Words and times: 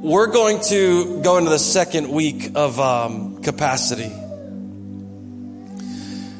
we're 0.00 0.28
going 0.28 0.60
to 0.60 1.20
go 1.20 1.36
into 1.36 1.50
the 1.50 1.58
second 1.58 2.08
week 2.08 2.52
of 2.54 2.80
um, 2.80 3.42
capacity. 3.42 4.10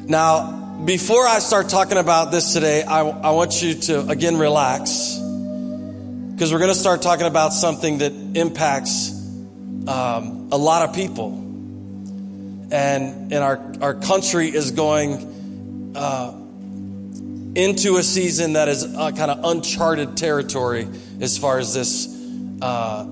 Now, 0.07 0.81
before 0.83 1.27
I 1.27 1.37
start 1.37 1.69
talking 1.69 1.99
about 1.99 2.31
this 2.31 2.53
today, 2.53 2.81
I, 2.81 3.01
I 3.01 3.29
want 3.31 3.61
you 3.61 3.75
to 3.75 4.07
again 4.07 4.37
relax 4.37 5.19
because 6.31 6.51
we're 6.51 6.57
going 6.57 6.73
to 6.73 6.79
start 6.79 7.03
talking 7.03 7.27
about 7.27 7.53
something 7.53 7.99
that 7.99 8.11
impacts 8.33 9.11
um, 9.87 10.49
a 10.51 10.57
lot 10.57 10.89
of 10.89 10.95
people. 10.95 11.33
And, 12.71 13.31
and 13.31 13.35
our, 13.35 13.73
our 13.79 13.93
country 13.93 14.47
is 14.47 14.71
going 14.71 15.93
uh, 15.95 16.33
into 17.53 17.97
a 17.97 18.03
season 18.03 18.53
that 18.53 18.69
is 18.69 18.83
uh, 18.83 19.11
kind 19.11 19.29
of 19.29 19.41
uncharted 19.43 20.17
territory 20.17 20.87
as 21.19 21.37
far 21.37 21.59
as 21.59 21.75
this, 21.75 22.07
uh, 22.59 23.05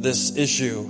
this 0.00 0.36
issue. 0.36 0.80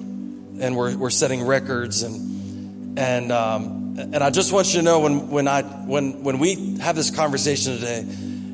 And 0.59 0.77
we're, 0.77 0.96
we're 0.96 1.10
setting 1.10 1.45
records. 1.45 2.02
And, 2.02 2.98
and, 2.98 3.32
um, 3.32 3.96
and 3.98 4.16
I 4.16 4.30
just 4.30 4.52
want 4.52 4.69
you 4.69 4.80
to 4.80 4.84
know 4.84 5.01
when, 5.01 5.30
when, 5.30 5.48
I, 5.48 5.62
when, 5.62 6.23
when 6.23 6.38
we 6.38 6.77
have 6.79 6.96
this 6.96 7.10
conversation 7.10 7.74
today, 7.74 8.05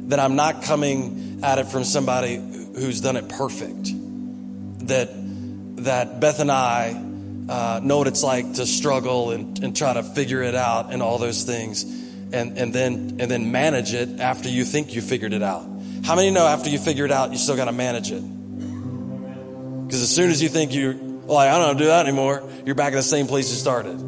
that 0.09 0.19
I'm 0.21 0.37
not 0.37 0.63
coming 0.63 1.41
at 1.43 1.59
it 1.59 1.67
from 1.67 1.85
somebody 1.85 2.37
who's 2.37 3.01
done 3.01 3.17
it 3.17 3.29
perfect. 3.29 3.91
That, 4.89 5.11
that 5.85 6.21
Beth 6.21 6.41
and 6.41 6.51
I 6.51 6.91
uh, 7.49 7.81
know 7.83 7.99
what 7.99 8.07
it's 8.07 8.23
like 8.23 8.55
to 8.55 8.67
struggle 8.67 9.31
and, 9.31 9.63
and 9.63 9.77
try 9.77 9.93
to 9.95 10.03
figure 10.03 10.43
it 10.43 10.55
out 10.55 10.93
and 10.93 11.03
all 11.03 11.19
those 11.19 11.45
things. 11.45 11.85
And, 12.33 12.57
and 12.57 12.73
then 12.73 13.17
and 13.21 13.31
then 13.31 13.53
manage 13.53 13.93
it 13.93 14.19
after 14.19 14.49
you 14.49 14.65
think 14.65 14.95
you 14.95 15.03
figured 15.03 15.35
it 15.35 15.43
out. 15.43 15.67
How 16.03 16.17
many 16.17 16.31
know 16.31 16.47
after 16.47 16.71
you 16.71 16.79
figure 16.79 17.05
it 17.05 17.13
out, 17.13 17.31
you 17.31 17.37
still 17.37 17.57
got 17.57 17.67
to 17.67 17.73
manage 17.73 18.11
it? 18.11 18.23
Because 19.93 20.05
as 20.05 20.11
soon 20.11 20.31
as 20.31 20.43
you 20.43 20.49
think 20.49 20.73
you, 20.73 21.21
well, 21.27 21.37
I 21.37 21.51
don't 21.51 21.61
how 21.61 21.73
to 21.75 21.79
do 21.79 21.85
that 21.85 22.07
anymore, 22.07 22.49
you're 22.65 22.75
back 22.75 22.95
in 22.95 22.97
the 22.97 23.03
same 23.03 23.27
place 23.27 23.51
you 23.51 23.57
started. 23.57 23.99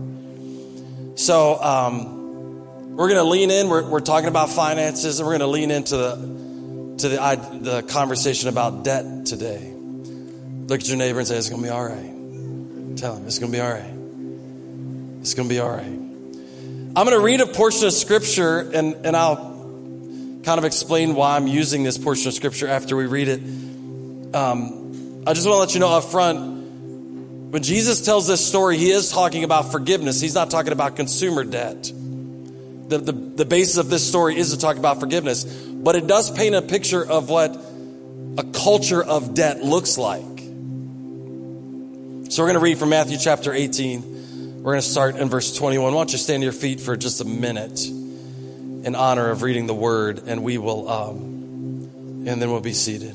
So 1.20 1.62
um, 1.62 2.96
we're 2.96 3.08
going 3.08 3.20
to 3.20 3.28
lean 3.28 3.50
in. 3.50 3.68
We're, 3.68 3.86
we're 3.86 4.00
talking 4.00 4.30
about 4.30 4.48
finances, 4.48 5.20
and 5.20 5.26
we're 5.26 5.36
going 5.36 5.40
to 5.40 5.46
lean 5.46 5.70
into 5.70 5.98
the 5.98 6.96
to 7.00 7.08
the, 7.10 7.58
the 7.60 7.82
conversation 7.82 8.48
about 8.48 8.82
debt 8.82 9.26
today. 9.26 9.74
Look 9.74 10.80
at 10.80 10.88
your 10.88 10.96
neighbor 10.96 11.18
and 11.18 11.28
say, 11.28 11.36
It's 11.36 11.50
going 11.50 11.60
to 11.60 11.68
be 11.68 11.70
all 11.70 11.84
right. 11.84 12.96
Tell 12.96 13.16
him, 13.16 13.26
It's 13.26 13.38
going 13.38 13.52
to 13.52 13.58
be 13.58 13.60
all 13.60 13.70
right. 13.70 13.94
It's 15.20 15.34
going 15.34 15.50
to 15.50 15.54
be 15.54 15.60
all 15.60 15.68
right. 15.68 15.84
I'm 15.84 16.94
going 16.94 17.10
to 17.10 17.20
read 17.20 17.42
a 17.42 17.46
portion 17.46 17.86
of 17.86 17.92
scripture 17.92 18.60
and, 18.60 19.04
and 19.04 19.14
I'll 19.14 19.36
kind 20.44 20.56
of 20.56 20.64
explain 20.64 21.14
why 21.14 21.36
I'm 21.36 21.46
using 21.46 21.82
this 21.82 21.98
portion 21.98 22.28
of 22.28 22.32
scripture 22.32 22.68
after 22.68 22.96
we 22.96 23.04
read 23.04 23.28
it. 23.28 24.34
Um, 24.34 24.83
I 25.26 25.32
just 25.32 25.46
want 25.46 25.56
to 25.56 25.60
let 25.60 25.74
you 25.74 25.80
know 25.80 25.90
up 25.90 26.04
front 26.04 26.54
when 27.52 27.62
Jesus 27.62 28.04
tells 28.04 28.26
this 28.26 28.44
story, 28.44 28.78
he 28.78 28.90
is 28.90 29.10
talking 29.10 29.44
about 29.44 29.70
forgiveness. 29.70 30.20
He's 30.20 30.34
not 30.34 30.50
talking 30.50 30.72
about 30.72 30.96
consumer 30.96 31.44
debt. 31.44 31.84
The, 31.84 32.98
the, 32.98 33.12
the 33.12 33.44
basis 33.44 33.76
of 33.76 33.88
this 33.88 34.06
story 34.06 34.36
is 34.36 34.50
to 34.50 34.58
talk 34.58 34.76
about 34.76 35.00
forgiveness 35.00 35.44
but 35.84 35.96
it 35.96 36.06
does 36.06 36.30
paint 36.30 36.54
a 36.54 36.62
picture 36.62 37.06
of 37.06 37.28
what 37.28 37.54
a 38.38 38.44
culture 38.54 39.04
of 39.04 39.34
debt 39.34 39.62
looks 39.62 39.98
like. 39.98 40.22
So 42.30 42.42
we're 42.42 42.48
going 42.48 42.54
to 42.54 42.60
read 42.60 42.78
from 42.78 42.88
Matthew 42.88 43.18
chapter 43.18 43.52
18. 43.52 44.62
We're 44.62 44.72
going 44.72 44.82
to 44.82 44.88
start 44.88 45.16
in 45.16 45.28
verse 45.28 45.54
21. 45.54 45.92
Why 45.92 45.98
don't 45.98 46.10
you 46.10 46.16
stand 46.16 46.40
to 46.40 46.44
your 46.44 46.54
feet 46.54 46.80
for 46.80 46.96
just 46.96 47.20
a 47.20 47.26
minute 47.26 47.86
in 47.86 48.94
honor 48.94 49.28
of 49.28 49.42
reading 49.42 49.66
the 49.66 49.74
word, 49.74 50.22
and 50.26 50.42
we 50.42 50.56
will, 50.56 50.88
um, 50.88 51.18
and 52.26 52.40
then 52.40 52.50
we'll 52.50 52.60
be 52.60 52.72
seated. 52.72 53.14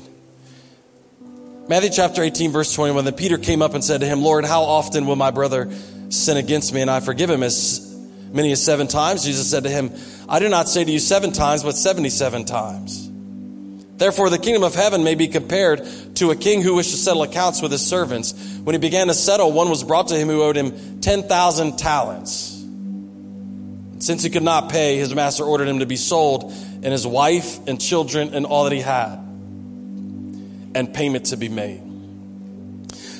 Matthew 1.70 1.90
chapter 1.90 2.24
18, 2.24 2.50
verse 2.50 2.74
21. 2.74 3.04
Then 3.04 3.14
Peter 3.14 3.38
came 3.38 3.62
up 3.62 3.74
and 3.74 3.84
said 3.84 4.00
to 4.00 4.06
him, 4.08 4.22
Lord, 4.22 4.44
how 4.44 4.62
often 4.62 5.06
will 5.06 5.14
my 5.14 5.30
brother 5.30 5.70
sin 6.08 6.36
against 6.36 6.74
me 6.74 6.80
and 6.80 6.90
I 6.90 6.98
forgive 6.98 7.30
him? 7.30 7.44
As 7.44 7.96
many 8.32 8.50
as 8.50 8.60
seven 8.60 8.88
times? 8.88 9.22
Jesus 9.22 9.48
said 9.48 9.62
to 9.62 9.70
him, 9.70 9.92
I 10.28 10.40
do 10.40 10.48
not 10.48 10.68
say 10.68 10.82
to 10.82 10.90
you 10.90 10.98
seven 10.98 11.30
times, 11.30 11.62
but 11.62 11.76
77 11.76 12.44
times. 12.44 13.08
Therefore, 13.98 14.30
the 14.30 14.38
kingdom 14.40 14.64
of 14.64 14.74
heaven 14.74 15.04
may 15.04 15.14
be 15.14 15.28
compared 15.28 15.86
to 16.16 16.32
a 16.32 16.34
king 16.34 16.60
who 16.60 16.74
wished 16.74 16.90
to 16.90 16.96
settle 16.96 17.22
accounts 17.22 17.62
with 17.62 17.70
his 17.70 17.86
servants. 17.86 18.32
When 18.64 18.74
he 18.74 18.80
began 18.80 19.06
to 19.06 19.14
settle, 19.14 19.52
one 19.52 19.70
was 19.70 19.84
brought 19.84 20.08
to 20.08 20.16
him 20.16 20.26
who 20.26 20.42
owed 20.42 20.56
him 20.56 21.00
10,000 21.00 21.78
talents. 21.78 22.66
Since 24.00 24.24
he 24.24 24.30
could 24.30 24.42
not 24.42 24.70
pay, 24.72 24.96
his 24.96 25.14
master 25.14 25.44
ordered 25.44 25.68
him 25.68 25.78
to 25.78 25.86
be 25.86 25.94
sold, 25.94 26.50
and 26.50 26.86
his 26.86 27.06
wife 27.06 27.60
and 27.68 27.80
children 27.80 28.34
and 28.34 28.44
all 28.44 28.64
that 28.64 28.72
he 28.72 28.80
had, 28.80 29.20
and 30.74 30.92
payment 30.92 31.26
to 31.26 31.36
be 31.36 31.48
made. 31.48 31.90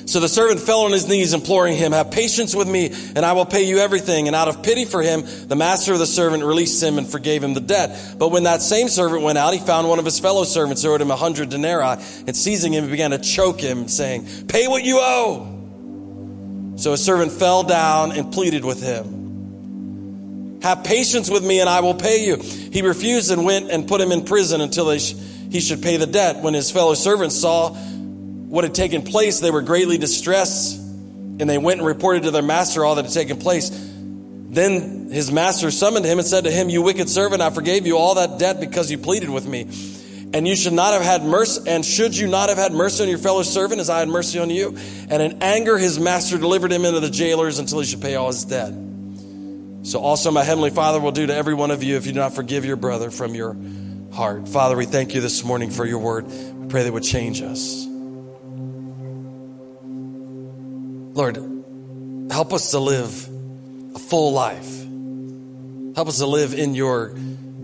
So 0.05 0.19
the 0.19 0.27
servant 0.27 0.59
fell 0.59 0.81
on 0.81 0.91
his 0.91 1.07
knees, 1.07 1.33
imploring 1.33 1.77
him, 1.77 1.93
Have 1.93 2.11
patience 2.11 2.53
with 2.53 2.67
me, 2.67 2.91
and 3.15 3.19
I 3.19 3.31
will 3.31 3.45
pay 3.45 3.63
you 3.63 3.77
everything. 3.77 4.27
And 4.27 4.35
out 4.35 4.49
of 4.49 4.61
pity 4.61 4.83
for 4.83 5.01
him, 5.01 5.23
the 5.47 5.55
master 5.55 5.93
of 5.93 5.99
the 5.99 6.05
servant 6.05 6.43
released 6.43 6.83
him 6.83 6.97
and 6.97 7.07
forgave 7.07 7.41
him 7.43 7.53
the 7.53 7.61
debt. 7.61 8.15
But 8.17 8.29
when 8.29 8.43
that 8.43 8.61
same 8.61 8.89
servant 8.89 9.23
went 9.23 9.37
out, 9.37 9.53
he 9.53 9.59
found 9.59 9.87
one 9.87 9.99
of 9.99 10.05
his 10.05 10.19
fellow 10.19 10.43
servants 10.43 10.83
who 10.83 10.91
owed 10.91 11.01
him 11.01 11.11
a 11.11 11.15
hundred 11.15 11.49
denarii, 11.49 12.03
and 12.27 12.35
seizing 12.35 12.73
him, 12.73 12.85
he 12.85 12.91
began 12.91 13.11
to 13.11 13.19
choke 13.19 13.61
him, 13.61 13.87
saying, 13.87 14.47
Pay 14.47 14.67
what 14.67 14.83
you 14.83 14.99
owe. 14.99 15.47
So 16.75 16.91
his 16.91 17.03
servant 17.05 17.31
fell 17.31 17.63
down 17.63 18.11
and 18.11 18.33
pleaded 18.33 18.65
with 18.65 18.81
him. 18.81 20.59
Have 20.61 20.83
patience 20.83 21.29
with 21.29 21.45
me, 21.45 21.59
and 21.59 21.69
I 21.69 21.79
will 21.79 21.95
pay 21.95 22.25
you. 22.25 22.37
He 22.37 22.81
refused 22.81 23.31
and 23.31 23.45
went 23.45 23.71
and 23.71 23.87
put 23.87 24.01
him 24.01 24.11
in 24.11 24.25
prison 24.25 24.61
until 24.61 24.89
he 25.51 25.59
should 25.59 25.83
pay 25.83 25.97
the 25.97 26.07
debt. 26.07 26.37
When 26.37 26.53
his 26.53 26.71
fellow 26.71 26.93
servants 26.93 27.39
saw 27.39 27.73
what 27.73 28.63
had 28.63 28.73
taken 28.73 29.01
place, 29.01 29.41
they 29.41 29.51
were 29.51 29.61
greatly 29.61 29.97
distressed, 29.97 30.77
and 30.79 31.41
they 31.41 31.57
went 31.57 31.79
and 31.79 31.87
reported 31.87 32.23
to 32.23 32.31
their 32.31 32.41
master 32.41 32.85
all 32.85 32.95
that 32.95 33.05
had 33.05 33.13
taken 33.13 33.37
place. 33.37 33.69
Then 33.69 35.09
his 35.11 35.29
master 35.29 35.69
summoned 35.69 36.05
him 36.05 36.19
and 36.19 36.27
said 36.27 36.45
to 36.45 36.51
him, 36.51 36.69
You 36.69 36.81
wicked 36.81 37.09
servant, 37.09 37.41
I 37.41 37.49
forgave 37.49 37.85
you 37.85 37.97
all 37.97 38.15
that 38.15 38.39
debt 38.39 38.61
because 38.61 38.89
you 38.89 38.97
pleaded 38.97 39.29
with 39.29 39.45
me. 39.45 39.67
And 40.33 40.47
you 40.47 40.55
should 40.55 40.71
not 40.71 40.93
have 40.93 41.01
had 41.01 41.23
mercy, 41.23 41.69
and 41.69 41.83
should 41.83 42.15
you 42.15 42.27
not 42.27 42.47
have 42.47 42.57
had 42.57 42.71
mercy 42.71 43.03
on 43.03 43.09
your 43.09 43.17
fellow 43.17 43.43
servant 43.43 43.81
as 43.81 43.89
I 43.89 43.99
had 43.99 44.07
mercy 44.07 44.39
on 44.39 44.49
you? 44.49 44.77
And 45.09 45.21
in 45.21 45.43
anger, 45.43 45.77
his 45.77 45.99
master 45.99 46.37
delivered 46.37 46.71
him 46.71 46.85
into 46.85 47.01
the 47.01 47.09
jailers 47.09 47.59
until 47.59 47.79
he 47.79 47.85
should 47.85 48.01
pay 48.01 48.15
all 48.15 48.27
his 48.27 48.45
debt. 48.45 48.73
So 49.83 49.99
also 49.99 50.31
my 50.31 50.45
heavenly 50.45 50.69
Father 50.69 51.01
will 51.01 51.11
do 51.11 51.27
to 51.27 51.35
every 51.35 51.53
one 51.53 51.71
of 51.71 51.83
you 51.83 51.97
if 51.97 52.05
you 52.05 52.13
do 52.13 52.19
not 52.19 52.33
forgive 52.33 52.63
your 52.63 52.77
brother 52.77 53.11
from 53.11 53.35
your 53.35 53.57
heart. 54.13 54.47
Father, 54.47 54.75
we 54.75 54.85
thank 54.85 55.13
you 55.13 55.21
this 55.21 55.43
morning 55.43 55.69
for 55.69 55.85
your 55.85 55.99
word. 55.99 56.25
We 56.27 56.67
pray 56.67 56.81
that 56.83 56.87
it 56.87 56.93
would 56.93 57.03
change 57.03 57.41
us. 57.41 57.85
Lord, 61.13 61.35
help 62.31 62.53
us 62.53 62.71
to 62.71 62.79
live 62.79 63.29
a 63.95 63.99
full 63.99 64.33
life. 64.33 64.79
Help 65.95 66.07
us 66.07 66.19
to 66.19 66.25
live 66.25 66.53
in 66.53 66.73
your 66.73 67.13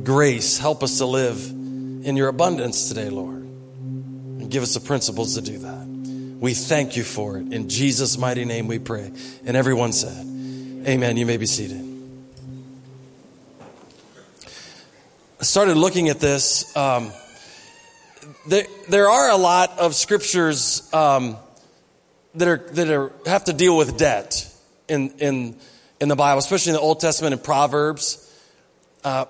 grace. 0.04 0.58
Help 0.58 0.84
us 0.84 0.98
to 0.98 1.06
live 1.06 1.46
in 1.50 2.16
your 2.16 2.28
abundance 2.28 2.90
today, 2.90 3.10
Lord. 3.10 3.44
And 3.44 4.52
give 4.52 4.64
us 4.64 4.74
the 4.74 4.80
principles 4.80 5.36
to 5.36 5.42
do 5.42 5.58
that. 5.60 5.88
We 6.40 6.54
thank 6.54 6.96
you 6.96 7.04
for 7.04 7.38
it. 7.38 7.52
In 7.52 7.70
Jesus' 7.70 8.18
mighty 8.18 8.46
name 8.46 8.68
we 8.68 8.80
pray. 8.80 9.12
And 9.46 9.58
everyone 9.58 9.92
said, 9.94 10.26
Amen. 10.88 11.18
You 11.18 11.26
may 11.26 11.38
be 11.38 11.46
seated. 11.46 11.87
Started 15.46 15.78
looking 15.78 16.10
at 16.10 16.20
this. 16.20 16.76
Um, 16.76 17.12
there, 18.48 18.66
there 18.90 19.10
are 19.10 19.30
a 19.30 19.38
lot 19.38 19.78
of 19.78 19.94
scriptures 19.94 20.92
um, 20.94 21.38
that 22.36 22.48
are 22.48 22.58
that 22.72 22.90
are 22.90 23.12
have 23.26 23.46
to 23.46 23.54
deal 23.54 23.78
with 23.78 23.98
debt 23.98 24.52
in 24.88 25.12
in 25.20 25.56
in 26.00 26.10
the 26.10 26.16
Bible, 26.16 26.40
especially 26.40 26.72
in 26.72 26.76
the 26.76 26.82
Old 26.82 27.00
Testament 27.00 27.34
and 27.34 27.44
Proverbs. 27.44 28.24
Uh, 29.04 29.26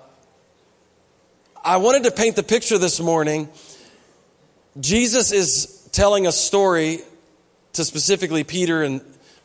I 1.62 1.76
wanted 1.76 2.04
to 2.04 2.10
paint 2.10 2.36
the 2.36 2.42
picture 2.42 2.78
this 2.78 3.00
morning. 3.00 3.48
Jesus 4.80 5.32
is 5.32 5.88
telling 5.92 6.26
a 6.26 6.32
story 6.32 7.00
to 7.74 7.84
specifically 7.84 8.44
Peter 8.44 8.82
and 8.82 9.02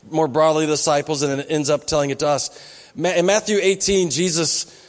more 0.09 0.27
broadly 0.27 0.65
the 0.65 0.73
disciples, 0.73 1.23
and 1.23 1.31
then 1.31 1.39
it 1.41 1.47
ends 1.49 1.69
up 1.69 1.85
telling 1.85 2.09
it 2.09 2.19
to 2.19 2.27
us. 2.27 2.49
In 2.95 3.25
Matthew 3.25 3.57
18, 3.61 4.11
Jesus 4.11 4.82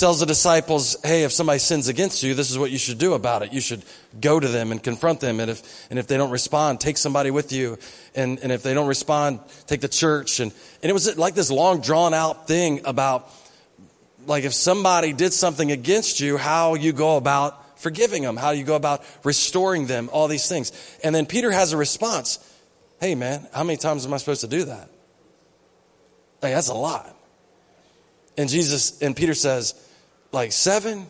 tells 0.00 0.20
the 0.20 0.26
disciples, 0.26 0.96
hey, 1.04 1.24
if 1.24 1.32
somebody 1.32 1.58
sins 1.58 1.88
against 1.88 2.22
you, 2.22 2.34
this 2.34 2.50
is 2.50 2.58
what 2.58 2.70
you 2.70 2.78
should 2.78 2.98
do 2.98 3.14
about 3.14 3.42
it. 3.42 3.52
You 3.52 3.60
should 3.60 3.82
go 4.20 4.38
to 4.38 4.48
them 4.48 4.72
and 4.72 4.82
confront 4.82 5.20
them. 5.20 5.40
And 5.40 5.50
if, 5.50 5.86
and 5.90 5.98
if 5.98 6.06
they 6.06 6.16
don't 6.16 6.30
respond, 6.30 6.80
take 6.80 6.96
somebody 6.96 7.30
with 7.30 7.52
you. 7.52 7.78
And, 8.14 8.38
and 8.40 8.52
if 8.52 8.62
they 8.62 8.74
don't 8.74 8.88
respond, 8.88 9.40
take 9.66 9.80
the 9.80 9.88
church. 9.88 10.40
And, 10.40 10.52
and 10.82 10.90
it 10.90 10.92
was 10.92 11.16
like 11.16 11.34
this 11.34 11.50
long 11.50 11.80
drawn 11.80 12.14
out 12.14 12.46
thing 12.46 12.80
about 12.84 13.30
like 14.26 14.44
if 14.44 14.52
somebody 14.52 15.12
did 15.12 15.32
something 15.32 15.72
against 15.72 16.20
you, 16.20 16.36
how 16.36 16.74
you 16.74 16.92
go 16.92 17.16
about 17.16 17.80
forgiving 17.80 18.22
them, 18.22 18.36
how 18.36 18.50
you 18.50 18.64
go 18.64 18.76
about 18.76 19.04
restoring 19.24 19.86
them, 19.86 20.10
all 20.12 20.28
these 20.28 20.48
things. 20.48 20.72
And 21.02 21.14
then 21.14 21.24
Peter 21.24 21.50
has 21.50 21.72
a 21.72 21.76
response. 21.76 22.38
Hey 23.00 23.14
man, 23.14 23.46
how 23.52 23.64
many 23.64 23.78
times 23.78 24.04
am 24.04 24.12
I 24.12 24.18
supposed 24.18 24.42
to 24.42 24.48
do 24.48 24.64
that? 24.64 24.90
Like, 26.42 26.52
that's 26.52 26.68
a 26.68 26.74
lot. 26.74 27.16
And 28.36 28.48
Jesus, 28.48 29.00
and 29.02 29.16
Peter 29.16 29.34
says, 29.34 29.74
like 30.32 30.52
seven? 30.52 31.06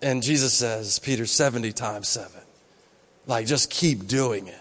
And 0.00 0.22
Jesus 0.22 0.52
says, 0.52 0.98
Peter, 0.98 1.26
70 1.26 1.72
times 1.72 2.08
seven. 2.08 2.40
Like, 3.26 3.46
just 3.46 3.70
keep 3.70 4.08
doing 4.08 4.48
it. 4.48 4.58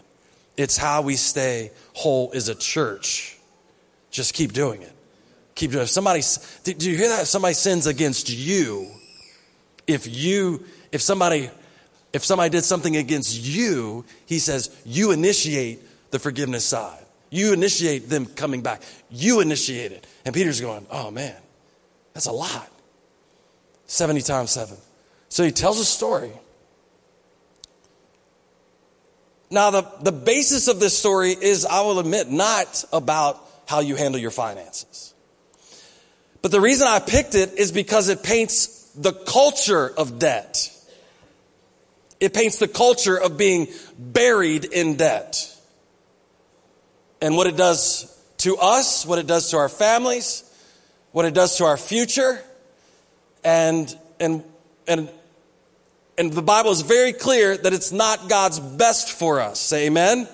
It's 0.55 0.77
how 0.77 1.01
we 1.01 1.15
stay 1.15 1.71
whole 1.93 2.31
as 2.35 2.47
a 2.47 2.55
church. 2.55 3.37
Just 4.11 4.33
keep 4.35 4.53
doing 4.53 4.83
it. 4.83 4.93
Keep 5.55 5.71
doing 5.71 5.83
it. 5.83 5.87
Somebody, 5.87 6.21
do 6.63 6.91
you 6.91 6.95
hear 6.95 7.09
that? 7.09 7.21
If 7.21 7.27
somebody 7.27 7.55
sins 7.55 7.87
against 7.87 8.29
you, 8.29 8.87
if 9.87 10.07
you, 10.07 10.63
if 10.91 11.01
somebody, 11.01 11.49
if 12.13 12.23
somebody 12.23 12.49
did 12.49 12.63
something 12.63 12.95
against 12.97 13.35
you, 13.35 14.05
he 14.27 14.37
says, 14.37 14.69
you 14.85 15.11
initiate 15.11 15.79
the 16.11 16.19
forgiveness 16.19 16.65
side. 16.65 17.03
You 17.31 17.53
initiate 17.53 18.09
them 18.09 18.25
coming 18.25 18.61
back. 18.61 18.83
You 19.09 19.39
initiate 19.39 19.93
it. 19.93 20.05
And 20.25 20.35
Peter's 20.35 20.61
going, 20.61 20.85
oh 20.91 21.09
man, 21.09 21.35
that's 22.13 22.27
a 22.27 22.31
lot. 22.31 22.69
70 23.91 24.21
times 24.21 24.51
7. 24.51 24.77
So 25.27 25.43
he 25.43 25.51
tells 25.51 25.77
a 25.77 25.83
story. 25.83 26.31
Now, 29.49 29.69
the, 29.69 29.85
the 30.01 30.13
basis 30.13 30.69
of 30.69 30.79
this 30.79 30.97
story 30.97 31.31
is, 31.31 31.65
I 31.65 31.81
will 31.81 31.99
admit, 31.99 32.29
not 32.29 32.85
about 32.93 33.45
how 33.67 33.81
you 33.81 33.97
handle 33.97 34.19
your 34.19 34.31
finances. 34.31 35.13
But 36.41 36.51
the 36.51 36.61
reason 36.61 36.87
I 36.87 36.99
picked 36.99 37.35
it 37.35 37.55
is 37.55 37.73
because 37.73 38.07
it 38.07 38.23
paints 38.23 38.91
the 38.95 39.11
culture 39.11 39.91
of 39.97 40.19
debt. 40.19 40.71
It 42.21 42.33
paints 42.33 42.59
the 42.59 42.69
culture 42.69 43.17
of 43.17 43.37
being 43.37 43.67
buried 43.99 44.63
in 44.63 44.95
debt. 44.95 45.53
And 47.21 47.35
what 47.35 47.47
it 47.47 47.57
does 47.57 48.07
to 48.37 48.55
us, 48.55 49.05
what 49.05 49.19
it 49.19 49.27
does 49.27 49.49
to 49.49 49.57
our 49.57 49.69
families, 49.69 50.49
what 51.11 51.25
it 51.25 51.33
does 51.33 51.57
to 51.57 51.65
our 51.65 51.75
future. 51.75 52.41
And, 53.43 53.93
and, 54.19 54.43
and, 54.87 55.09
and 56.17 56.31
the 56.33 56.41
Bible 56.41 56.71
is 56.71 56.81
very 56.81 57.13
clear 57.13 57.57
that 57.57 57.73
it's 57.73 57.91
not 57.91 58.29
God's 58.29 58.59
best 58.59 59.11
for 59.11 59.39
us. 59.39 59.59
Say 59.59 59.87
amen. 59.87 60.27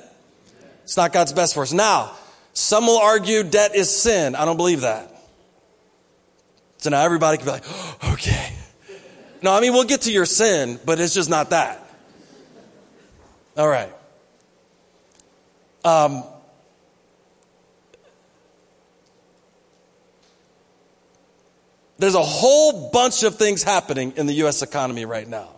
It's 0.83 0.97
not 0.97 1.13
God's 1.13 1.33
best 1.33 1.53
for 1.53 1.63
us. 1.63 1.73
Now, 1.73 2.11
some 2.53 2.87
will 2.87 2.97
argue 2.97 3.43
debt 3.43 3.75
is 3.75 3.95
sin. 3.95 4.35
I 4.35 4.45
don't 4.45 4.57
believe 4.57 4.81
that. 4.81 5.13
So 6.77 6.89
now 6.89 7.03
everybody 7.03 7.37
can 7.37 7.45
be 7.45 7.51
like, 7.51 7.63
oh, 7.67 7.97
okay. 8.13 8.53
No, 9.41 9.53
I 9.53 9.61
mean, 9.61 9.73
we'll 9.73 9.83
get 9.83 10.01
to 10.01 10.11
your 10.11 10.25
sin, 10.25 10.79
but 10.85 10.99
it's 10.99 11.13
just 11.13 11.29
not 11.29 11.51
that. 11.51 11.83
All 13.55 13.67
right. 13.67 13.91
Um, 15.83 16.23
there's 21.97 22.15
a 22.15 22.23
whole 22.23 22.89
bunch 22.91 23.23
of 23.23 23.35
things 23.35 23.63
happening 23.63 24.13
in 24.17 24.25
the 24.27 24.33
U.S. 24.35 24.61
economy 24.61 25.05
right 25.05 25.27
now. 25.27 25.49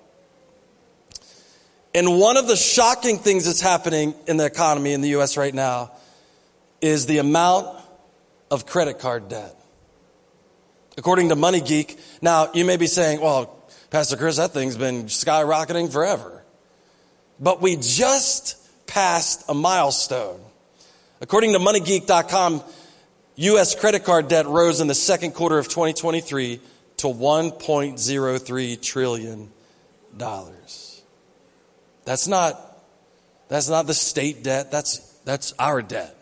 And 1.94 2.19
one 2.19 2.38
of 2.38 2.47
the 2.47 2.56
shocking 2.56 3.18
things 3.18 3.45
that's 3.45 3.62
happening 3.62 4.13
in 4.27 4.38
the 4.38 4.45
economy 4.45 4.94
in 4.94 5.01
the 5.01 5.09
U.S. 5.09 5.38
right 5.38 5.53
now 5.53 5.91
is 6.81 7.07
the 7.07 7.18
amount 7.18 7.68
of 8.51 8.65
credit 8.65 9.00
card 9.00 9.27
debt. 9.27 9.56
According 10.97 11.30
to 11.30 11.36
Money 11.36 11.62
Geek, 11.62 11.97
now 12.21 12.51
you 12.53 12.65
may 12.65 12.77
be 12.77 12.88
saying, 12.88 13.21
well, 13.21 13.56
Pastor 13.89 14.18
Chris, 14.18 14.38
that 14.38 14.51
thing's 14.51 14.77
been 14.77 15.06
skyrocketing 15.06 15.92
forever. 15.92 16.44
But 17.39 17.62
we 17.62 17.75
just 17.77 18.57
passed 18.85 19.45
a 19.50 19.53
milestone. 19.53 20.42
According 21.21 21.53
to 21.53 21.59
moneygeek.com, 21.59 22.63
U.S. 23.39 23.74
credit 23.74 24.03
card 24.03 24.27
debt 24.27 24.47
rose 24.47 24.81
in 24.81 24.88
the 24.88 24.94
second 24.94 25.31
quarter 25.31 25.57
of 25.57 25.69
2023 25.69 26.59
to 26.97 27.07
$1.03 27.07 28.81
trillion. 28.81 29.50
That's 32.03 32.27
not, 32.27 32.83
that's 33.47 33.69
not 33.69 33.88
the 33.88 33.94
state 33.94 34.44
debt, 34.44 34.71
that's, 34.71 34.97
that's 35.24 35.53
our 35.57 35.81
debt. 35.81 36.18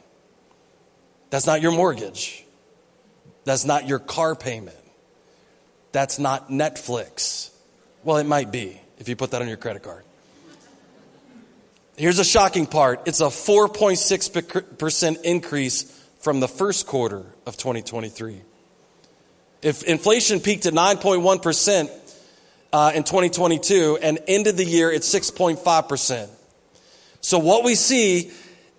That's 1.31 1.48
not 1.48 1.60
your 1.64 1.72
mortgage. 1.72 2.46
That's 3.46 3.66
not 3.66 3.88
your 3.88 3.98
car 3.98 4.36
payment. 4.36 4.78
That's 5.94 6.20
not 6.20 6.50
Netflix. 6.52 7.50
Well, 8.04 8.18
it 8.18 8.25
might 8.25 8.52
be 8.52 8.80
if 9.00 9.10
you 9.10 9.16
put 9.16 9.31
that 9.31 9.42
on 9.42 9.48
your 9.48 9.58
credit 9.58 9.81
card. 9.81 10.04
Here's 11.96 12.20
a 12.20 12.24
shocking 12.24 12.68
part. 12.68 13.08
It's 13.08 13.22
a 13.22 13.25
4.6% 13.25 15.22
increase 15.24 15.97
from 16.19 16.40
the 16.40 16.48
first 16.48 16.88
quarter 16.88 17.25
of 17.46 17.58
2023. 17.58 18.42
If 19.62 19.84
inflation 19.84 20.40
peaked 20.40 20.66
at 20.66 20.74
9.1% 20.74 21.90
uh, 22.74 22.92
in 22.94 23.04
2022 23.04 24.00
and 24.02 24.19
ended 24.28 24.58
the 24.58 24.66
year 24.66 24.92
at 24.92 25.02
6.5%. 25.02 26.30
So 27.22 27.40
what 27.40 27.64
we 27.64 27.75
see 27.75 28.31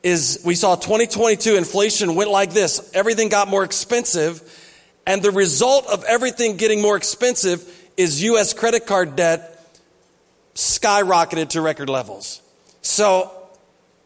is 0.03 0.41
we 0.45 0.55
saw 0.55 0.77
2022 0.77 1.57
inflation 1.57 2.15
went 2.15 2.31
like 2.31 2.53
this. 2.53 2.91
Everything 2.95 3.29
got 3.29 3.49
more 3.49 3.65
expensive. 3.65 4.43
And 5.07 5.23
the 5.23 5.31
result 5.31 5.87
of 5.87 6.05
everything 6.05 6.57
getting 6.57 6.81
more 6.81 6.97
expensive 6.97 7.65
is 7.97 8.23
U.S. 8.25 8.53
credit 8.53 8.87
card 8.87 9.17
debt 9.17 9.55
skyrocketed 10.55 11.51
to 11.51 11.61
record 11.61 11.89
levels. 11.89 12.43
So 12.83 13.33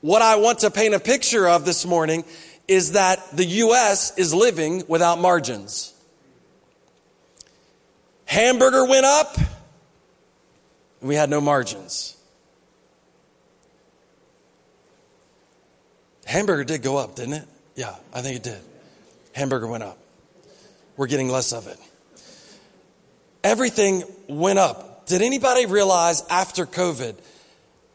what 0.00 0.22
I 0.22 0.36
want 0.36 0.60
to 0.60 0.70
paint 0.70 0.94
a 0.94 1.00
picture 1.00 1.48
of 1.48 1.64
this 1.64 1.84
morning 1.84 2.24
is 2.68 2.92
that 2.92 3.36
the 3.36 3.44
U.S. 3.44 4.16
is 4.16 4.32
living 4.32 4.84
without 4.88 5.18
margins. 5.18 5.92
Hamburger 8.24 8.86
went 8.86 9.04
up, 9.04 9.36
and 9.36 11.08
we 11.08 11.14
had 11.14 11.28
no 11.28 11.40
margins. 11.40 12.16
Hamburger 16.24 16.64
did 16.64 16.82
go 16.82 16.96
up, 16.96 17.16
didn't 17.16 17.34
it? 17.34 17.48
Yeah, 17.74 17.94
I 18.14 18.22
think 18.22 18.36
it 18.36 18.42
did. 18.42 18.60
Hamburger 19.34 19.66
went 19.66 19.82
up. 19.82 19.98
We're 20.96 21.08
getting 21.08 21.28
less 21.28 21.52
of 21.52 21.66
it. 21.66 21.78
Everything 23.44 24.04
went 24.28 24.58
up. 24.58 25.06
Did 25.06 25.20
anybody 25.20 25.66
realize 25.66 26.22
after 26.30 26.64
COVID, 26.64 27.16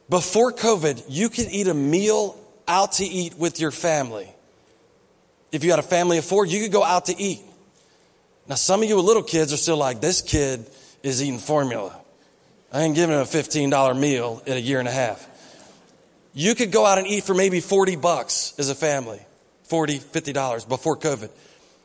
before 0.10 0.52
COVID, 0.52 1.06
you 1.10 1.30
could 1.30 1.48
eat 1.50 1.68
a 1.68 1.74
meal 1.74 2.38
out 2.68 2.94
to 2.94 3.06
eat 3.06 3.36
with 3.36 3.60
your 3.60 3.72
family 3.72 4.30
if 5.51 5.63
you 5.63 5.71
had 5.71 5.79
a 5.79 5.83
family 5.83 6.17
of 6.17 6.25
four, 6.25 6.45
you 6.45 6.61
could 6.61 6.71
go 6.71 6.83
out 6.83 7.05
to 7.05 7.19
eat. 7.19 7.41
Now, 8.47 8.55
some 8.55 8.81
of 8.81 8.89
you 8.89 8.95
with 8.95 9.05
little 9.05 9.23
kids 9.23 9.51
are 9.53 9.57
still 9.57 9.77
like, 9.77 9.99
this 9.99 10.21
kid 10.21 10.65
is 11.03 11.21
eating 11.21 11.39
formula. 11.39 11.95
I 12.71 12.83
ain't 12.83 12.95
giving 12.95 13.15
him 13.15 13.21
a 13.21 13.25
$15 13.25 13.99
meal 13.99 14.41
in 14.45 14.53
a 14.53 14.59
year 14.59 14.79
and 14.79 14.88
a 14.88 14.91
half. 14.91 15.25
You 16.33 16.53
could 16.55 16.71
go 16.71 16.85
out 16.85 16.97
and 16.97 17.07
eat 17.07 17.23
for 17.23 17.33
maybe 17.33 17.59
40 17.59 17.95
bucks 17.95 18.53
as 18.57 18.69
a 18.69 18.75
family, 18.75 19.19
40, 19.63 19.99
$50 19.99 20.69
before 20.69 20.97
COVID. 20.97 21.30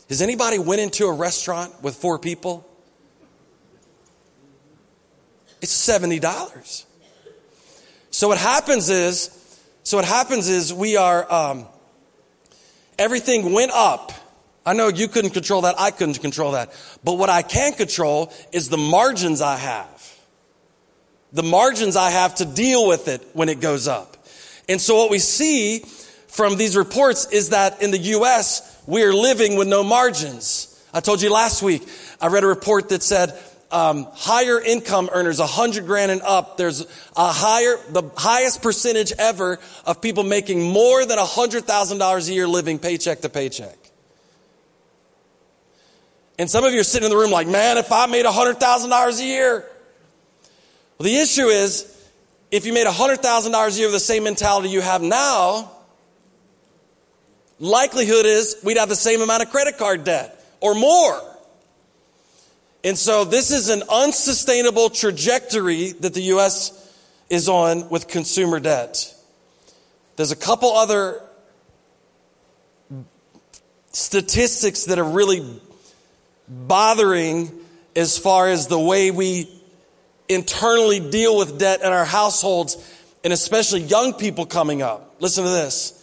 Has 0.08 0.20
anybody 0.20 0.58
went 0.58 0.80
into 0.80 1.06
a 1.06 1.12
restaurant 1.12 1.82
with 1.82 1.96
four 1.96 2.18
people? 2.18 2.68
It's 5.62 5.72
$70. 5.88 6.84
So 8.10 8.28
what 8.28 8.38
happens 8.38 8.90
is, 8.90 9.30
so 9.84 9.96
what 9.96 10.04
happens 10.04 10.48
is 10.48 10.74
we 10.74 10.96
are, 10.96 11.32
um, 11.32 11.66
Everything 12.98 13.52
went 13.52 13.72
up. 13.72 14.12
I 14.64 14.74
know 14.74 14.88
you 14.88 15.08
couldn't 15.08 15.30
control 15.30 15.62
that. 15.62 15.74
I 15.78 15.90
couldn't 15.90 16.20
control 16.20 16.52
that. 16.52 16.72
But 17.02 17.14
what 17.14 17.30
I 17.30 17.42
can 17.42 17.72
control 17.72 18.32
is 18.52 18.68
the 18.68 18.78
margins 18.78 19.40
I 19.40 19.56
have. 19.56 19.88
The 21.32 21.42
margins 21.42 21.96
I 21.96 22.10
have 22.10 22.36
to 22.36 22.44
deal 22.44 22.86
with 22.86 23.08
it 23.08 23.26
when 23.32 23.48
it 23.48 23.60
goes 23.60 23.88
up. 23.88 24.26
And 24.68 24.80
so 24.80 24.96
what 24.96 25.10
we 25.10 25.18
see 25.18 25.80
from 26.28 26.56
these 26.56 26.76
reports 26.76 27.26
is 27.32 27.50
that 27.50 27.82
in 27.82 27.90
the 27.90 27.98
U.S., 27.98 28.82
we 28.86 29.02
are 29.02 29.12
living 29.12 29.56
with 29.56 29.68
no 29.68 29.82
margins. 29.82 30.68
I 30.94 31.00
told 31.00 31.22
you 31.22 31.32
last 31.32 31.62
week, 31.62 31.82
I 32.20 32.28
read 32.28 32.44
a 32.44 32.46
report 32.46 32.90
that 32.90 33.02
said 33.02 33.38
um, 33.72 34.06
higher 34.12 34.60
income 34.60 35.08
earners, 35.12 35.40
a 35.40 35.46
hundred 35.46 35.86
grand 35.86 36.10
and 36.10 36.22
up, 36.22 36.58
there's 36.58 36.82
a 37.16 37.32
higher, 37.32 37.76
the 37.88 38.02
highest 38.16 38.62
percentage 38.62 39.12
ever 39.18 39.58
of 39.86 40.00
people 40.00 40.22
making 40.22 40.62
more 40.62 41.04
than 41.06 41.18
a 41.18 41.24
hundred 41.24 41.64
thousand 41.64 41.98
dollars 41.98 42.28
a 42.28 42.34
year 42.34 42.46
living 42.46 42.78
paycheck 42.78 43.22
to 43.22 43.28
paycheck. 43.28 43.76
And 46.38 46.50
some 46.50 46.64
of 46.64 46.72
you 46.72 46.80
are 46.80 46.84
sitting 46.84 47.06
in 47.06 47.10
the 47.10 47.16
room 47.16 47.30
like, 47.30 47.48
man, 47.48 47.78
if 47.78 47.90
I 47.90 48.06
made 48.06 48.26
a 48.26 48.32
hundred 48.32 48.60
thousand 48.60 48.90
dollars 48.90 49.20
a 49.20 49.24
year. 49.24 49.64
Well, 50.98 51.04
the 51.04 51.16
issue 51.16 51.46
is, 51.46 51.88
if 52.50 52.66
you 52.66 52.74
made 52.74 52.86
a 52.86 52.92
hundred 52.92 53.20
thousand 53.20 53.52
dollars 53.52 53.76
a 53.76 53.80
year 53.80 53.88
with 53.88 53.94
the 53.94 54.00
same 54.00 54.24
mentality 54.24 54.68
you 54.68 54.82
have 54.82 55.00
now, 55.00 55.72
likelihood 57.58 58.26
is 58.26 58.56
we'd 58.62 58.76
have 58.76 58.90
the 58.90 58.96
same 58.96 59.22
amount 59.22 59.42
of 59.42 59.50
credit 59.50 59.78
card 59.78 60.04
debt 60.04 60.44
or 60.60 60.74
more. 60.74 61.31
And 62.84 62.98
so 62.98 63.24
this 63.24 63.50
is 63.50 63.68
an 63.68 63.82
unsustainable 63.88 64.90
trajectory 64.90 65.92
that 65.92 66.14
the 66.14 66.22
U.S. 66.22 66.72
is 67.30 67.48
on 67.48 67.88
with 67.88 68.08
consumer 68.08 68.58
debt. 68.58 69.14
There's 70.16 70.32
a 70.32 70.36
couple 70.36 70.72
other 70.72 71.20
statistics 73.92 74.86
that 74.86 74.98
are 74.98 75.04
really 75.04 75.60
bothering 76.48 77.52
as 77.94 78.18
far 78.18 78.48
as 78.48 78.66
the 78.66 78.78
way 78.78 79.10
we 79.10 79.48
internally 80.28 80.98
deal 80.98 81.36
with 81.36 81.58
debt 81.58 81.80
in 81.82 81.92
our 81.92 82.04
households. 82.04 82.76
and 83.24 83.32
especially 83.32 83.80
young 83.82 84.14
people 84.14 84.46
coming 84.46 84.82
up. 84.82 85.14
Listen 85.20 85.44
to 85.44 85.50
this. 85.50 85.98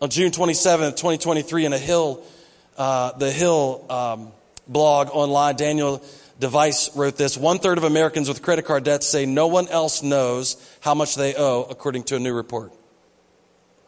On 0.00 0.08
June 0.08 0.30
27th, 0.30 0.96
2023, 0.96 1.66
in 1.66 1.72
a 1.74 1.78
Hill, 1.78 2.22
uh, 2.78 3.12
the 3.12 3.30
Hill 3.30 3.84
um, 3.90 4.32
blog 4.68 5.08
online, 5.12 5.56
Daniel 5.56 6.02
de 6.38 6.48
Visé 6.48 6.94
wrote 6.96 7.16
this 7.16 7.36
One 7.36 7.58
third 7.58 7.78
of 7.78 7.84
Americans 7.84 8.28
with 8.28 8.42
credit 8.42 8.64
card 8.64 8.84
debts 8.84 9.06
say 9.06 9.26
no 9.26 9.46
one 9.46 9.68
else 9.68 10.02
knows 10.02 10.56
how 10.80 10.94
much 10.94 11.14
they 11.14 11.34
owe, 11.34 11.66
according 11.68 12.04
to 12.04 12.16
a 12.16 12.18
new 12.18 12.34
report. 12.34 12.72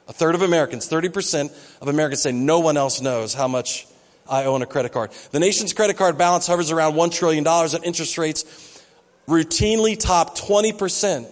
A 0.06 0.12
third 0.12 0.34
of 0.34 0.42
Americans, 0.42 0.88
30% 0.88 1.52
of 1.82 1.88
Americans 1.88 2.22
say 2.22 2.32
no 2.32 2.60
one 2.60 2.76
else 2.76 3.00
knows 3.00 3.34
how 3.34 3.46
much 3.46 3.86
I 4.28 4.44
owe 4.44 4.54
on 4.54 4.62
a 4.62 4.66
credit 4.66 4.92
card. 4.92 5.10
The 5.32 5.40
nation's 5.40 5.72
credit 5.72 5.96
card 5.96 6.16
balance 6.16 6.46
hovers 6.46 6.70
around 6.70 6.94
$1 6.94 7.12
trillion 7.12 7.46
and 7.46 7.84
interest 7.84 8.16
rates 8.16 8.82
routinely 9.26 9.98
top 9.98 10.36
20%. 10.38 11.26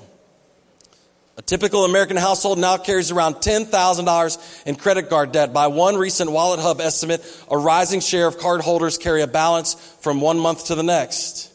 A 1.39 1.43
typical 1.43 1.85
American 1.85 2.17
household 2.17 2.59
now 2.59 2.79
carries 2.79 3.11
around 3.11 3.37
$10,000 3.37 4.67
in 4.67 4.75
credit 4.77 5.11
card 5.11 5.33
debt. 5.33 5.53
By 5.53 5.67
one 5.67 5.97
recent 5.97 6.31
WalletHub 6.31 6.81
estimate, 6.81 7.23
a 7.51 7.59
rising 7.59 8.01
share 8.01 8.27
of 8.27 8.39
cardholders 8.39 8.99
carry 8.99 9.21
a 9.21 9.27
balance 9.27 9.75
from 10.01 10.23
one 10.23 10.39
month 10.39 10.67
to 10.67 10.75
the 10.75 10.83
next. 10.83 11.53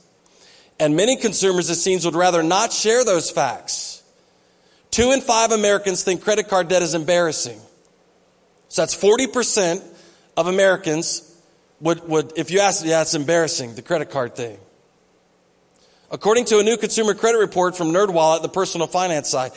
And 0.79 0.95
many 0.95 1.15
consumers, 1.15 1.69
it 1.69 1.75
seems, 1.75 2.05
would 2.05 2.15
rather 2.15 2.43
not 2.43 2.71
share 2.71 3.03
those 3.03 3.31
facts. 3.31 4.03
Two 4.91 5.11
in 5.11 5.21
five 5.21 5.51
Americans 5.51 6.03
think 6.03 6.21
credit 6.21 6.47
card 6.47 6.67
debt 6.67 6.83
is 6.83 6.93
embarrassing. 6.93 7.59
So 8.69 8.83
that's 8.83 8.95
40% 8.95 9.83
of 10.37 10.47
Americans 10.47 11.27
would, 11.79 12.07
would 12.07 12.33
if 12.35 12.51
you 12.51 12.59
ask, 12.59 12.85
yeah, 12.85 13.01
it's 13.01 13.15
embarrassing, 13.15 13.73
the 13.75 13.81
credit 13.81 14.11
card 14.11 14.35
thing. 14.35 14.57
According 16.11 16.45
to 16.45 16.59
a 16.59 16.63
new 16.63 16.75
consumer 16.75 17.13
credit 17.13 17.37
report 17.37 17.77
from 17.77 17.91
NerdWallet, 17.91 18.41
the 18.41 18.49
personal 18.49 18.85
finance 18.85 19.29
side, 19.29 19.53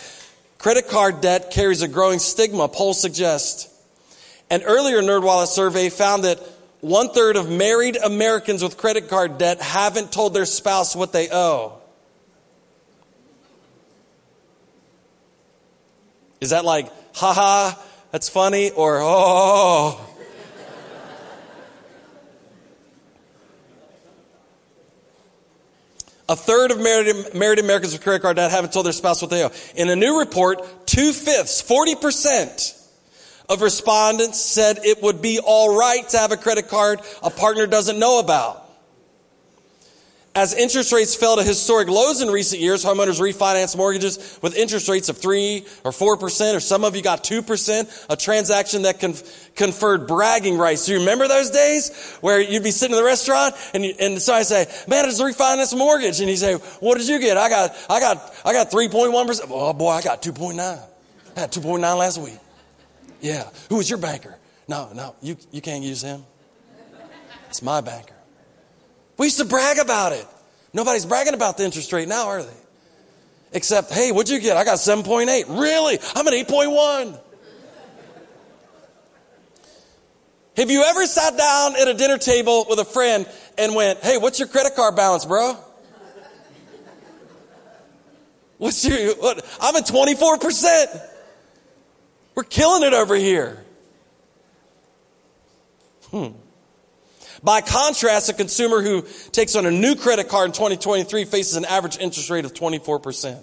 credit 0.58 0.88
card 0.88 1.20
debt 1.20 1.50
carries 1.50 1.82
a 1.82 1.88
growing 1.88 2.20
stigma, 2.20 2.68
polls 2.68 3.00
suggest. 3.00 3.68
An 4.50 4.62
earlier 4.62 5.02
NerdWallet 5.02 5.49
survey 5.49 5.90
found 5.90 6.23
that 6.23 6.38
one 6.80 7.08
third 7.08 7.37
of 7.37 7.50
married 7.50 7.96
Americans 7.96 8.62
with 8.62 8.76
credit 8.76 9.08
card 9.08 9.37
debt 9.37 9.61
haven't 9.61 10.12
told 10.12 10.32
their 10.32 10.46
spouse 10.46 10.94
what 10.94 11.12
they 11.12 11.28
owe. 11.32 11.80
Is 16.40 16.50
that 16.50 16.64
like, 16.64 16.88
haha, 17.16 17.73
that's 18.12 18.28
funny, 18.28 18.70
or 18.70 19.00
oh, 19.00 19.06
oh, 19.06 19.06
oh, 19.08 20.06
oh. 20.08 20.13
A 26.28 26.36
third 26.36 26.70
of 26.70 26.80
married, 26.80 27.34
married 27.34 27.58
Americans 27.58 27.92
with 27.92 28.02
credit 28.02 28.22
card 28.22 28.36
debt 28.36 28.50
haven't 28.50 28.72
told 28.72 28.86
their 28.86 28.92
spouse 28.92 29.20
what 29.20 29.30
they 29.30 29.44
owe. 29.44 29.50
In 29.76 29.90
a 29.90 29.96
new 29.96 30.18
report, 30.18 30.86
two 30.86 31.12
fifths, 31.12 31.62
40% 31.62 32.80
of 33.48 33.60
respondents 33.60 34.40
said 34.40 34.78
it 34.84 35.02
would 35.02 35.20
be 35.20 35.38
all 35.38 35.76
right 35.76 36.08
to 36.08 36.18
have 36.18 36.32
a 36.32 36.36
credit 36.38 36.68
card 36.68 37.00
a 37.22 37.30
partner 37.30 37.66
doesn't 37.66 37.98
know 37.98 38.20
about. 38.20 38.63
As 40.36 40.52
interest 40.52 40.92
rates 40.92 41.14
fell 41.14 41.36
to 41.36 41.44
historic 41.44 41.88
lows 41.88 42.20
in 42.20 42.28
recent 42.28 42.60
years, 42.60 42.84
homeowners 42.84 43.20
refinanced 43.20 43.76
mortgages 43.76 44.38
with 44.42 44.56
interest 44.56 44.88
rates 44.88 45.08
of 45.08 45.18
3 45.18 45.64
or 45.84 45.92
4%, 45.92 46.54
or 46.54 46.60
some 46.60 46.82
of 46.82 46.96
you 46.96 47.02
got 47.02 47.22
2%, 47.22 48.06
a 48.10 48.16
transaction 48.16 48.82
that 48.82 48.98
conf- 48.98 49.54
conferred 49.54 50.08
bragging 50.08 50.58
rights. 50.58 50.86
Do 50.86 50.92
you 50.92 50.98
remember 50.98 51.28
those 51.28 51.50
days 51.50 52.18
where 52.20 52.40
you'd 52.40 52.64
be 52.64 52.72
sitting 52.72 52.96
in 52.96 53.00
the 53.00 53.06
restaurant 53.06 53.54
and, 53.74 53.84
you, 53.84 53.94
and 54.00 54.20
so 54.20 54.34
I 54.34 54.42
say, 54.42 54.66
man, 54.88 55.04
I 55.04 55.08
just 55.08 55.20
refinanced 55.20 55.72
a 55.72 55.76
mortgage. 55.76 56.18
And 56.18 56.28
you 56.28 56.36
say, 56.36 56.54
what 56.54 56.98
did 56.98 57.06
you 57.06 57.20
get? 57.20 57.36
I 57.36 57.48
got, 57.48 57.76
I 57.88 58.00
got, 58.00 58.34
I 58.44 58.52
got 58.52 58.72
3.1%. 58.72 59.46
Oh 59.50 59.72
boy, 59.72 59.90
I 59.90 60.02
got 60.02 60.20
2.9. 60.20 60.58
I 61.36 61.40
had 61.40 61.52
2.9 61.52 61.80
last 61.96 62.18
week. 62.18 62.38
Yeah. 63.20 63.48
Who 63.68 63.76
was 63.76 63.88
your 63.88 64.00
banker? 64.00 64.36
No, 64.66 64.90
no, 64.94 65.14
you, 65.22 65.36
you 65.52 65.60
can't 65.60 65.84
use 65.84 66.02
him. 66.02 66.24
It's 67.48 67.62
my 67.62 67.80
banker. 67.80 68.14
We 69.16 69.26
used 69.26 69.38
to 69.38 69.44
brag 69.44 69.78
about 69.78 70.12
it. 70.12 70.26
Nobody's 70.73 71.06
bragging 71.06 71.35
about 71.35 71.56
the 71.56 71.64
interest 71.64 71.92
rate 71.92 72.09
now, 72.09 72.28
are 72.28 72.42
they? 72.42 72.56
Except, 73.52 73.92
hey, 73.92 74.11
what'd 74.11 74.28
you 74.28 74.40
get? 74.40 74.56
I 74.56 74.64
got 74.64 74.78
7.8. 74.78 75.61
Really? 75.61 75.99
I'm 76.16 76.26
at 76.26 76.35
8.1. 76.35 77.21
Have 80.56 80.71
you 80.71 80.83
ever 80.83 81.06
sat 81.06 81.37
down 81.37 81.76
at 81.76 81.88
a 81.88 81.94
dinner 81.94 82.18
table 82.18 82.66
with 82.68 82.78
a 82.78 82.85
friend 82.85 83.28
and 83.59 83.75
went, 83.75 84.00
hey, 84.00 84.18
what's 84.18 84.38
your 84.38 84.49
credit 84.49 84.75
card 84.75 84.97
balance, 84.97 85.25
bro? 85.25 85.56
What's 88.59 88.85
your, 88.85 89.14
what? 89.16 89.44
I'm 89.61 89.75
at 89.76 89.85
24%. 89.87 91.11
We're 92.35 92.44
killing 92.44 92.83
it 92.85 92.92
over 92.92 93.14
here. 93.14 93.64
Hmm. 96.11 96.28
By 97.44 97.60
contrast, 97.60 98.30
a 98.30 98.32
consumer 98.32 98.80
who 98.80 99.04
takes 99.30 99.54
on 99.54 99.66
a 99.66 99.70
new 99.70 99.96
credit 99.96 100.30
card 100.30 100.46
in 100.46 100.52
2023 100.52 101.26
faces 101.26 101.56
an 101.56 101.66
average 101.66 101.98
interest 101.98 102.30
rate 102.30 102.46
of 102.46 102.54
24%. 102.54 103.38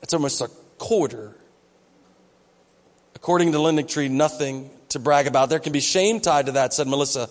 That's 0.00 0.12
almost 0.12 0.42
a 0.42 0.48
quarter. 0.76 1.34
According 3.14 3.52
to 3.52 3.58
LendingTree, 3.58 4.10
nothing 4.10 4.70
to 4.90 4.98
brag 4.98 5.26
about. 5.26 5.48
There 5.48 5.58
can 5.58 5.72
be 5.72 5.80
shame 5.80 6.20
tied 6.20 6.46
to 6.46 6.52
that, 6.52 6.74
said 6.74 6.86
Melissa 6.86 7.30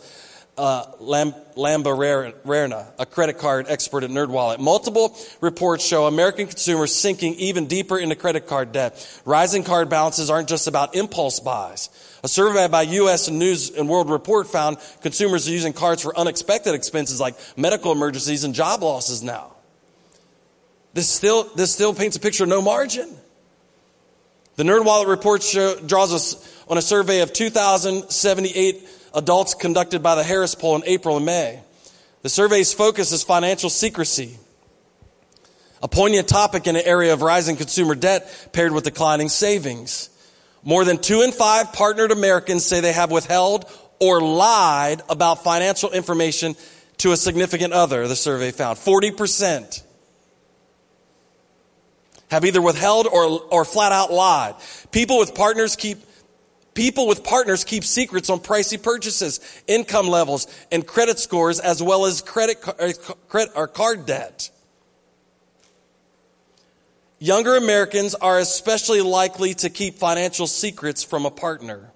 uh, 0.60 0.92
Lam- 1.00 1.34
a 1.56 3.06
credit 3.10 3.38
card 3.38 3.66
expert 3.70 4.04
at 4.04 4.10
NerdWallet. 4.10 4.60
Multiple 4.60 5.18
reports 5.42 5.86
show 5.86 6.06
American 6.06 6.48
consumers 6.48 6.94
sinking 6.94 7.36
even 7.36 7.68
deeper 7.68 7.98
into 7.98 8.16
credit 8.16 8.48
card 8.48 8.72
debt. 8.72 9.22
Rising 9.26 9.64
card 9.64 9.90
balances 9.90 10.30
aren't 10.30 10.48
just 10.48 10.68
about 10.68 10.96
impulse 10.96 11.40
buys. 11.40 11.90
A 12.24 12.28
survey 12.28 12.68
by 12.68 12.84
U.S. 12.84 13.30
News 13.30 13.72
and 13.72 13.90
World 13.90 14.10
Report 14.10 14.48
found 14.48 14.78
consumers 15.02 15.48
are 15.48 15.52
using 15.52 15.74
cards 15.74 16.04
for 16.04 16.18
unexpected 16.18 16.76
expenses 16.76 17.20
like 17.20 17.36
medical 17.58 17.92
emergencies 17.92 18.44
and 18.44 18.54
job 18.54 18.84
losses 18.84 19.24
now. 19.24 19.54
This 20.94 21.10
still, 21.10 21.44
this 21.56 21.74
still 21.74 21.94
paints 21.94 22.18
a 22.18 22.20
picture 22.20 22.44
of 22.44 22.50
no 22.50 22.62
margin. 22.62 23.10
The 24.56 24.64
NerdWallet 24.64 25.08
report 25.08 25.42
show, 25.42 25.80
draws 25.80 26.14
us 26.14 26.64
on 26.68 26.78
a 26.78 26.82
survey 26.82 27.22
of 27.22 27.32
2,078 27.32 28.88
adults 29.14 29.54
conducted 29.54 30.04
by 30.04 30.16
the 30.16 30.24
Harris 30.24 30.56
Poll 30.56 30.78
in 30.78 30.84
April 30.86 31.18
and 31.18 31.26
May. 31.26 31.62
The 32.22 32.30
survey's 32.30 32.74
focus 32.74 33.12
is 33.12 33.24
financial 33.24 33.70
secrecy, 33.70 34.38
a 35.82 35.88
poignant 35.88 36.28
topic 36.28 36.68
in 36.68 36.76
an 36.76 36.84
area 36.86 37.14
of 37.14 37.22
rising 37.22 37.56
consumer 37.56 37.96
debt 37.96 38.50
paired 38.52 38.74
with 38.74 38.84
declining 38.84 39.30
savings. 39.30 40.10
More 40.64 40.84
than 40.84 40.98
two 40.98 41.22
in 41.22 41.32
five 41.32 41.72
partnered 41.72 42.12
Americans 42.12 42.66
say 42.66 42.82
they 42.82 42.92
have 42.92 43.12
withheld 43.12 43.66
or 44.00 44.22
lied 44.22 45.02
about 45.10 45.44
financial 45.44 45.92
information 45.92 46.56
to 46.98 47.14
a 47.14 47.18
significant 47.18 47.74
other, 47.74 48.08
the 48.08 48.16
survey 48.16 48.52
found. 48.52 48.78
40% 48.78 49.84
have 52.30 52.46
either 52.46 52.62
withheld 52.62 53.08
or, 53.08 53.42
or 53.50 53.66
flat 53.66 53.92
out 53.92 54.12
lied. 54.12 54.56
People 54.92 55.20
with 55.20 55.34
partners 55.34 55.76
keep 55.76 56.00
People 56.80 57.08
with 57.08 57.26
partners 57.26 57.66
keep 57.66 57.84
secrets 57.84 58.30
on 58.30 58.40
pricey 58.40 58.82
purchases, 58.82 59.42
income 59.68 60.08
levels, 60.08 60.48
and 60.72 60.88
credit 60.88 61.20
scores, 61.20 61.60
as 61.60 61.84
well 61.84 62.06
as 62.06 62.22
credit, 62.22 62.66
uh, 62.66 62.94
credit 63.28 63.52
or 63.54 63.68
card 63.68 64.06
debt. 64.06 64.50
Younger 67.20 67.58
Americans 67.58 68.16
are 68.16 68.40
especially 68.40 69.02
likely 69.02 69.54
to 69.56 69.70
keep 69.70 69.96
financial 69.96 70.48
secrets 70.48 71.04
from 71.04 71.26
a 71.26 71.30
partner. 71.30 71.92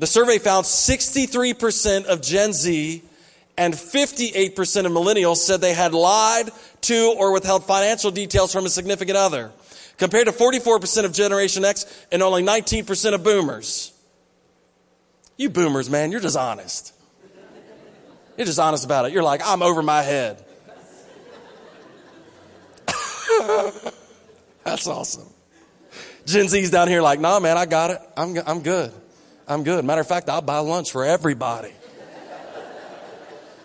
The 0.00 0.08
survey 0.08 0.40
found 0.40 0.66
63% 0.66 2.06
of 2.06 2.22
Gen 2.22 2.52
Z 2.52 3.00
and 3.56 3.74
58% 3.74 4.86
of 4.86 4.90
millennials 4.90 5.36
said 5.36 5.60
they 5.60 5.72
had 5.72 5.94
lied 5.94 6.50
to 6.80 7.14
or 7.16 7.30
withheld 7.30 7.64
financial 7.64 8.10
details 8.10 8.52
from 8.52 8.66
a 8.66 8.70
significant 8.70 9.16
other, 9.16 9.52
compared 9.98 10.26
to 10.26 10.32
44% 10.32 11.04
of 11.04 11.12
Generation 11.12 11.64
X 11.64 11.86
and 12.12 12.22
only 12.22 12.42
19% 12.42 13.14
of 13.14 13.22
boomers. 13.24 13.92
You 15.36 15.50
boomers, 15.50 15.90
man, 15.90 16.12
you're 16.12 16.20
just 16.20 16.36
honest. 16.36 16.92
You're 18.36 18.46
just 18.46 18.58
honest 18.58 18.84
about 18.84 19.06
it. 19.06 19.12
You're 19.12 19.22
like, 19.22 19.40
I'm 19.44 19.62
over 19.62 19.82
my 19.82 20.02
head. 20.02 20.44
That's 24.64 24.86
awesome. 24.86 25.28
Gen 26.26 26.48
Z's 26.48 26.70
down 26.70 26.88
here 26.88 27.02
like, 27.02 27.20
nah, 27.20 27.38
man, 27.38 27.56
I 27.56 27.66
got 27.66 27.90
it. 27.90 28.00
I'm, 28.16 28.36
I'm 28.46 28.62
good. 28.62 28.92
I'm 29.46 29.62
good. 29.62 29.84
Matter 29.84 30.00
of 30.00 30.08
fact, 30.08 30.28
I'll 30.28 30.42
buy 30.42 30.58
lunch 30.58 30.90
for 30.90 31.04
everybody. 31.04 31.72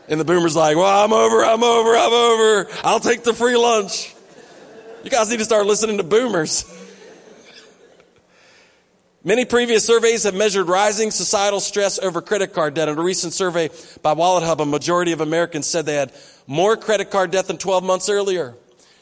And 0.08 0.20
the 0.20 0.26
boomer's 0.26 0.56
like, 0.56 0.76
well, 0.76 1.06
I'm 1.06 1.14
over, 1.14 1.44
I'm 1.44 1.64
over, 1.64 1.96
I'm 1.96 2.14
over. 2.14 2.68
I'll 2.84 3.00
take 3.00 3.24
the 3.24 3.34
free 3.34 3.56
lunch. 3.56 4.14
You 5.04 5.10
guys 5.10 5.32
need 5.32 5.40
to 5.40 5.46
start 5.46 5.66
listening 5.66 5.98
to 5.98 6.04
boomers. 6.04 6.64
Many 9.24 9.46
previous 9.46 9.84
surveys 9.84 10.24
have 10.24 10.36
measured 10.36 10.68
rising 10.68 11.10
societal 11.10 11.60
stress 11.60 11.98
over 11.98 12.22
credit 12.22 12.54
card 12.54 12.76
debt. 12.76 12.88
In 12.88 13.00
a 13.00 13.02
recent 13.02 13.34
survey 13.34 13.70
by 14.04 14.14
WalletHub, 14.14 14.60
a 14.60 14.66
majority 14.66 15.12
of 15.12 15.22
Americans 15.22 15.66
said 15.66 15.88
they 15.88 15.96
had 15.96 16.14
more 16.46 16.78
credit 16.78 17.10
card 17.10 17.32
debt 17.32 17.48
than 17.48 17.58
12 17.58 17.84
months 17.84 18.10
earlier. 18.10 18.56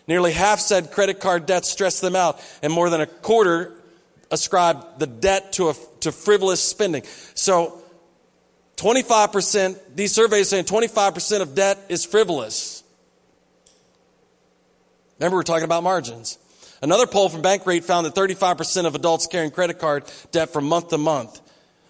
Nearly 0.08 0.32
half 0.32 0.60
said 0.62 0.92
credit 0.92 1.20
card 1.20 1.46
debt 1.46 1.66
stressed 1.66 2.02
them 2.02 2.16
out, 2.16 2.40
and 2.64 2.72
more 2.72 2.90
than 2.90 3.02
a 3.02 3.06
quarter 3.06 3.74
ascribed 4.32 5.00
the 5.00 5.08
debt 5.08 5.52
to, 5.54 5.70
a, 5.70 5.74
to 6.00 6.14
frivolous 6.14 6.62
spending. 6.62 7.04
So 7.34 7.82
25%, 8.78 9.78
these 9.96 10.14
surveys 10.14 10.48
saying 10.48 10.64
25% 10.64 11.42
of 11.42 11.56
debt 11.56 11.78
is 11.90 12.06
frivolous. 12.06 12.79
Remember, 15.20 15.38
we're 15.38 15.44
talking 15.44 15.66
about 15.66 15.84
margins. 15.84 16.38
Another 16.82 17.06
poll 17.06 17.28
from 17.28 17.42
Bankrate 17.42 17.84
found 17.84 18.06
that 18.06 18.16
35% 18.16 18.86
of 18.86 18.96
adults 18.96 19.28
carrying 19.28 19.52
credit 19.52 19.80
card 19.80 20.06
debt 20.32 20.50
from 20.50 20.66
month 20.66 20.90
to 20.90 20.98
month. 20.98 21.42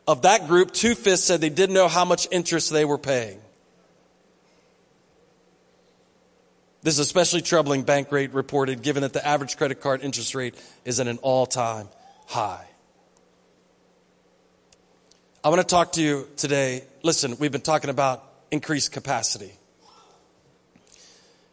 Of 0.08 0.24
that 0.24 0.48
group, 0.48 0.72
two 0.72 0.96
fifths 0.96 1.24
said 1.24 1.40
they 1.40 1.50
didn't 1.50 1.76
know 1.76 1.88
how 1.88 2.06
much 2.06 2.28
interest 2.32 2.72
they 2.72 2.86
were 2.86 2.98
paying. 2.98 3.40
This 6.82 6.96
is 6.96 7.00
especially 7.00 7.42
troubling, 7.42 7.84
Bankrate 7.84 8.34
reported, 8.34 8.82
given 8.82 9.02
that 9.02 9.14
the 9.14 9.26
average 9.26 9.58
credit 9.58 9.82
card 9.82 10.02
interest 10.02 10.34
rate 10.34 10.56
is 10.86 11.00
at 11.00 11.08
an 11.08 11.20
all 11.22 11.46
time 11.46 11.90
high. 12.26 12.66
I 15.44 15.50
want 15.50 15.62
to 15.62 15.68
talk 15.68 15.94
to 15.94 16.02
you 16.02 16.28
today. 16.38 16.84
Listen, 17.04 17.36
we've 17.38 17.52
been 17.52 17.62
talking 17.62 17.90
about 17.90 18.24
increased 18.50 18.92
capacity. 18.92 19.59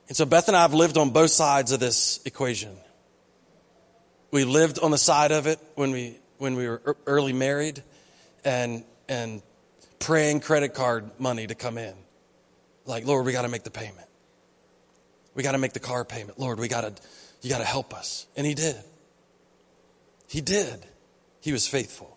And 0.09 0.17
so 0.17 0.25
Beth 0.25 0.49
and 0.49 0.57
I 0.57 0.63
have 0.63 0.75
lived 0.75 0.97
on 0.97 1.11
both 1.11 1.31
sides 1.31 1.73
of 1.73 1.81
this 1.81 2.21
equation. 2.25 2.77
We 4.31 4.45
lived 4.45 4.79
on 4.79 4.91
the 4.91 4.99
side 4.99 5.33
of 5.33 5.47
it 5.47 5.59
when 5.75 5.91
we, 5.91 6.17
when 6.39 6.57
we 6.57 6.69
were 6.69 6.97
early 7.07 7.33
married 7.33 7.83
and, 8.45 8.85
and 9.09 9.43
praying 9.99 10.41
credit 10.41 10.75
card 10.75 11.11
money 11.19 11.47
to 11.47 11.55
come 11.55 11.79
in. 11.79 11.95
Like, 12.85 13.05
Lord, 13.07 13.27
we 13.27 13.33
got 13.33 13.43
to 13.43 13.49
make 13.49 13.65
the 13.65 13.71
payment. 13.71 14.07
We 15.35 15.43
got 15.43 15.53
to 15.53 15.59
make 15.59 15.73
the 15.73 15.81
car 15.81 16.05
payment. 16.05 16.39
Lord, 16.39 16.59
we 16.59 16.69
got 16.69 16.83
to, 16.83 17.03
you 17.43 17.51
got 17.51 17.59
to 17.59 17.65
help 17.65 17.93
us. 17.93 18.27
And 18.37 18.47
he 18.47 18.55
did. 18.55 18.77
He 20.29 20.41
did. 20.41 20.85
He 21.41 21.53
was 21.53 21.67
faithful. 21.67 22.17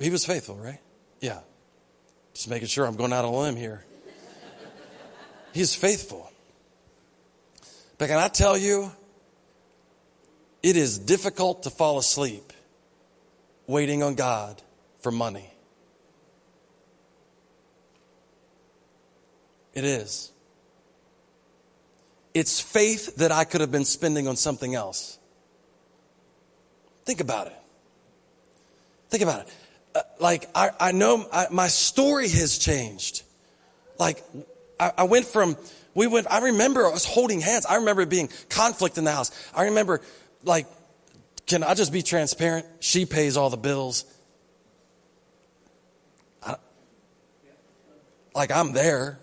He 0.00 0.10
was 0.10 0.26
faithful, 0.26 0.56
right? 0.56 0.80
Yeah. 1.20 1.40
Just 2.34 2.50
making 2.50 2.68
sure 2.68 2.86
I'm 2.86 2.96
going 2.96 3.12
out 3.12 3.24
on 3.24 3.32
a 3.32 3.36
limb 3.36 3.56
here. 3.56 3.84
He's 5.54 5.72
faithful. 5.72 6.28
But 7.96 8.08
can 8.08 8.18
I 8.18 8.26
tell 8.26 8.58
you, 8.58 8.90
it 10.64 10.76
is 10.76 10.98
difficult 10.98 11.62
to 11.62 11.70
fall 11.70 11.96
asleep 11.96 12.52
waiting 13.68 14.02
on 14.02 14.16
God 14.16 14.60
for 15.00 15.12
money. 15.12 15.48
It 19.74 19.84
is. 19.84 20.32
It's 22.34 22.60
faith 22.60 23.16
that 23.16 23.30
I 23.30 23.44
could 23.44 23.60
have 23.60 23.70
been 23.70 23.84
spending 23.84 24.26
on 24.26 24.34
something 24.34 24.74
else. 24.74 25.18
Think 27.04 27.20
about 27.20 27.46
it. 27.46 27.62
Think 29.08 29.22
about 29.22 29.46
it. 29.46 29.54
Uh, 29.94 30.00
like, 30.18 30.50
I, 30.52 30.70
I 30.80 30.90
know 30.90 31.28
my 31.52 31.68
story 31.68 32.28
has 32.28 32.58
changed. 32.58 33.22
Like, 33.98 34.24
I, 34.78 34.92
I 34.98 35.04
went 35.04 35.26
from, 35.26 35.56
we 35.94 36.06
went, 36.06 36.26
I 36.30 36.38
remember 36.38 36.86
I 36.86 36.90
was 36.90 37.04
holding 37.04 37.40
hands. 37.40 37.66
I 37.66 37.76
remember 37.76 38.04
being 38.06 38.28
conflict 38.48 38.98
in 38.98 39.04
the 39.04 39.12
house. 39.12 39.30
I 39.54 39.64
remember, 39.64 40.00
like, 40.42 40.66
can 41.46 41.62
I 41.62 41.74
just 41.74 41.92
be 41.92 42.02
transparent? 42.02 42.66
She 42.80 43.06
pays 43.06 43.36
all 43.36 43.50
the 43.50 43.56
bills. 43.56 44.04
I, 46.42 46.56
like, 48.34 48.50
I'm 48.50 48.72
there. 48.72 49.18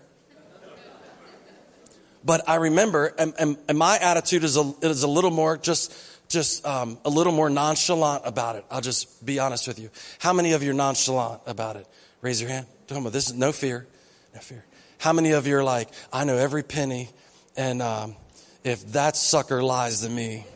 But 2.24 2.48
I 2.48 2.54
remember, 2.54 3.12
and, 3.18 3.34
and, 3.38 3.56
and 3.68 3.76
my 3.76 3.98
attitude 3.98 4.44
is 4.44 4.56
a, 4.56 4.72
is 4.80 5.02
a 5.02 5.08
little 5.08 5.32
more 5.32 5.56
just, 5.56 5.92
just 6.28 6.64
um, 6.64 6.98
a 7.04 7.10
little 7.10 7.32
more 7.32 7.50
nonchalant 7.50 8.22
about 8.24 8.54
it. 8.54 8.64
I'll 8.70 8.80
just 8.80 9.26
be 9.26 9.40
honest 9.40 9.66
with 9.66 9.80
you. 9.80 9.90
How 10.20 10.32
many 10.32 10.52
of 10.52 10.62
you 10.62 10.70
are 10.70 10.74
nonchalant 10.74 11.40
about 11.46 11.74
it? 11.74 11.86
Raise 12.20 12.40
your 12.40 12.48
hand. 12.48 12.66
Tell 12.86 13.00
this 13.02 13.28
is 13.28 13.34
no 13.34 13.50
fear, 13.50 13.86
no 14.34 14.40
fear. 14.40 14.64
How 15.02 15.12
many 15.12 15.32
of 15.32 15.48
you 15.48 15.56
are 15.56 15.64
like, 15.64 15.88
I 16.12 16.22
know 16.22 16.36
every 16.36 16.62
penny, 16.62 17.08
and 17.56 17.82
um, 17.82 18.14
if 18.62 18.92
that 18.92 19.16
sucker 19.16 19.60
lies 19.60 20.02
to 20.02 20.08
me, 20.08 20.46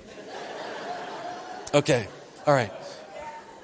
okay, 1.75 2.07
all 2.47 2.55
right. 2.55 2.73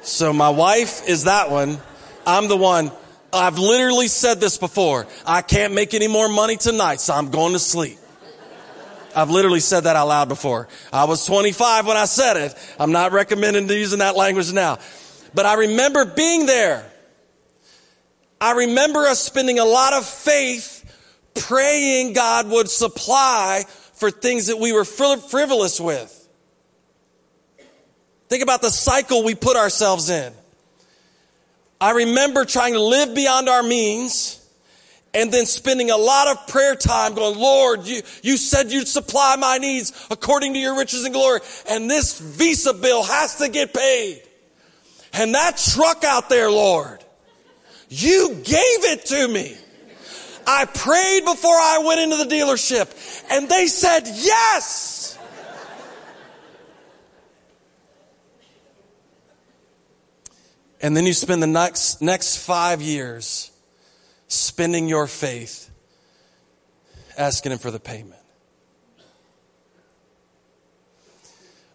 So 0.02 0.32
my 0.32 0.50
wife 0.50 1.08
is 1.08 1.22
that 1.22 1.52
one. 1.52 1.78
I'm 2.26 2.48
the 2.48 2.56
one. 2.56 2.90
I've 3.32 3.58
literally 3.58 4.08
said 4.08 4.40
this 4.40 4.58
before. 4.58 5.06
I 5.24 5.42
can't 5.42 5.72
make 5.72 5.94
any 5.94 6.08
more 6.08 6.28
money 6.28 6.56
tonight, 6.56 6.98
so 6.98 7.14
I'm 7.14 7.30
going 7.30 7.52
to 7.52 7.60
sleep. 7.60 7.98
I've 9.14 9.30
literally 9.30 9.60
said 9.60 9.82
that 9.84 9.94
out 9.94 10.08
loud 10.08 10.28
before. 10.28 10.66
I 10.92 11.04
was 11.04 11.24
25 11.26 11.86
when 11.86 11.96
I 11.96 12.06
said 12.06 12.36
it. 12.36 12.56
I'm 12.80 12.90
not 12.90 13.12
recommending 13.12 13.68
using 13.68 14.00
that 14.00 14.16
language 14.16 14.52
now. 14.52 14.80
But 15.32 15.46
I 15.46 15.54
remember 15.54 16.06
being 16.06 16.46
there. 16.46 16.84
I 18.40 18.54
remember 18.54 19.06
us 19.06 19.20
spending 19.20 19.60
a 19.60 19.64
lot 19.64 19.92
of 19.92 20.04
faith 20.04 20.71
praying 21.34 22.12
God 22.12 22.48
would 22.48 22.68
supply 22.68 23.64
for 23.94 24.10
things 24.10 24.46
that 24.46 24.58
we 24.58 24.72
were 24.72 24.84
frivolous 24.84 25.80
with. 25.80 26.18
Think 28.28 28.42
about 28.42 28.62
the 28.62 28.70
cycle 28.70 29.24
we 29.24 29.34
put 29.34 29.56
ourselves 29.56 30.08
in. 30.08 30.32
I 31.80 31.90
remember 31.90 32.44
trying 32.44 32.74
to 32.74 32.80
live 32.80 33.14
beyond 33.14 33.48
our 33.48 33.62
means 33.62 34.38
and 35.14 35.30
then 35.32 35.46
spending 35.46 35.90
a 35.90 35.96
lot 35.96 36.28
of 36.28 36.46
prayer 36.46 36.74
time 36.74 37.14
going, 37.14 37.38
Lord, 37.38 37.86
you, 37.86 38.02
you 38.22 38.36
said 38.36 38.70
you'd 38.70 38.88
supply 38.88 39.36
my 39.36 39.58
needs 39.58 40.06
according 40.10 40.54
to 40.54 40.58
your 40.58 40.76
riches 40.78 41.04
and 41.04 41.12
glory. 41.12 41.40
And 41.68 41.90
this 41.90 42.18
visa 42.18 42.72
bill 42.72 43.02
has 43.02 43.36
to 43.36 43.48
get 43.48 43.74
paid. 43.74 44.22
And 45.12 45.34
that 45.34 45.58
truck 45.58 46.04
out 46.04 46.28
there, 46.28 46.50
Lord, 46.50 47.04
you 47.88 48.30
gave 48.30 48.84
it 48.84 49.06
to 49.06 49.28
me. 49.28 49.56
I 50.46 50.64
prayed 50.66 51.24
before 51.24 51.54
I 51.54 51.82
went 51.86 52.00
into 52.00 52.16
the 52.16 52.34
dealership 52.34 52.90
and 53.30 53.48
they 53.48 53.66
said 53.66 54.02
yes. 54.06 55.18
And 60.82 60.96
then 60.96 61.06
you 61.06 61.12
spend 61.12 61.42
the 61.42 61.46
next, 61.46 62.02
next 62.02 62.38
five 62.38 62.82
years 62.82 63.52
spending 64.26 64.88
your 64.88 65.06
faith 65.06 65.70
asking 67.16 67.52
Him 67.52 67.58
for 67.58 67.70
the 67.70 67.78
payment. 67.78 68.20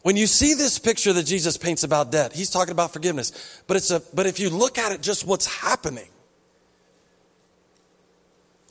When 0.02 0.16
you 0.16 0.28
see 0.28 0.54
this 0.54 0.80
picture 0.80 1.12
that 1.14 1.24
Jesus 1.24 1.58
paints 1.58 1.84
about 1.84 2.12
debt, 2.12 2.32
he's 2.32 2.50
talking 2.50 2.72
about 2.72 2.94
forgiveness. 2.94 3.62
But 3.68 3.76
it's 3.76 3.92
a 3.92 4.02
but 4.14 4.26
if 4.26 4.40
you 4.40 4.50
look 4.50 4.78
at 4.78 4.94
it 4.94 5.02
just 5.02 5.26
what's 5.26 5.46
happening. 5.46 6.08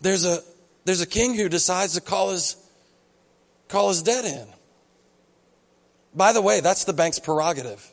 There's 0.01 0.25
a 0.25 0.41
there's 0.85 1.01
a 1.01 1.07
king 1.07 1.35
who 1.35 1.49
decides 1.49 1.95
to 1.95 2.01
call 2.01 2.31
his 2.31 2.57
call 3.69 3.89
his 3.89 4.03
debt 4.03 4.25
in. 4.25 4.47
By 6.15 6.33
the 6.33 6.41
way, 6.41 6.61
that's 6.61 6.85
the 6.85 6.93
bank's 6.93 7.19
prerogative. 7.19 7.93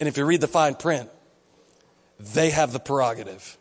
And 0.00 0.08
if 0.08 0.16
you 0.16 0.24
read 0.24 0.40
the 0.40 0.48
fine 0.48 0.74
print, 0.74 1.10
they 2.18 2.50
have 2.50 2.72
the 2.72 2.78
prerogative 2.78 3.58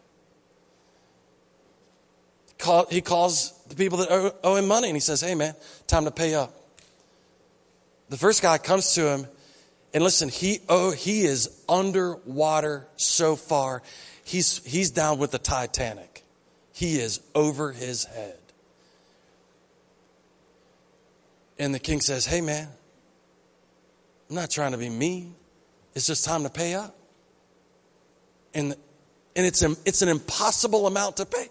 call, 2.58 2.88
he 2.89 3.02
calls 3.02 3.54
the 3.67 3.76
people 3.76 4.00
that 4.00 4.12
owe, 4.12 4.34
owe 4.43 4.56
him 4.56 4.67
money 4.67 4.88
and 4.88 4.96
he 4.96 5.02
says, 5.02 5.22
Hey, 5.22 5.36
man, 5.36 5.56
time 5.88 6.06
to 6.06 6.12
pay 6.12 6.34
up. 6.36 6.54
The 8.10 8.17
first 8.17 8.41
guy 8.41 8.58
comes 8.58 8.93
to 8.96 9.08
him 9.10 9.28
and 9.93 10.04
listen, 10.04 10.30
he, 10.30 10.60
oh, 10.70 10.91
he 10.91 11.24
is 11.24 11.63
underwater 11.67 12.88
so 12.98 13.36
far. 13.36 13.82
He's, 14.24 14.63
he's 14.65 14.91
down 14.91 15.17
with 15.17 15.32
the 15.32 15.39
Titanic. 15.39 16.16
He 16.78 17.00
is 17.00 17.22
over 17.34 17.72
his 17.72 18.04
head. 18.06 18.38
And 21.58 21.74
the 21.74 21.80
king 21.80 22.02
says, 22.02 22.24
Hey, 22.24 22.40
man, 22.40 22.68
I'm 24.30 24.36
not 24.36 24.52
trying 24.52 24.74
to 24.74 24.78
be 24.78 24.88
mean. 24.88 25.34
It's 25.96 26.06
just 26.06 26.24
time 26.24 26.44
to 26.44 26.52
pay 26.52 26.76
up. 26.76 26.96
And, 28.54 28.76
and 29.36 29.46
it's, 29.48 29.63
a, 29.63 29.76
it's 29.86 30.04
an 30.04 30.10
impossible 30.10 30.86
amount 30.86 31.18
to 31.18 31.26
pay 31.26 31.48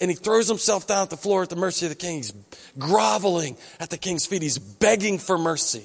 and 0.00 0.10
he 0.10 0.16
throws 0.16 0.48
himself 0.48 0.86
down 0.86 1.02
at 1.02 1.10
the 1.10 1.18
floor 1.18 1.42
at 1.42 1.50
the 1.50 1.56
mercy 1.56 1.84
of 1.84 1.90
the 1.90 1.96
king. 1.96 2.16
He's 2.16 2.32
groveling 2.78 3.58
at 3.78 3.90
the 3.90 3.98
king's 3.98 4.24
feet. 4.24 4.40
He's 4.40 4.58
begging 4.58 5.18
for 5.18 5.36
mercy. 5.36 5.84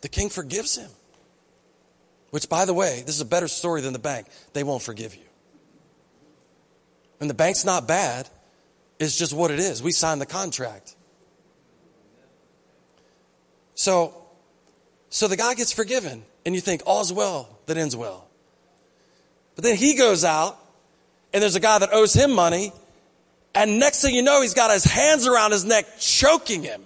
The 0.00 0.08
king 0.08 0.28
forgives 0.28 0.76
him. 0.76 0.90
Which, 2.30 2.48
by 2.48 2.64
the 2.64 2.74
way, 2.74 3.04
this 3.06 3.14
is 3.14 3.20
a 3.20 3.26
better 3.26 3.46
story 3.46 3.80
than 3.80 3.92
the 3.92 4.00
bank. 4.00 4.26
They 4.54 4.64
won't 4.64 4.82
forgive 4.82 5.14
you. 5.14 5.25
And 7.20 7.30
the 7.30 7.34
bank's 7.34 7.64
not 7.64 7.88
bad, 7.88 8.28
it's 8.98 9.16
just 9.16 9.32
what 9.32 9.50
it 9.50 9.58
is. 9.58 9.82
We 9.82 9.92
signed 9.92 10.20
the 10.20 10.26
contract. 10.26 10.94
So, 13.74 14.14
so 15.10 15.28
the 15.28 15.36
guy 15.36 15.54
gets 15.54 15.72
forgiven, 15.72 16.24
and 16.44 16.54
you 16.54 16.60
think, 16.60 16.82
all's 16.86 17.12
well 17.12 17.58
that 17.66 17.76
ends 17.76 17.94
well. 17.96 18.26
But 19.54 19.64
then 19.64 19.76
he 19.76 19.96
goes 19.96 20.24
out 20.24 20.58
and 21.32 21.42
there's 21.42 21.56
a 21.56 21.60
guy 21.60 21.78
that 21.78 21.92
owes 21.92 22.14
him 22.14 22.32
money, 22.32 22.72
And 23.54 23.78
next 23.78 24.02
thing 24.02 24.14
you 24.14 24.22
know, 24.22 24.42
he's 24.42 24.54
got 24.54 24.70
his 24.70 24.84
hands 24.84 25.26
around 25.26 25.52
his 25.52 25.64
neck, 25.64 25.98
choking 25.98 26.62
him. 26.62 26.82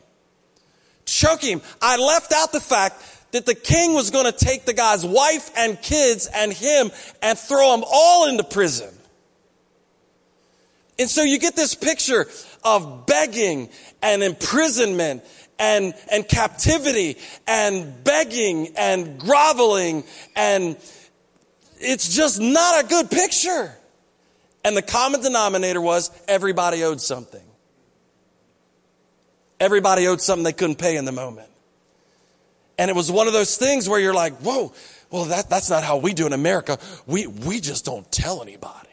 Choking 1.05 1.59
him. 1.59 1.63
I 1.83 1.97
left 1.97 2.33
out 2.33 2.53
the 2.53 2.61
fact 2.61 3.03
that 3.33 3.45
the 3.45 3.57
king 3.57 3.93
was 3.93 4.11
going 4.11 4.27
to 4.27 4.33
take 4.33 4.67
the 4.67 4.73
guy's 4.73 5.05
wife 5.05 5.51
and 5.57 5.81
kids 5.83 6.29
and 6.33 6.53
him 6.53 6.93
and 7.23 7.37
throw 7.37 7.73
them 7.73 7.85
all 7.93 8.29
into 8.29 8.45
prison. 8.45 8.89
And 11.01 11.09
so 11.09 11.23
you 11.23 11.39
get 11.39 11.57
this 11.57 11.75
picture 11.75 12.27
of 12.63 13.07
begging 13.07 13.71
and 14.03 14.23
imprisonment 14.23 15.25
and, 15.59 15.95
and 16.13 16.29
captivity 16.29 17.17
and 17.47 18.05
begging 18.05 18.75
and 18.77 19.19
groveling 19.19 20.05
and 20.37 20.77
it's 21.83 22.15
just 22.15 22.39
not 22.39 22.85
a 22.85 22.87
good 22.87 23.11
picture. 23.11 23.75
And 24.63 24.77
the 24.77 24.83
common 24.83 25.23
denominator 25.23 25.81
was 25.81 26.11
everybody 26.29 26.85
owed 26.85 27.01
something. 27.01 27.41
Everybody 29.59 30.07
owed 30.07 30.21
something 30.21 30.45
they 30.45 30.53
couldn't 30.53 30.77
pay 30.77 30.97
in 30.97 31.07
the 31.07 31.13
moment. 31.13 31.49
And 32.77 32.91
it 32.91 32.95
was 32.95 33.11
one 33.11 33.27
of 33.27 33.33
those 33.33 33.57
things 33.57 33.89
where 33.89 33.99
you're 33.99 34.13
like, 34.13 34.35
whoa, 34.41 34.75
well, 35.11 35.25
that, 35.25 35.49
that's 35.49 35.71
not 35.71 35.83
how 35.83 35.97
we 35.97 36.13
do 36.13 36.27
in 36.27 36.35
America. 36.35 36.79
We, 37.07 37.27
we 37.27 37.61
just 37.61 37.87
don't 37.87 38.11
tell 38.13 38.43
anybody. 38.43 38.90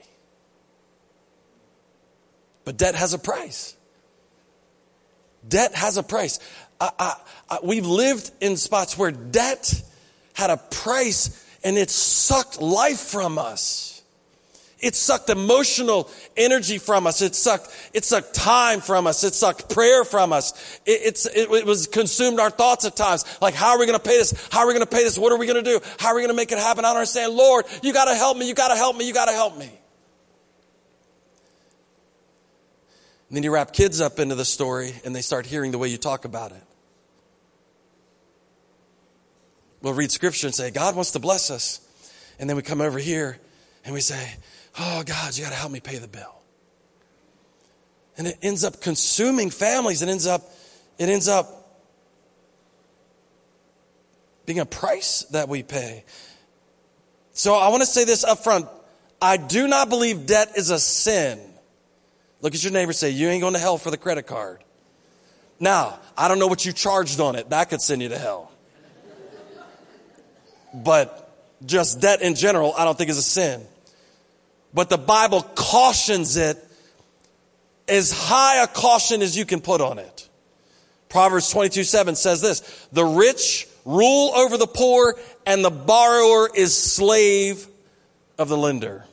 But 2.67 2.75
debt 2.75 2.95
has 2.95 3.13
a 3.13 3.17
price. 3.17 3.77
Debt 5.47 5.73
has 5.73 5.95
a 5.95 6.03
price. 6.03 6.38
I, 6.82 6.91
I, 6.99 7.15
I, 7.49 7.60
we've 7.63 7.86
lived 7.86 8.30
in 8.41 8.58
spots 8.58 8.97
where 8.97 9.10
debt 9.10 9.82
had 10.34 10.49
a 10.49 10.58
price 10.58 11.47
and 11.63 11.77
it 11.77 11.89
sucked 11.89 12.60
life 12.60 12.99
from 12.99 13.38
us. 13.38 14.03
It 14.80 14.95
sucked 14.95 15.30
emotional 15.30 16.12
energy 16.36 16.77
from 16.77 17.08
us. 17.08 17.21
It 17.21 17.36
sucked, 17.36 17.73
it 17.93 18.03
sucked 18.03 18.36
time 18.36 18.82
from 18.82 19.08
us. 19.08 19.23
It 19.23 19.34
sucked 19.34 19.73
prayer 19.73 20.03
from 20.03 20.34
us. 20.34 20.51
It, 20.86 20.99
it's, 21.06 21.25
it, 21.25 21.49
it 21.49 21.65
was 21.65 21.88
consumed 21.88 22.41
our 22.41 22.49
thoughts 22.49 22.84
at 22.84 22.97
times. 22.97 23.23
Like, 23.39 23.53
how 23.53 23.69
are 23.69 23.80
we 23.80 23.86
going 23.86 23.97
to 23.97 24.03
pay 24.03 24.17
this? 24.17 24.49
How 24.51 24.60
are 24.60 24.67
we 24.67 24.73
going 24.73 24.86
to 24.86 24.93
pay 24.93 25.06
this? 25.06 25.17
What 25.17 25.32
are 25.32 25.38
we 25.38 25.45
going 25.45 25.63
to 25.63 25.71
do? 25.71 25.80
How 25.99 26.10
are 26.10 26.15
we 26.15 26.21
going 26.21 26.32
to 26.32 26.36
make 26.36 26.51
it 26.51 26.58
happen? 26.58 26.84
I 26.84 26.89
don't 26.89 26.97
understand. 26.97 27.34
Lord, 27.34 27.63
you 27.82 27.93
got 27.93 28.06
to 28.06 28.15
help 28.15 28.38
me. 28.38 28.45
You 28.45 28.53
got 28.53 28.67
to 28.67 28.75
help 28.75 28.97
me. 28.97 29.08
You 29.08 29.13
got 29.13 29.27
to 29.27 29.32
help 29.32 29.58
me. 29.58 29.71
And 33.30 33.36
then 33.36 33.44
you 33.44 33.52
wrap 33.52 33.74
kids 33.74 34.00
up 34.00 34.20
into 34.20 34.36
the 34.36 34.46
story 34.46 34.94
and 35.04 35.16
they 35.16 35.22
start 35.22 35.46
hearing 35.46 35.72
the 35.72 35.78
way 35.78 35.90
you 35.90 35.98
talk 35.98 36.26
about 36.26 36.52
it. 36.52 36.63
We'll 39.82 39.94
read 39.94 40.12
scripture 40.12 40.48
and 40.48 40.56
say, 40.56 40.72
God 40.72 40.96
wants 40.96 41.12
to 41.12 41.20
bless 41.20 41.52
us. 41.52 41.82
And 42.40 42.50
then 42.50 42.56
we 42.56 42.63
come 42.63 42.82
over 42.82 43.00
here 43.00 43.38
and 43.86 43.94
we 43.94 44.02
say, 44.02 44.36
Oh, 44.80 45.04
God, 45.04 45.36
you 45.36 45.44
got 45.44 45.50
to 45.50 45.56
help 45.56 45.72
me 45.72 45.80
pay 45.80 45.98
the 45.98 46.08
bill. 46.08 46.36
And 48.18 48.28
it 48.28 48.38
ends 48.42 48.63
up 48.63 48.82
consuming 48.82 49.50
families. 49.50 50.02
It 50.02 50.10
ends 50.10 50.28
up, 50.28 50.42
it 50.98 51.10
ends 51.10 51.28
up 51.28 51.58
being 54.46 54.60
a 54.60 54.66
price 54.66 55.24
that 55.32 55.50
we 55.50 55.63
pay. 55.63 56.04
So 57.34 57.56
I 57.56 57.70
want 57.70 57.82
to 57.82 57.88
say 57.88 58.06
this 58.06 58.24
up 58.24 58.44
front. 58.44 58.68
I 59.22 59.38
do 59.38 59.68
not 59.68 59.90
believe 59.90 60.26
debt 60.26 60.54
is 60.56 60.70
a 60.70 60.80
sin. 60.80 61.40
Look 62.41 62.54
at 62.54 62.63
your 62.63 62.73
neighbor 62.73 62.93
say, 62.93 63.10
You 63.10 63.30
ain't 63.30 63.41
going 63.41 63.54
to 63.54 63.60
hell 63.60 63.78
for 63.78 63.91
the 63.91 63.97
credit 63.97 64.28
card. 64.28 64.63
Now, 65.60 66.00
I 66.17 66.28
don't 66.28 66.39
know 66.39 66.47
what 66.47 66.65
you 66.65 66.71
charged 66.71 67.19
on 67.19 67.36
it. 67.36 67.50
That 67.50 67.69
could 67.69 67.82
send 67.82 68.02
you 68.02 68.10
to 68.10 68.17
hell. 68.17 68.52
But 70.73 71.34
just 71.65 72.02
debt 72.02 72.21
in 72.21 72.36
general, 72.36 72.73
I 72.78 72.86
don't 72.86 72.97
think 72.97 73.10
is 73.10 73.17
a 73.17 73.23
sin 73.23 73.65
but 74.78 74.89
the 74.89 74.97
Bible 75.00 75.41
cautions 75.56 76.38
it 76.38 76.63
as 77.88 78.12
high 78.12 78.62
a 78.62 78.67
caution 78.67 79.23
as 79.23 79.36
you 79.36 79.43
can 79.43 79.60
put 79.60 79.82
on 79.82 79.97
it. 79.97 80.30
Proverbs 81.10 81.50
22 81.50 81.84
7 81.84 82.15
says 82.15 82.41
this 82.41 82.88
The 82.91 83.04
rich 83.04 83.67
rule 83.86 84.36
over 84.36 84.56
the 84.56 84.67
poor, 84.67 85.15
and 85.47 85.65
the 85.65 85.71
borrower 85.71 86.47
is 86.54 86.78
slave 86.78 87.65
of 88.38 88.50
the 88.50 88.58
lender. 88.58 89.04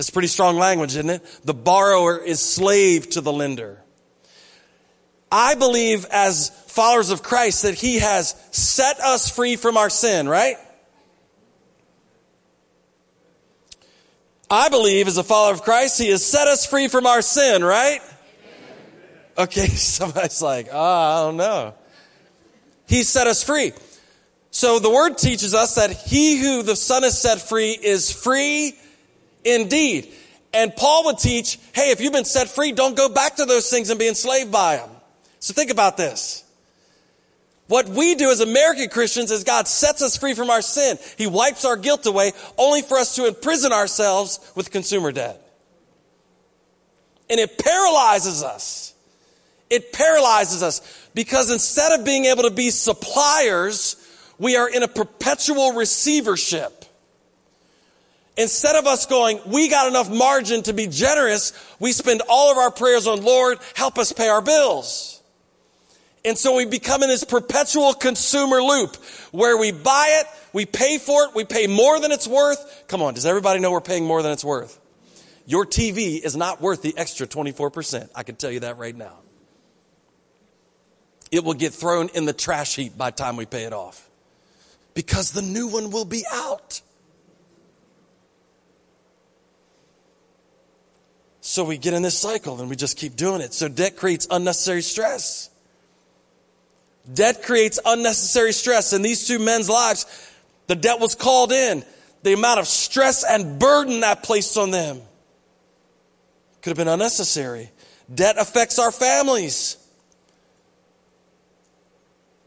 That's 0.00 0.08
pretty 0.08 0.28
strong 0.28 0.56
language, 0.56 0.92
isn't 0.92 1.10
it? 1.10 1.40
The 1.44 1.52
borrower 1.52 2.16
is 2.16 2.40
slave 2.40 3.10
to 3.10 3.20
the 3.20 3.30
lender. 3.30 3.84
I 5.30 5.56
believe, 5.56 6.06
as 6.06 6.48
followers 6.68 7.10
of 7.10 7.22
Christ, 7.22 7.64
that 7.64 7.74
He 7.74 7.98
has 7.98 8.34
set 8.50 8.98
us 9.00 9.30
free 9.30 9.56
from 9.56 9.76
our 9.76 9.90
sin, 9.90 10.26
right? 10.26 10.56
I 14.50 14.70
believe 14.70 15.06
as 15.06 15.18
a 15.18 15.22
follower 15.22 15.52
of 15.52 15.64
Christ, 15.64 16.00
He 16.00 16.08
has 16.08 16.24
set 16.24 16.48
us 16.48 16.64
free 16.64 16.88
from 16.88 17.04
our 17.04 17.20
sin, 17.20 17.62
right? 17.62 18.00
Okay, 19.36 19.66
somebody's 19.66 20.40
like, 20.40 20.68
oh, 20.72 20.80
I 20.80 21.24
don't 21.26 21.36
know. 21.36 21.74
He 22.88 23.02
set 23.02 23.26
us 23.26 23.44
free. 23.44 23.72
So 24.50 24.78
the 24.78 24.88
word 24.88 25.18
teaches 25.18 25.52
us 25.52 25.74
that 25.74 25.90
he 25.90 26.38
who 26.40 26.62
the 26.62 26.74
Son 26.74 27.02
has 27.02 27.20
set 27.20 27.42
free 27.42 27.72
is 27.72 28.10
free 28.10 28.78
indeed. 29.44 30.12
And 30.52 30.74
Paul 30.74 31.06
would 31.06 31.18
teach, 31.18 31.58
hey, 31.72 31.90
if 31.90 32.00
you've 32.00 32.12
been 32.12 32.24
set 32.24 32.48
free, 32.48 32.72
don't 32.72 32.96
go 32.96 33.08
back 33.08 33.36
to 33.36 33.44
those 33.44 33.70
things 33.70 33.90
and 33.90 33.98
be 33.98 34.08
enslaved 34.08 34.50
by 34.50 34.76
them. 34.76 34.90
So 35.38 35.54
think 35.54 35.70
about 35.70 35.96
this. 35.96 36.44
What 37.68 37.88
we 37.88 38.16
do 38.16 38.32
as 38.32 38.40
American 38.40 38.88
Christians 38.88 39.30
is 39.30 39.44
God 39.44 39.68
sets 39.68 40.02
us 40.02 40.16
free 40.16 40.34
from 40.34 40.50
our 40.50 40.60
sin. 40.60 40.98
He 41.16 41.28
wipes 41.28 41.64
our 41.64 41.76
guilt 41.76 42.04
away 42.06 42.32
only 42.58 42.82
for 42.82 42.98
us 42.98 43.14
to 43.14 43.28
imprison 43.28 43.72
ourselves 43.72 44.40
with 44.56 44.72
consumer 44.72 45.12
debt. 45.12 45.40
And 47.30 47.38
it 47.38 47.58
paralyzes 47.58 48.42
us. 48.42 48.92
It 49.70 49.92
paralyzes 49.92 50.64
us 50.64 51.08
because 51.14 51.48
instead 51.52 51.96
of 51.96 52.04
being 52.04 52.24
able 52.24 52.42
to 52.42 52.50
be 52.50 52.70
suppliers, 52.70 53.94
we 54.36 54.56
are 54.56 54.68
in 54.68 54.82
a 54.82 54.88
perpetual 54.88 55.74
receivership. 55.74 56.79
Instead 58.40 58.74
of 58.74 58.86
us 58.86 59.04
going, 59.04 59.38
we 59.44 59.68
got 59.68 59.86
enough 59.86 60.10
margin 60.10 60.62
to 60.62 60.72
be 60.72 60.86
generous, 60.86 61.52
we 61.78 61.92
spend 61.92 62.22
all 62.26 62.50
of 62.50 62.56
our 62.56 62.70
prayers 62.70 63.06
on, 63.06 63.22
Lord, 63.22 63.58
help 63.74 63.98
us 63.98 64.12
pay 64.12 64.28
our 64.28 64.40
bills. 64.40 65.20
And 66.24 66.38
so 66.38 66.56
we 66.56 66.64
become 66.64 67.02
in 67.02 67.10
this 67.10 67.22
perpetual 67.22 67.92
consumer 67.92 68.62
loop 68.62 68.96
where 69.30 69.58
we 69.58 69.72
buy 69.72 70.20
it, 70.22 70.26
we 70.54 70.64
pay 70.64 70.96
for 70.96 71.24
it, 71.24 71.34
we 71.34 71.44
pay 71.44 71.66
more 71.66 72.00
than 72.00 72.12
it's 72.12 72.26
worth. 72.26 72.84
Come 72.88 73.02
on, 73.02 73.12
does 73.12 73.26
everybody 73.26 73.60
know 73.60 73.72
we're 73.72 73.82
paying 73.82 74.06
more 74.06 74.22
than 74.22 74.32
it's 74.32 74.44
worth? 74.44 74.80
Your 75.44 75.66
TV 75.66 76.18
is 76.24 76.34
not 76.34 76.62
worth 76.62 76.80
the 76.80 76.94
extra 76.96 77.26
24%. 77.26 78.08
I 78.14 78.22
can 78.22 78.36
tell 78.36 78.50
you 78.50 78.60
that 78.60 78.78
right 78.78 78.96
now. 78.96 79.18
It 81.30 81.44
will 81.44 81.52
get 81.52 81.74
thrown 81.74 82.08
in 82.14 82.24
the 82.24 82.32
trash 82.32 82.76
heap 82.76 82.96
by 82.96 83.10
the 83.10 83.16
time 83.16 83.36
we 83.36 83.44
pay 83.44 83.64
it 83.64 83.74
off 83.74 84.08
because 84.94 85.32
the 85.32 85.42
new 85.42 85.66
one 85.66 85.90
will 85.90 86.06
be 86.06 86.24
out. 86.32 86.80
So 91.50 91.64
we 91.64 91.78
get 91.78 91.94
in 91.94 92.02
this 92.02 92.16
cycle 92.16 92.60
and 92.60 92.70
we 92.70 92.76
just 92.76 92.96
keep 92.96 93.16
doing 93.16 93.40
it. 93.40 93.52
So 93.52 93.66
debt 93.66 93.96
creates 93.96 94.24
unnecessary 94.30 94.82
stress. 94.82 95.50
Debt 97.12 97.42
creates 97.42 97.80
unnecessary 97.84 98.52
stress. 98.52 98.92
In 98.92 99.02
these 99.02 99.26
two 99.26 99.40
men's 99.40 99.68
lives, 99.68 100.06
the 100.68 100.76
debt 100.76 101.00
was 101.00 101.16
called 101.16 101.50
in. 101.50 101.84
The 102.22 102.34
amount 102.34 102.60
of 102.60 102.68
stress 102.68 103.24
and 103.24 103.58
burden 103.58 104.02
that 104.02 104.22
placed 104.22 104.56
on 104.56 104.70
them 104.70 105.02
could 106.62 106.70
have 106.70 106.76
been 106.76 106.86
unnecessary. 106.86 107.72
Debt 108.14 108.36
affects 108.38 108.78
our 108.78 108.92
families. 108.92 109.76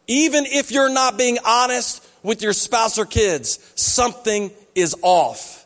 Even 0.07 0.45
if 0.45 0.71
you're 0.71 0.87
not 0.87 1.17
being 1.17 1.39
honest 1.45 2.07
with 2.23 2.41
your 2.41 2.53
spouse 2.53 2.97
or 2.97 3.05
kids, 3.05 3.59
something 3.75 4.49
is 4.75 4.95
off. 5.01 5.62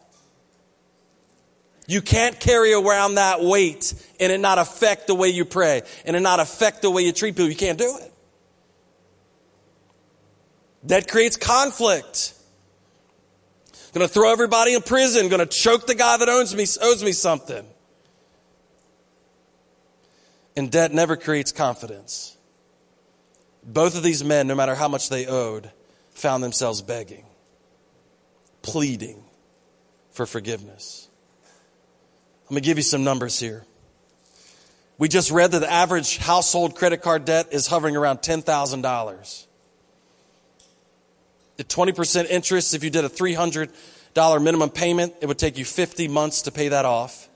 You 1.88 2.02
can't 2.02 2.38
carry 2.38 2.74
around 2.74 3.16
that 3.16 3.42
weight 3.42 3.94
and 4.20 4.32
it 4.32 4.40
not 4.40 4.60
affect 4.60 5.08
the 5.08 5.16
way 5.16 5.30
you 5.30 5.46
pray 5.46 5.84
and 6.06 6.18
it 6.18 6.20
not 6.20 6.42
affect 6.42 6.82
the 6.82 6.92
way 6.92 7.04
you 7.04 7.14
treat 7.14 7.36
people. 7.36 7.50
You 7.50 7.56
can't 7.56 7.80
do 7.80 7.98
it. 8.02 8.14
That 10.84 11.08
creates 11.08 11.38
conflict. 11.38 12.34
Gonna 13.94 14.10
throw 14.10 14.32
everybody 14.32 14.74
in 14.74 14.82
prison, 14.82 15.30
gonna 15.30 15.46
choke 15.46 15.88
the 15.88 15.96
guy 15.96 16.18
that 16.18 16.28
owes 16.28 16.54
me, 16.54 16.66
owes 16.82 17.04
me 17.04 17.14
something. 17.14 17.66
And 20.58 20.70
debt 20.70 20.94
never 20.94 21.16
creates 21.16 21.54
confidence. 21.54 22.36
Both 23.64 23.96
of 23.96 24.04
these 24.04 24.24
men, 24.24 24.48
no 24.48 24.56
matter 24.56 24.76
how 24.76 24.88
much 24.88 25.10
they 25.10 25.26
owed, 25.26 25.72
found 26.12 26.44
themselves 26.44 26.82
begging, 26.82 27.26
pleading 28.62 29.24
for 30.12 30.26
forgiveness. 30.26 31.07
I'm 32.48 32.54
going 32.54 32.64
to 32.64 32.66
give 32.66 32.78
you 32.78 32.84
some 32.84 33.04
numbers 33.04 33.38
here. 33.38 33.66
We 34.98 35.10
just 35.10 35.32
read 35.32 35.52
that 35.52 35.60
the 35.60 35.72
average 35.72 36.18
household 36.18 36.76
credit 36.76 37.02
card 37.02 37.26
debt 37.26 37.50
is 37.52 37.68
hovering 37.68 37.98
around 37.98 38.20
$10,000. 38.20 39.46
At 41.60 41.68
20% 41.68 42.30
interest, 42.30 42.74
if 42.74 42.86
you 42.86 42.90
did 42.90 43.04
a 43.04 43.10
$300 43.10 44.42
minimum 44.42 44.70
payment, 44.70 45.14
it 45.20 45.26
would 45.26 45.38
take 45.38 45.58
you 45.58 45.66
50 45.66 46.08
months 46.08 46.44
to 46.44 46.52
pay 46.52 46.70
that 46.70 46.86
off. 46.86 47.28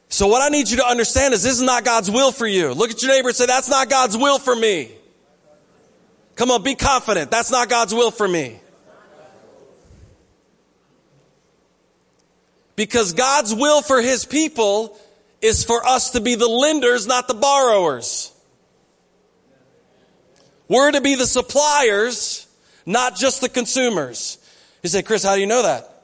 So 0.07 0.27
what 0.27 0.41
I 0.41 0.47
need 0.47 0.69
you 0.69 0.77
to 0.77 0.85
understand 0.85 1.33
is 1.33 1.43
this 1.43 1.55
is 1.55 1.61
not 1.61 1.83
God's 1.83 2.09
will 2.09 2.31
for 2.31 2.47
you. 2.47 2.73
Look 2.73 2.89
at 2.89 3.01
your 3.03 3.11
neighbor 3.11 3.27
and 3.27 3.35
say, 3.35 3.45
that's 3.45 3.69
not 3.69 3.89
God's 3.89 4.15
will 4.15 4.39
for 4.39 4.55
me. 4.55 4.91
Come 6.35 6.51
on, 6.51 6.63
be 6.63 6.75
confident. 6.75 7.31
That's 7.31 7.51
not 7.51 7.67
God's 7.69 7.93
will 7.93 8.11
for 8.11 8.27
me. 8.27 8.59
Because 12.77 13.13
God's 13.13 13.53
will 13.53 13.81
for 13.81 14.01
his 14.01 14.25
people 14.25 14.97
is 15.41 15.65
for 15.65 15.85
us 15.85 16.11
to 16.11 16.21
be 16.21 16.35
the 16.35 16.47
lenders, 16.47 17.07
not 17.07 17.27
the 17.27 17.33
borrowers. 17.33 18.31
We're 20.69 20.91
to 20.91 21.01
be 21.01 21.15
the 21.15 21.27
suppliers, 21.27 22.47
not 22.85 23.15
just 23.15 23.41
the 23.41 23.49
consumers. 23.49 24.37
You 24.85 24.89
say, 24.89 25.01
Chris, 25.01 25.23
how 25.23 25.35
do 25.35 25.41
you 25.41 25.47
know 25.47 25.63
that? 25.63 25.95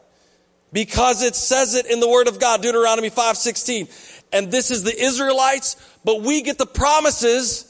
because 0.73 1.21
it 1.21 1.35
says 1.35 1.75
it 1.75 1.85
in 1.85 1.99
the 1.99 2.09
word 2.09 2.27
of 2.27 2.39
God, 2.39 2.61
Deuteronomy 2.61 3.09
5:16. 3.09 3.87
And 4.31 4.51
this 4.51 4.71
is 4.71 4.83
the 4.83 4.97
Israelites, 4.97 5.75
but 6.05 6.21
we 6.21 6.41
get 6.41 6.57
the 6.57 6.65
promises 6.65 7.65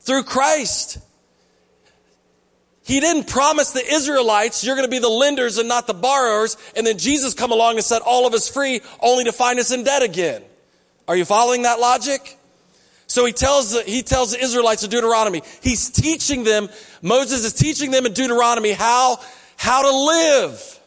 through 0.00 0.24
Christ. 0.24 0.98
He 2.84 3.00
didn't 3.00 3.28
promise 3.28 3.72
the 3.72 3.84
Israelites, 3.84 4.62
you're 4.62 4.76
going 4.76 4.86
to 4.86 4.90
be 4.90 5.00
the 5.00 5.08
lenders 5.08 5.58
and 5.58 5.68
not 5.68 5.86
the 5.86 5.94
borrowers, 5.94 6.56
and 6.76 6.86
then 6.86 6.98
Jesus 6.98 7.34
come 7.34 7.50
along 7.50 7.76
and 7.76 7.84
set 7.84 8.02
all 8.02 8.26
of 8.26 8.34
us 8.34 8.48
free 8.48 8.80
only 9.00 9.24
to 9.24 9.32
find 9.32 9.58
us 9.58 9.72
in 9.72 9.82
debt 9.82 10.02
again. 10.02 10.42
Are 11.08 11.16
you 11.16 11.24
following 11.24 11.62
that 11.62 11.80
logic? 11.80 12.36
So 13.08 13.24
he 13.24 13.32
tells 13.32 13.72
the, 13.72 13.82
he 13.82 14.02
tells 14.02 14.32
the 14.32 14.42
Israelites 14.42 14.82
in 14.84 14.90
Deuteronomy, 14.90 15.42
he's 15.62 15.90
teaching 15.90 16.44
them, 16.44 16.68
Moses 17.02 17.44
is 17.44 17.52
teaching 17.52 17.90
them 17.90 18.06
in 18.06 18.12
Deuteronomy 18.12 18.72
how, 18.72 19.20
how 19.56 19.82
to 19.82 19.96
live. 19.96 20.80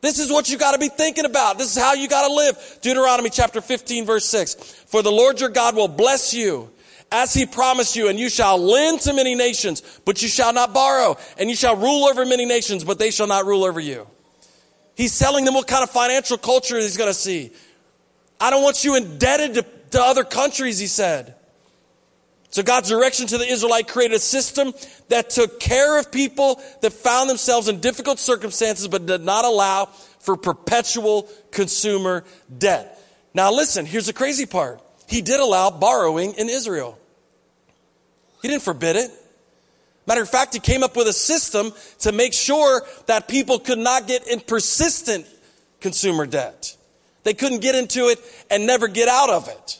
This 0.00 0.18
is 0.18 0.30
what 0.30 0.48
you 0.48 0.56
got 0.56 0.72
to 0.72 0.78
be 0.78 0.88
thinking 0.88 1.24
about. 1.24 1.58
This 1.58 1.76
is 1.76 1.82
how 1.82 1.92
you 1.92 2.08
got 2.08 2.26
to 2.26 2.32
live. 2.32 2.78
Deuteronomy 2.80 3.30
chapter 3.30 3.60
15 3.60 4.06
verse 4.06 4.24
6. 4.26 4.54
For 4.86 5.02
the 5.02 5.12
Lord 5.12 5.40
your 5.40 5.50
God 5.50 5.76
will 5.76 5.88
bless 5.88 6.32
you 6.32 6.70
as 7.12 7.34
he 7.34 7.44
promised 7.44 7.96
you, 7.96 8.08
and 8.08 8.18
you 8.18 8.30
shall 8.30 8.56
lend 8.56 9.00
to 9.00 9.12
many 9.12 9.34
nations, 9.34 9.82
but 10.04 10.22
you 10.22 10.28
shall 10.28 10.52
not 10.52 10.72
borrow, 10.72 11.16
and 11.38 11.50
you 11.50 11.56
shall 11.56 11.76
rule 11.76 12.04
over 12.04 12.24
many 12.24 12.46
nations, 12.46 12.84
but 12.84 12.98
they 12.98 13.10
shall 13.10 13.26
not 13.26 13.46
rule 13.46 13.64
over 13.64 13.80
you. 13.80 14.06
He's 14.94 15.18
telling 15.18 15.44
them 15.44 15.54
what 15.54 15.66
kind 15.66 15.82
of 15.82 15.90
financial 15.90 16.38
culture 16.38 16.78
he's 16.78 16.96
going 16.96 17.10
to 17.10 17.14
see. 17.14 17.50
I 18.40 18.50
don't 18.50 18.62
want 18.62 18.84
you 18.84 18.96
indebted 18.96 19.54
to, 19.54 19.66
to 19.90 20.02
other 20.02 20.24
countries, 20.24 20.78
he 20.78 20.86
said. 20.86 21.34
So 22.50 22.64
God's 22.64 22.88
direction 22.88 23.28
to 23.28 23.38
the 23.38 23.46
Israelite 23.46 23.86
created 23.86 24.16
a 24.16 24.20
system 24.20 24.74
that 25.08 25.30
took 25.30 25.60
care 25.60 25.98
of 26.00 26.10
people 26.10 26.60
that 26.82 26.92
found 26.92 27.30
themselves 27.30 27.68
in 27.68 27.80
difficult 27.80 28.18
circumstances 28.18 28.88
but 28.88 29.06
did 29.06 29.22
not 29.22 29.44
allow 29.44 29.86
for 30.18 30.36
perpetual 30.36 31.28
consumer 31.52 32.24
debt. 32.56 32.98
Now 33.34 33.52
listen, 33.52 33.86
here's 33.86 34.06
the 34.06 34.12
crazy 34.12 34.46
part. 34.46 34.80
He 35.06 35.22
did 35.22 35.38
allow 35.38 35.70
borrowing 35.70 36.34
in 36.34 36.48
Israel. 36.48 36.98
He 38.42 38.48
didn't 38.48 38.62
forbid 38.62 38.96
it. 38.96 39.10
Matter 40.06 40.22
of 40.22 40.28
fact, 40.28 40.54
he 40.54 40.60
came 40.60 40.82
up 40.82 40.96
with 40.96 41.06
a 41.06 41.12
system 41.12 41.72
to 42.00 42.10
make 42.10 42.32
sure 42.32 42.82
that 43.06 43.28
people 43.28 43.60
could 43.60 43.78
not 43.78 44.08
get 44.08 44.26
in 44.26 44.40
persistent 44.40 45.24
consumer 45.80 46.26
debt. 46.26 46.76
They 47.22 47.34
couldn't 47.34 47.60
get 47.60 47.76
into 47.76 48.08
it 48.08 48.18
and 48.50 48.66
never 48.66 48.88
get 48.88 49.08
out 49.08 49.30
of 49.30 49.48
it. 49.48 49.79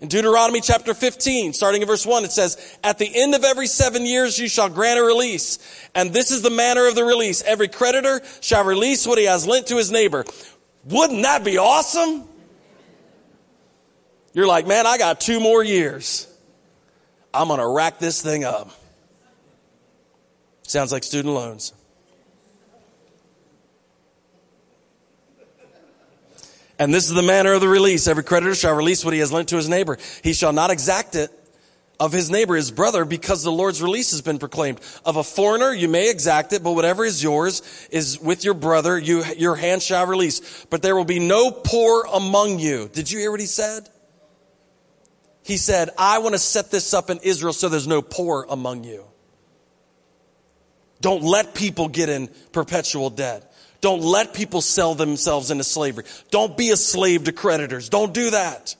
In 0.00 0.08
Deuteronomy 0.08 0.62
chapter 0.62 0.94
15, 0.94 1.52
starting 1.52 1.82
in 1.82 1.86
verse 1.88 2.06
1, 2.06 2.24
it 2.24 2.32
says, 2.32 2.78
At 2.82 2.96
the 2.96 3.10
end 3.14 3.34
of 3.34 3.44
every 3.44 3.66
seven 3.66 4.06
years 4.06 4.38
you 4.38 4.48
shall 4.48 4.70
grant 4.70 4.98
a 4.98 5.02
release. 5.02 5.58
And 5.94 6.12
this 6.12 6.30
is 6.30 6.40
the 6.40 6.50
manner 6.50 6.88
of 6.88 6.94
the 6.94 7.04
release. 7.04 7.42
Every 7.42 7.68
creditor 7.68 8.22
shall 8.40 8.64
release 8.64 9.06
what 9.06 9.18
he 9.18 9.24
has 9.24 9.46
lent 9.46 9.66
to 9.66 9.76
his 9.76 9.92
neighbor. 9.92 10.24
Wouldn't 10.84 11.22
that 11.22 11.44
be 11.44 11.58
awesome? 11.58 12.24
You're 14.32 14.46
like, 14.46 14.66
man, 14.66 14.86
I 14.86 14.96
got 14.96 15.20
two 15.20 15.38
more 15.38 15.62
years. 15.62 16.26
I'm 17.34 17.48
going 17.48 17.60
to 17.60 17.68
rack 17.68 17.98
this 17.98 18.22
thing 18.22 18.44
up. 18.44 18.70
Sounds 20.62 20.92
like 20.92 21.04
student 21.04 21.34
loans. 21.34 21.74
And 26.80 26.94
this 26.94 27.08
is 27.08 27.14
the 27.14 27.22
manner 27.22 27.52
of 27.52 27.60
the 27.60 27.68
release. 27.68 28.08
Every 28.08 28.24
creditor 28.24 28.54
shall 28.54 28.74
release 28.74 29.04
what 29.04 29.12
he 29.12 29.20
has 29.20 29.30
lent 29.30 29.50
to 29.50 29.56
his 29.56 29.68
neighbor. 29.68 29.98
He 30.24 30.32
shall 30.32 30.54
not 30.54 30.70
exact 30.70 31.14
it 31.14 31.30
of 32.00 32.10
his 32.10 32.30
neighbor, 32.30 32.56
his 32.56 32.70
brother, 32.70 33.04
because 33.04 33.42
the 33.42 33.52
Lord's 33.52 33.82
release 33.82 34.12
has 34.12 34.22
been 34.22 34.38
proclaimed. 34.38 34.80
Of 35.04 35.16
a 35.16 35.22
foreigner, 35.22 35.74
you 35.74 35.88
may 35.88 36.08
exact 36.08 36.54
it, 36.54 36.62
but 36.62 36.72
whatever 36.72 37.04
is 37.04 37.22
yours 37.22 37.60
is 37.90 38.18
with 38.18 38.44
your 38.44 38.54
brother, 38.54 38.98
you, 38.98 39.22
your 39.36 39.56
hand 39.56 39.82
shall 39.82 40.06
release. 40.06 40.64
But 40.70 40.80
there 40.80 40.96
will 40.96 41.04
be 41.04 41.18
no 41.18 41.50
poor 41.50 42.06
among 42.10 42.60
you. 42.60 42.88
Did 42.90 43.10
you 43.10 43.18
hear 43.18 43.30
what 43.30 43.40
he 43.40 43.46
said? 43.46 43.86
He 45.42 45.58
said, 45.58 45.90
I 45.98 46.20
want 46.20 46.34
to 46.34 46.38
set 46.38 46.70
this 46.70 46.94
up 46.94 47.10
in 47.10 47.18
Israel 47.22 47.52
so 47.52 47.68
there's 47.68 47.86
no 47.86 48.00
poor 48.00 48.46
among 48.48 48.84
you. 48.84 49.04
Don't 51.02 51.22
let 51.22 51.54
people 51.54 51.88
get 51.88 52.08
in 52.08 52.30
perpetual 52.52 53.10
debt. 53.10 53.49
Don't 53.80 54.02
let 54.02 54.34
people 54.34 54.60
sell 54.60 54.94
themselves 54.94 55.50
into 55.50 55.64
slavery. 55.64 56.04
Don't 56.30 56.56
be 56.56 56.70
a 56.70 56.76
slave 56.76 57.24
to 57.24 57.32
creditors. 57.32 57.88
Don't 57.88 58.12
do 58.12 58.30
that. 58.30 58.76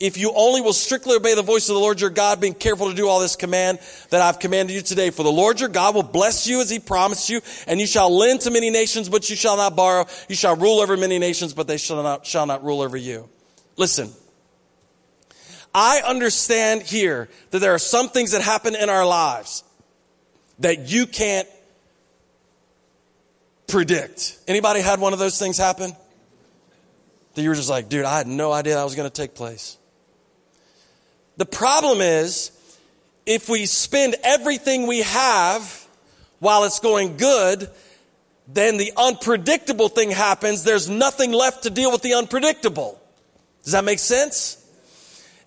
If 0.00 0.18
you 0.18 0.32
only 0.34 0.60
will 0.60 0.72
strictly 0.72 1.14
obey 1.14 1.36
the 1.36 1.42
voice 1.42 1.68
of 1.68 1.74
the 1.74 1.80
Lord 1.80 2.00
your 2.00 2.10
God, 2.10 2.40
being 2.40 2.54
careful 2.54 2.90
to 2.90 2.96
do 2.96 3.06
all 3.06 3.20
this 3.20 3.36
command 3.36 3.78
that 4.10 4.20
I've 4.20 4.40
commanded 4.40 4.74
you 4.74 4.82
today. 4.82 5.10
For 5.10 5.22
the 5.22 5.30
Lord 5.30 5.60
your 5.60 5.68
God 5.68 5.94
will 5.94 6.02
bless 6.02 6.48
you 6.48 6.60
as 6.60 6.68
he 6.68 6.80
promised 6.80 7.30
you, 7.30 7.40
and 7.68 7.78
you 7.78 7.86
shall 7.86 8.10
lend 8.10 8.40
to 8.40 8.50
many 8.50 8.70
nations, 8.70 9.08
but 9.08 9.30
you 9.30 9.36
shall 9.36 9.56
not 9.56 9.76
borrow. 9.76 10.06
You 10.28 10.34
shall 10.34 10.56
rule 10.56 10.80
over 10.80 10.96
many 10.96 11.20
nations, 11.20 11.54
but 11.54 11.68
they 11.68 11.76
shall 11.76 12.02
not, 12.02 12.26
shall 12.26 12.46
not 12.46 12.64
rule 12.64 12.80
over 12.80 12.96
you. 12.96 13.28
Listen. 13.76 14.10
I 15.74 16.02
understand 16.04 16.82
here 16.82 17.28
that 17.50 17.60
there 17.60 17.72
are 17.72 17.78
some 17.78 18.08
things 18.08 18.32
that 18.32 18.42
happen 18.42 18.74
in 18.74 18.90
our 18.90 19.06
lives 19.06 19.62
that 20.58 20.88
you 20.88 21.06
can't 21.06 21.48
predict. 23.72 24.38
Anybody 24.46 24.80
had 24.80 25.00
one 25.00 25.14
of 25.14 25.18
those 25.18 25.38
things 25.38 25.56
happen? 25.56 25.96
That 27.34 27.42
you 27.42 27.48
were 27.48 27.54
just 27.54 27.70
like, 27.70 27.88
dude, 27.88 28.04
I 28.04 28.18
had 28.18 28.26
no 28.26 28.52
idea 28.52 28.74
that 28.74 28.84
was 28.84 28.94
going 28.94 29.10
to 29.10 29.14
take 29.14 29.34
place. 29.34 29.78
The 31.38 31.46
problem 31.46 32.02
is, 32.02 32.50
if 33.24 33.48
we 33.48 33.64
spend 33.64 34.14
everything 34.22 34.86
we 34.86 35.00
have 35.00 35.88
while 36.38 36.64
it's 36.64 36.80
going 36.80 37.16
good, 37.16 37.70
then 38.46 38.76
the 38.76 38.92
unpredictable 38.94 39.88
thing 39.88 40.10
happens. 40.10 40.64
There's 40.64 40.90
nothing 40.90 41.32
left 41.32 41.62
to 41.62 41.70
deal 41.70 41.90
with 41.90 42.02
the 42.02 42.12
unpredictable. 42.12 43.00
Does 43.64 43.72
that 43.72 43.84
make 43.84 44.00
sense? 44.00 44.61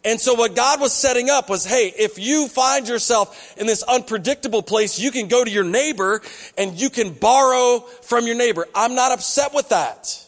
And 0.05 0.21
so 0.21 0.35
what 0.35 0.55
God 0.55 0.79
was 0.79 0.93
setting 0.93 1.31
up 1.31 1.49
was, 1.49 1.65
hey, 1.65 1.91
if 1.97 2.19
you 2.19 2.47
find 2.47 2.87
yourself 2.87 3.57
in 3.57 3.65
this 3.65 3.81
unpredictable 3.81 4.61
place, 4.61 4.99
you 4.99 5.09
can 5.09 5.27
go 5.27 5.43
to 5.43 5.49
your 5.49 5.63
neighbor 5.63 6.21
and 6.59 6.79
you 6.79 6.91
can 6.91 7.11
borrow 7.11 7.79
from 7.79 8.27
your 8.27 8.35
neighbor. 8.35 8.67
I'm 8.75 8.93
not 8.93 9.11
upset 9.11 9.55
with 9.55 9.69
that. 9.69 10.23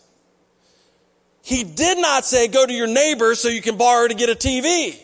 He 1.43 1.63
did 1.63 1.99
not 1.99 2.25
say 2.25 2.47
go 2.47 2.65
to 2.65 2.73
your 2.73 2.87
neighbor 2.87 3.35
so 3.35 3.49
you 3.49 3.61
can 3.61 3.77
borrow 3.77 4.07
to 4.07 4.15
get 4.15 4.29
a 4.29 4.35
TV. 4.35 4.99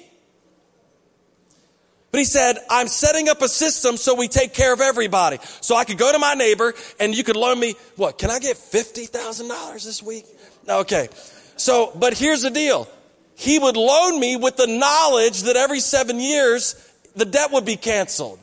But 2.12 2.18
he 2.18 2.26
said, 2.26 2.58
I'm 2.70 2.88
setting 2.88 3.30
up 3.30 3.44
a 3.44 3.48
system 3.48 3.96
so 3.96 4.16
we 4.16 4.28
take 4.28 4.54
care 4.54 4.74
of 4.74 4.82
everybody. 4.82 5.38
So 5.62 5.76
I 5.76 5.84
could 5.84 6.00
go 6.00 6.12
to 6.12 6.20
my 6.20 6.34
neighbor 6.34 6.74
and 7.00 7.16
you 7.16 7.24
could 7.24 7.36
loan 7.36 7.60
me, 7.60 7.76
what, 7.96 8.18
can 8.18 8.32
I 8.32 8.40
get 8.40 8.58
$50,000 8.58 9.86
this 9.86 10.02
week? 10.02 10.26
Okay. 10.68 11.10
So, 11.58 11.92
but 11.96 12.18
here's 12.18 12.42
the 12.42 12.50
deal 12.50 12.88
he 13.36 13.60
would 13.60 13.78
loan 13.78 14.20
me 14.20 14.36
with 14.36 14.58
the 14.58 14.68
knowledge 14.68 15.44
that 15.44 15.56
every 15.56 15.80
seven 15.80 16.20
years 16.20 16.76
the 17.16 17.26
debt 17.26 17.52
would 17.52 17.66
be 17.66 17.76
canceled. 17.76 18.40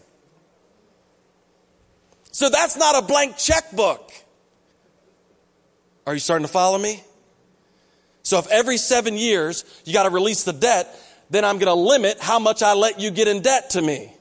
So 2.33 2.49
that's 2.49 2.77
not 2.77 3.03
a 3.03 3.07
blank 3.07 3.37
checkbook. 3.37 4.13
Are 6.07 6.15
you 6.15 6.21
starting 6.21 6.47
to 6.47 6.53
follow 6.53 6.79
me? 6.79 7.03
So 8.23 8.39
if 8.39 8.47
every 8.49 8.77
seven 8.77 9.17
years 9.17 9.65
you 9.85 9.93
got 9.93 10.05
to 10.05 10.11
release 10.11 10.45
the 10.45 10.53
debt, 10.53 10.89
then 11.31 11.45
I'm 11.45 11.59
going 11.59 11.67
to 11.67 11.75
limit 11.75 12.19
how 12.21 12.39
much 12.39 12.63
I 12.63 12.75
let 12.75 13.01
you 13.01 13.11
get 13.11 13.29
in 13.29 13.43
debt 13.43 13.71
to 13.71 13.83
me. 13.83 14.13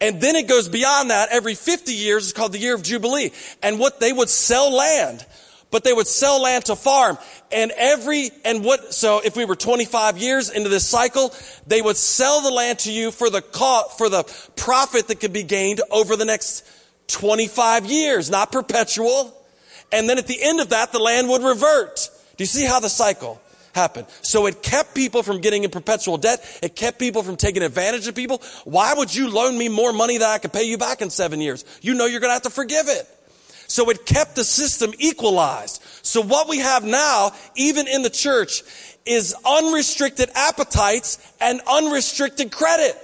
And 0.00 0.20
then 0.20 0.36
it 0.36 0.46
goes 0.46 0.68
beyond 0.68 1.10
that. 1.10 1.30
Every 1.30 1.54
50 1.54 1.92
years 1.92 2.26
is 2.26 2.32
called 2.32 2.52
the 2.52 2.58
year 2.58 2.74
of 2.74 2.82
Jubilee. 2.82 3.32
And 3.62 3.78
what 3.78 3.98
they 3.98 4.12
would 4.12 4.28
sell 4.28 4.72
land, 4.72 5.26
but 5.70 5.84
they 5.84 5.92
would 5.92 6.06
sell 6.06 6.42
land 6.42 6.64
to 6.66 6.76
farm. 6.76 7.18
And 7.52 7.72
every, 7.76 8.30
and 8.44 8.64
what, 8.64 8.94
so 8.94 9.20
if 9.24 9.36
we 9.36 9.44
were 9.44 9.56
25 9.56 10.18
years 10.18 10.50
into 10.50 10.68
this 10.68 10.86
cycle, 10.86 11.34
they 11.66 11.82
would 11.82 11.96
sell 11.96 12.40
the 12.40 12.50
land 12.50 12.80
to 12.80 12.92
you 12.92 13.10
for 13.10 13.30
the 13.30 13.42
cost, 13.42 13.98
for 13.98 14.08
the 14.08 14.24
profit 14.56 15.08
that 15.08 15.20
could 15.20 15.32
be 15.32 15.42
gained 15.42 15.80
over 15.90 16.16
the 16.16 16.24
next 16.24 16.64
25 17.08 17.86
years, 17.86 18.30
not 18.30 18.52
perpetual. 18.52 19.34
And 19.92 20.08
then 20.08 20.18
at 20.18 20.26
the 20.26 20.42
end 20.42 20.60
of 20.60 20.70
that, 20.70 20.92
the 20.92 20.98
land 20.98 21.28
would 21.28 21.42
revert. 21.42 22.10
Do 22.36 22.42
you 22.42 22.46
see 22.46 22.64
how 22.64 22.80
the 22.80 22.90
cycle? 22.90 23.40
happened 23.74 24.06
So 24.22 24.46
it 24.46 24.62
kept 24.62 24.94
people 24.94 25.22
from 25.22 25.40
getting 25.40 25.62
in 25.62 25.70
perpetual 25.70 26.18
debt. 26.18 26.40
It 26.62 26.74
kept 26.74 26.98
people 26.98 27.22
from 27.22 27.36
taking 27.36 27.62
advantage 27.62 28.08
of 28.08 28.14
people. 28.14 28.42
Why 28.64 28.94
would 28.94 29.14
you 29.14 29.30
loan 29.30 29.56
me 29.56 29.68
more 29.68 29.92
money 29.92 30.18
that 30.18 30.28
I 30.28 30.38
could 30.38 30.52
pay 30.52 30.64
you 30.64 30.78
back 30.78 31.00
in 31.00 31.10
seven 31.10 31.40
years? 31.40 31.64
You 31.80 31.94
know 31.94 32.06
you're 32.06 32.20
going 32.20 32.30
to 32.30 32.34
have 32.34 32.42
to 32.42 32.50
forgive 32.50 32.88
it. 32.88 33.06
So 33.68 33.90
it 33.90 34.06
kept 34.06 34.34
the 34.34 34.44
system 34.44 34.92
equalized. 34.98 35.82
So 36.02 36.22
what 36.22 36.48
we 36.48 36.58
have 36.58 36.84
now, 36.84 37.32
even 37.54 37.86
in 37.86 38.02
the 38.02 38.10
church, 38.10 38.62
is 39.04 39.34
unrestricted 39.46 40.30
appetites 40.34 41.18
and 41.40 41.60
unrestricted 41.70 42.50
credit. 42.50 42.96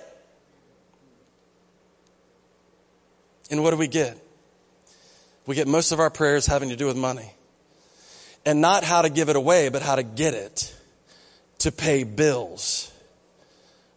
And 3.50 3.62
what 3.62 3.70
do 3.70 3.76
we 3.76 3.88
get? 3.88 4.18
We 5.46 5.54
get 5.54 5.68
most 5.68 5.92
of 5.92 6.00
our 6.00 6.10
prayers 6.10 6.46
having 6.46 6.70
to 6.70 6.76
do 6.76 6.86
with 6.86 6.96
money 6.96 7.30
and 8.46 8.62
not 8.62 8.84
how 8.84 9.02
to 9.02 9.10
give 9.10 9.28
it 9.28 9.36
away, 9.36 9.68
but 9.68 9.82
how 9.82 9.96
to 9.96 10.02
get 10.02 10.32
it 10.32 10.74
to 11.58 11.70
pay 11.70 12.04
bills. 12.04 12.90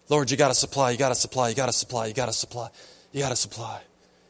Lord, 0.10 0.32
you 0.32 0.38
got 0.38 0.50
to 0.50 0.54
supply, 0.54 0.92
you 0.92 0.98
got 0.98 1.10
to 1.10 1.16
supply, 1.16 1.50
you 1.50 1.56
got 1.56 1.68
to 1.68 1.74
supply, 1.74 2.08
you 2.08 2.14
got 2.14 2.28
to 2.28 2.34
supply, 2.34 2.70
you 3.14 3.22
got 3.22 3.30
to 3.30 3.36
supply. 3.36 3.82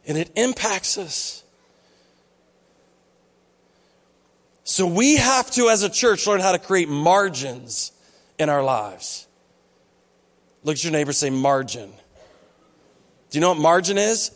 And 0.06 0.16
it 0.16 0.30
impacts 0.36 0.98
us. 0.98 1.44
So 4.68 4.86
we 4.86 5.16
have 5.16 5.50
to, 5.52 5.70
as 5.70 5.82
a 5.82 5.88
church, 5.88 6.26
learn 6.26 6.40
how 6.40 6.52
to 6.52 6.58
create 6.58 6.90
margins 6.90 7.90
in 8.38 8.50
our 8.50 8.62
lives. 8.62 9.26
Look 10.62 10.76
at 10.76 10.84
your 10.84 10.92
neighbor, 10.92 11.14
say 11.14 11.30
margin. 11.30 11.90
Do 13.30 13.38
you 13.38 13.40
know 13.40 13.48
what 13.48 13.58
margin 13.58 13.96
is? 13.96 14.30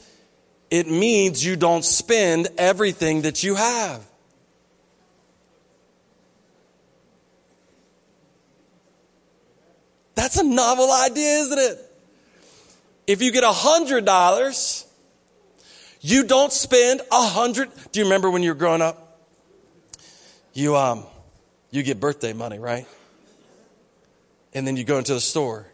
It 0.71 0.89
means 0.89 1.45
you 1.45 1.55
don't 1.55 1.85
spend 1.85 2.49
everything 2.57 3.23
that 3.23 3.43
you 3.43 3.57
have. 3.57 4.03
That's 10.15 10.39
a 10.39 10.45
novel 10.45 10.91
idea, 10.91 11.41
isn't 11.41 11.59
it? 11.59 11.79
If 13.07 13.21
you 13.21 13.33
get 13.33 13.45
a 13.45 13.53
hundred 13.53 14.07
dollars, 14.07 14.87
you 16.01 16.25
don't 16.25 16.55
spend 16.55 17.03
a 17.13 17.23
hundred. 17.23 17.69
Do 17.93 18.01
you 18.01 18.07
remember 18.07 18.31
when 18.31 18.43
you 18.43 18.49
were 18.49 18.59
growing 18.59 18.81
up? 18.81 19.12
You 20.53 20.77
um, 20.77 21.05
you 21.71 21.83
get 21.83 22.01
birthday 22.01 22.33
money, 22.33 22.59
right? 22.59 22.87
And 24.55 24.67
then 24.67 24.77
you 24.77 24.85
go 24.85 24.99
into 24.99 25.15
the 25.15 25.21
store, 25.21 25.67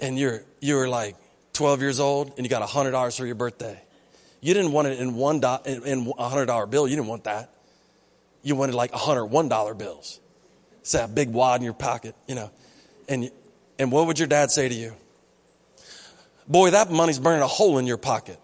and 0.00 0.18
you're 0.18 0.42
you 0.60 0.76
were 0.76 0.88
like 0.88 1.16
12 1.54 1.80
years 1.80 2.00
old, 2.00 2.32
and 2.36 2.44
you 2.44 2.50
got 2.50 2.62
a 2.62 2.66
hundred 2.66 2.92
dollars 2.92 3.16
for 3.16 3.26
your 3.26 3.34
birthday. 3.34 3.80
You 4.40 4.54
didn't 4.54 4.72
want 4.72 4.88
it 4.88 4.98
in 4.98 5.14
one 5.14 5.40
do- 5.40 5.58
in 5.64 6.12
a 6.18 6.28
hundred 6.28 6.46
dollar 6.46 6.66
bill. 6.66 6.88
You 6.88 6.96
didn't 6.96 7.08
want 7.08 7.24
that. 7.24 7.54
You 8.42 8.56
wanted 8.56 8.74
like 8.74 8.92
a 8.92 8.98
hundred 8.98 9.26
one 9.26 9.48
dollar 9.48 9.74
bills. 9.74 10.20
It's 10.80 10.92
that 10.92 11.14
big 11.14 11.30
wad 11.30 11.60
in 11.60 11.64
your 11.64 11.74
pocket, 11.74 12.14
you 12.26 12.34
know. 12.34 12.50
And, 13.08 13.30
and 13.78 13.92
what 13.92 14.06
would 14.06 14.18
your 14.18 14.28
dad 14.28 14.50
say 14.50 14.68
to 14.68 14.74
you? 14.74 14.94
Boy, 16.48 16.70
that 16.70 16.90
money's 16.90 17.18
burning 17.18 17.42
a 17.42 17.46
hole 17.46 17.78
in 17.78 17.86
your 17.86 17.98
pocket. 17.98 18.38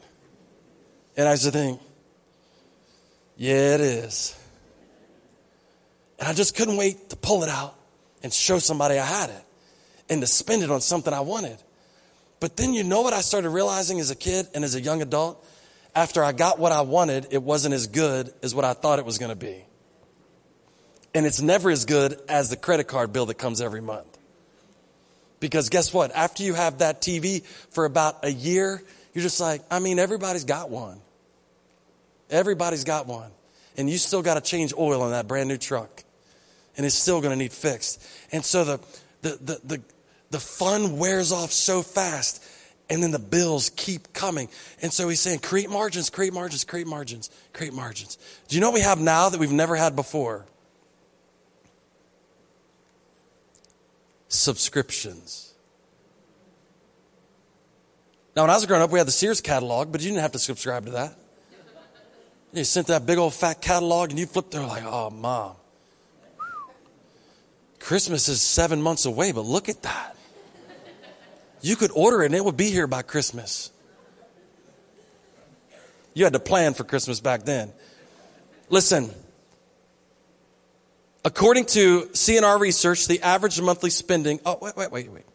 And 1.16 1.26
I 1.26 1.32
used 1.32 1.44
to 1.44 1.50
think, 1.50 1.80
yeah, 3.36 3.74
it 3.74 3.80
is. 3.80 4.38
And 6.18 6.28
I 6.28 6.32
just 6.32 6.56
couldn't 6.56 6.76
wait 6.76 7.10
to 7.10 7.16
pull 7.16 7.42
it 7.42 7.48
out 7.48 7.74
and 8.22 8.32
show 8.32 8.58
somebody 8.58 8.98
I 8.98 9.04
had 9.04 9.30
it 9.30 9.44
and 10.08 10.20
to 10.20 10.26
spend 10.26 10.62
it 10.62 10.70
on 10.70 10.80
something 10.80 11.12
I 11.12 11.20
wanted. 11.20 11.58
But 12.40 12.56
then 12.56 12.72
you 12.72 12.84
know 12.84 13.02
what 13.02 13.12
I 13.12 13.20
started 13.20 13.50
realizing 13.50 14.00
as 14.00 14.10
a 14.10 14.14
kid 14.14 14.46
and 14.54 14.64
as 14.64 14.74
a 14.74 14.80
young 14.80 15.02
adult? 15.02 15.44
After 15.94 16.22
I 16.22 16.32
got 16.32 16.58
what 16.58 16.72
I 16.72 16.82
wanted, 16.82 17.28
it 17.30 17.42
wasn't 17.42 17.74
as 17.74 17.86
good 17.86 18.32
as 18.42 18.54
what 18.54 18.64
I 18.64 18.74
thought 18.74 18.98
it 18.98 19.06
was 19.06 19.16
going 19.16 19.30
to 19.30 19.36
be. 19.36 19.64
And 21.14 21.24
it's 21.24 21.40
never 21.40 21.70
as 21.70 21.86
good 21.86 22.20
as 22.28 22.50
the 22.50 22.56
credit 22.56 22.84
card 22.84 23.12
bill 23.12 23.26
that 23.26 23.38
comes 23.38 23.62
every 23.62 23.80
month. 23.80 24.18
Because 25.40 25.70
guess 25.70 25.92
what? 25.92 26.14
After 26.14 26.42
you 26.42 26.52
have 26.52 26.78
that 26.78 27.00
TV 27.00 27.42
for 27.70 27.86
about 27.86 28.24
a 28.24 28.30
year, 28.30 28.82
you're 29.14 29.22
just 29.22 29.40
like, 29.40 29.62
I 29.70 29.78
mean, 29.78 29.98
everybody's 29.98 30.44
got 30.44 30.68
one. 30.68 31.00
Everybody's 32.28 32.84
got 32.84 33.06
one. 33.06 33.30
And 33.78 33.88
you 33.88 33.96
still 33.96 34.22
got 34.22 34.34
to 34.34 34.42
change 34.42 34.74
oil 34.76 35.00
on 35.00 35.12
that 35.12 35.26
brand 35.26 35.48
new 35.48 35.56
truck. 35.56 36.04
And 36.76 36.84
it's 36.84 36.94
still 36.94 37.20
going 37.20 37.32
to 37.32 37.36
need 37.36 37.52
fixed. 37.52 38.04
And 38.32 38.44
so 38.44 38.64
the, 38.64 38.80
the, 39.22 39.38
the, 39.40 39.60
the, 39.64 39.82
the 40.30 40.40
fun 40.40 40.98
wears 40.98 41.32
off 41.32 41.52
so 41.52 41.82
fast. 41.82 42.44
And 42.88 43.02
then 43.02 43.10
the 43.10 43.18
bills 43.18 43.70
keep 43.70 44.12
coming. 44.12 44.48
And 44.80 44.92
so 44.92 45.08
he's 45.08 45.20
saying, 45.20 45.40
create 45.40 45.70
margins, 45.70 46.10
create 46.10 46.32
margins, 46.32 46.64
create 46.64 46.86
margins, 46.86 47.30
create 47.52 47.72
margins. 47.72 48.16
Do 48.46 48.54
you 48.54 48.60
know 48.60 48.68
what 48.68 48.74
we 48.74 48.80
have 48.82 49.00
now 49.00 49.28
that 49.28 49.40
we've 49.40 49.50
never 49.50 49.74
had 49.74 49.96
before? 49.96 50.46
subscriptions. 54.28 55.54
Now, 58.34 58.42
when 58.42 58.50
I 58.50 58.54
was 58.54 58.66
growing 58.66 58.82
up, 58.82 58.90
we 58.90 58.98
had 58.98 59.08
the 59.08 59.12
Sears 59.12 59.40
catalog, 59.40 59.90
but 59.90 60.02
you 60.02 60.08
didn't 60.10 60.20
have 60.20 60.32
to 60.32 60.38
subscribe 60.38 60.84
to 60.86 60.92
that. 60.92 61.16
You 62.52 62.64
sent 62.64 62.86
that 62.88 63.06
big 63.06 63.18
old 63.18 63.34
fat 63.34 63.60
catalog 63.60 64.10
and 64.10 64.18
you 64.18 64.26
flipped 64.26 64.52
through 64.52 64.66
like, 64.66 64.84
oh, 64.84 65.10
mom. 65.10 65.56
Christmas 67.80 68.28
is 68.28 68.42
seven 68.42 68.82
months 68.82 69.04
away, 69.04 69.32
but 69.32 69.44
look 69.44 69.68
at 69.68 69.82
that. 69.82 70.16
You 71.60 71.76
could 71.76 71.90
order 71.94 72.22
it 72.22 72.26
and 72.26 72.34
it 72.34 72.44
would 72.44 72.56
be 72.56 72.70
here 72.70 72.86
by 72.86 73.02
Christmas. 73.02 73.70
You 76.14 76.24
had 76.24 76.32
to 76.32 76.40
plan 76.40 76.74
for 76.74 76.84
Christmas 76.84 77.20
back 77.20 77.44
then. 77.44 77.72
Listen, 78.68 79.10
According 81.26 81.64
to 81.66 82.08
C+R 82.14 82.56
research, 82.56 83.08
the 83.08 83.20
average 83.20 83.60
monthly 83.60 83.90
spending, 83.90 84.38
oh, 84.46 84.58
wait, 84.62 84.76
wait, 84.76 84.92
wait, 84.92 85.10
wait. 85.10 85.25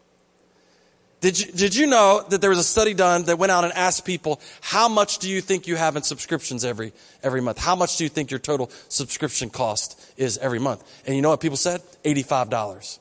Did 1.21 1.39
you, 1.39 1.51
did 1.51 1.75
you 1.75 1.85
know 1.85 2.25
that 2.29 2.41
there 2.41 2.49
was 2.49 2.59
a 2.59 2.63
study 2.63 2.95
done 2.95 3.23
that 3.25 3.37
went 3.37 3.51
out 3.51 3.63
and 3.63 3.71
asked 3.73 4.05
people, 4.05 4.41
how 4.59 4.89
much 4.89 5.19
do 5.19 5.29
you 5.29 5.39
think 5.39 5.67
you 5.67 5.75
have 5.75 5.95
in 5.95 6.01
subscriptions 6.01 6.65
every, 6.65 6.93
every 7.21 7.41
month? 7.41 7.59
How 7.59 7.75
much 7.75 7.97
do 7.97 8.03
you 8.03 8.09
think 8.09 8.31
your 8.31 8.39
total 8.39 8.71
subscription 8.89 9.51
cost 9.51 10.13
is 10.17 10.39
every 10.39 10.59
month? 10.59 10.83
And 11.05 11.15
you 11.15 11.21
know 11.21 11.29
what 11.29 11.39
people 11.39 11.57
said? 11.57 11.81
$85. 12.03 12.99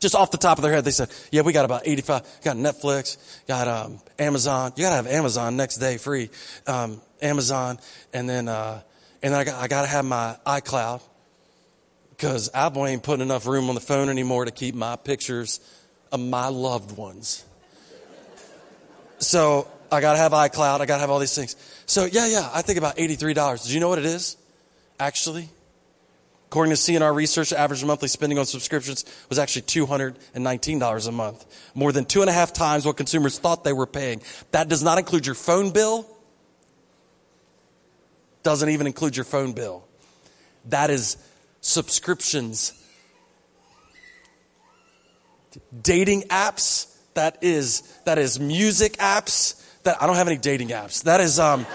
Just 0.00 0.14
off 0.16 0.32
the 0.32 0.38
top 0.38 0.58
of 0.58 0.62
their 0.62 0.72
head, 0.72 0.84
they 0.84 0.90
said, 0.90 1.10
yeah, 1.30 1.42
we 1.42 1.52
got 1.52 1.64
about 1.64 1.82
85, 1.86 2.40
got 2.42 2.56
Netflix, 2.56 3.16
got, 3.46 3.68
um, 3.68 4.00
Amazon. 4.18 4.72
You 4.74 4.82
gotta 4.82 4.96
have 4.96 5.06
Amazon 5.06 5.56
next 5.56 5.76
day 5.76 5.98
free. 5.98 6.30
Um, 6.66 7.00
Amazon. 7.22 7.78
And 8.12 8.28
then, 8.28 8.48
uh, 8.48 8.80
and 9.22 9.32
then 9.32 9.40
I 9.40 9.44
got, 9.44 9.62
I 9.62 9.68
got 9.68 9.82
to 9.82 9.88
have 9.88 10.04
my 10.04 10.36
iCloud 10.46 11.02
because 12.10 12.50
Apple 12.54 12.86
ain't 12.86 13.02
putting 13.02 13.22
enough 13.22 13.46
room 13.46 13.68
on 13.68 13.74
the 13.74 13.80
phone 13.80 14.08
anymore 14.08 14.46
to 14.46 14.50
keep 14.50 14.74
my 14.74 14.96
pictures 14.96 15.60
of 16.12 16.20
my 16.20 16.48
loved 16.48 16.96
ones. 16.96 17.44
So 19.18 19.68
I 19.92 20.00
got 20.00 20.12
to 20.12 20.18
have 20.18 20.32
iCloud. 20.32 20.80
I 20.80 20.86
got 20.86 20.96
to 20.96 21.00
have 21.00 21.10
all 21.10 21.18
these 21.18 21.34
things. 21.34 21.56
So 21.86 22.04
yeah, 22.04 22.26
yeah, 22.26 22.48
I 22.52 22.62
think 22.62 22.78
about 22.78 22.96
$83. 22.96 23.66
Do 23.66 23.74
you 23.74 23.80
know 23.80 23.88
what 23.88 23.98
it 23.98 24.06
is? 24.06 24.36
Actually, 24.98 25.48
according 26.48 26.70
to 26.70 26.76
C+R 26.76 27.12
research, 27.12 27.52
average 27.52 27.84
monthly 27.84 28.08
spending 28.08 28.38
on 28.38 28.46
subscriptions 28.46 29.04
was 29.28 29.38
actually 29.38 29.62
$219 29.62 31.08
a 31.08 31.12
month. 31.12 31.70
More 31.74 31.92
than 31.92 32.04
two 32.04 32.20
and 32.20 32.30
a 32.30 32.32
half 32.32 32.52
times 32.52 32.84
what 32.84 32.96
consumers 32.96 33.38
thought 33.38 33.64
they 33.64 33.72
were 33.72 33.86
paying. 33.86 34.22
That 34.50 34.68
does 34.68 34.82
not 34.82 34.98
include 34.98 35.26
your 35.26 35.34
phone 35.34 35.70
bill 35.70 36.06
doesn't 38.42 38.68
even 38.68 38.86
include 38.86 39.16
your 39.16 39.24
phone 39.24 39.52
bill. 39.52 39.86
That 40.66 40.90
is 40.90 41.16
subscriptions. 41.60 42.72
Dating 45.82 46.22
apps, 46.24 46.96
that 47.14 47.38
is, 47.42 47.82
that 48.04 48.18
is 48.18 48.38
music 48.38 48.94
apps. 48.94 49.56
That 49.82 50.02
I 50.02 50.06
don't 50.06 50.16
have 50.16 50.28
any 50.28 50.36
dating 50.36 50.68
apps. 50.68 51.04
That 51.04 51.20
is 51.20 51.38
um 51.38 51.66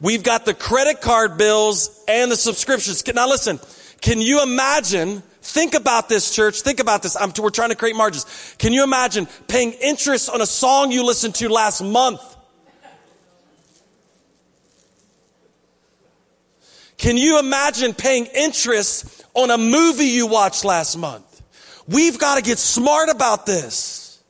We've 0.00 0.22
got 0.22 0.44
the 0.44 0.54
credit 0.54 1.00
card 1.00 1.38
bills 1.38 2.04
and 2.06 2.30
the 2.30 2.36
subscriptions. 2.36 3.04
Now 3.12 3.28
listen, 3.28 3.58
can 4.00 4.20
you 4.20 4.42
imagine 4.42 5.22
Think 5.48 5.74
about 5.74 6.10
this, 6.10 6.34
church. 6.34 6.60
Think 6.60 6.78
about 6.78 7.02
this. 7.02 7.16
I'm, 7.16 7.32
we're 7.38 7.48
trying 7.48 7.70
to 7.70 7.74
create 7.74 7.96
margins. 7.96 8.54
Can 8.58 8.74
you 8.74 8.84
imagine 8.84 9.26
paying 9.46 9.72
interest 9.72 10.28
on 10.28 10.42
a 10.42 10.46
song 10.46 10.92
you 10.92 11.06
listened 11.06 11.36
to 11.36 11.48
last 11.48 11.80
month? 11.80 12.20
Can 16.98 17.16
you 17.16 17.38
imagine 17.38 17.94
paying 17.94 18.26
interest 18.26 19.24
on 19.32 19.50
a 19.50 19.56
movie 19.56 20.06
you 20.06 20.26
watched 20.26 20.64
last 20.64 20.96
month? 20.96 21.24
We've 21.86 22.18
got 22.18 22.34
to 22.34 22.42
get 22.42 22.58
smart 22.58 23.08
about 23.08 23.46
this. 23.46 24.20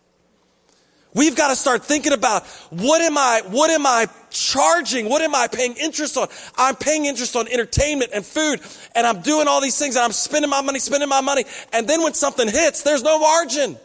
We've 1.14 1.34
got 1.34 1.48
to 1.48 1.56
start 1.56 1.84
thinking 1.84 2.12
about 2.12 2.46
what 2.70 3.00
am 3.00 3.16
I, 3.16 3.42
what 3.46 3.70
am 3.70 3.86
I 3.86 4.06
charging? 4.30 5.08
What 5.08 5.22
am 5.22 5.34
I 5.34 5.48
paying 5.48 5.74
interest 5.74 6.18
on? 6.18 6.28
I'm 6.56 6.76
paying 6.76 7.06
interest 7.06 7.34
on 7.34 7.48
entertainment 7.48 8.10
and 8.14 8.24
food 8.24 8.60
and 8.94 9.06
I'm 9.06 9.22
doing 9.22 9.48
all 9.48 9.62
these 9.62 9.78
things 9.78 9.96
and 9.96 10.04
I'm 10.04 10.12
spending 10.12 10.50
my 10.50 10.60
money, 10.60 10.78
spending 10.78 11.08
my 11.08 11.22
money. 11.22 11.44
And 11.72 11.88
then 11.88 12.02
when 12.02 12.12
something 12.12 12.46
hits, 12.46 12.82
there's 12.82 13.02
no 13.02 13.18
margin. 13.18 13.78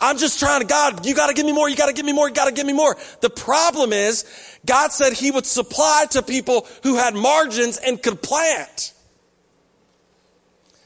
I'm 0.00 0.16
just 0.16 0.38
trying 0.38 0.60
to, 0.60 0.66
God, 0.66 1.04
you 1.04 1.14
got 1.14 1.26
to 1.26 1.34
give 1.34 1.44
me 1.44 1.52
more. 1.52 1.68
You 1.68 1.76
got 1.76 1.86
to 1.86 1.92
give 1.92 2.06
me 2.06 2.12
more. 2.12 2.28
You 2.28 2.34
got 2.34 2.46
to 2.46 2.52
give 2.52 2.66
me 2.66 2.72
more. 2.72 2.96
The 3.20 3.28
problem 3.28 3.92
is 3.92 4.24
God 4.64 4.92
said 4.92 5.12
he 5.12 5.30
would 5.30 5.44
supply 5.44 6.06
to 6.12 6.22
people 6.22 6.66
who 6.82 6.96
had 6.96 7.14
margins 7.14 7.76
and 7.76 8.02
could 8.02 8.22
plant. 8.22 8.94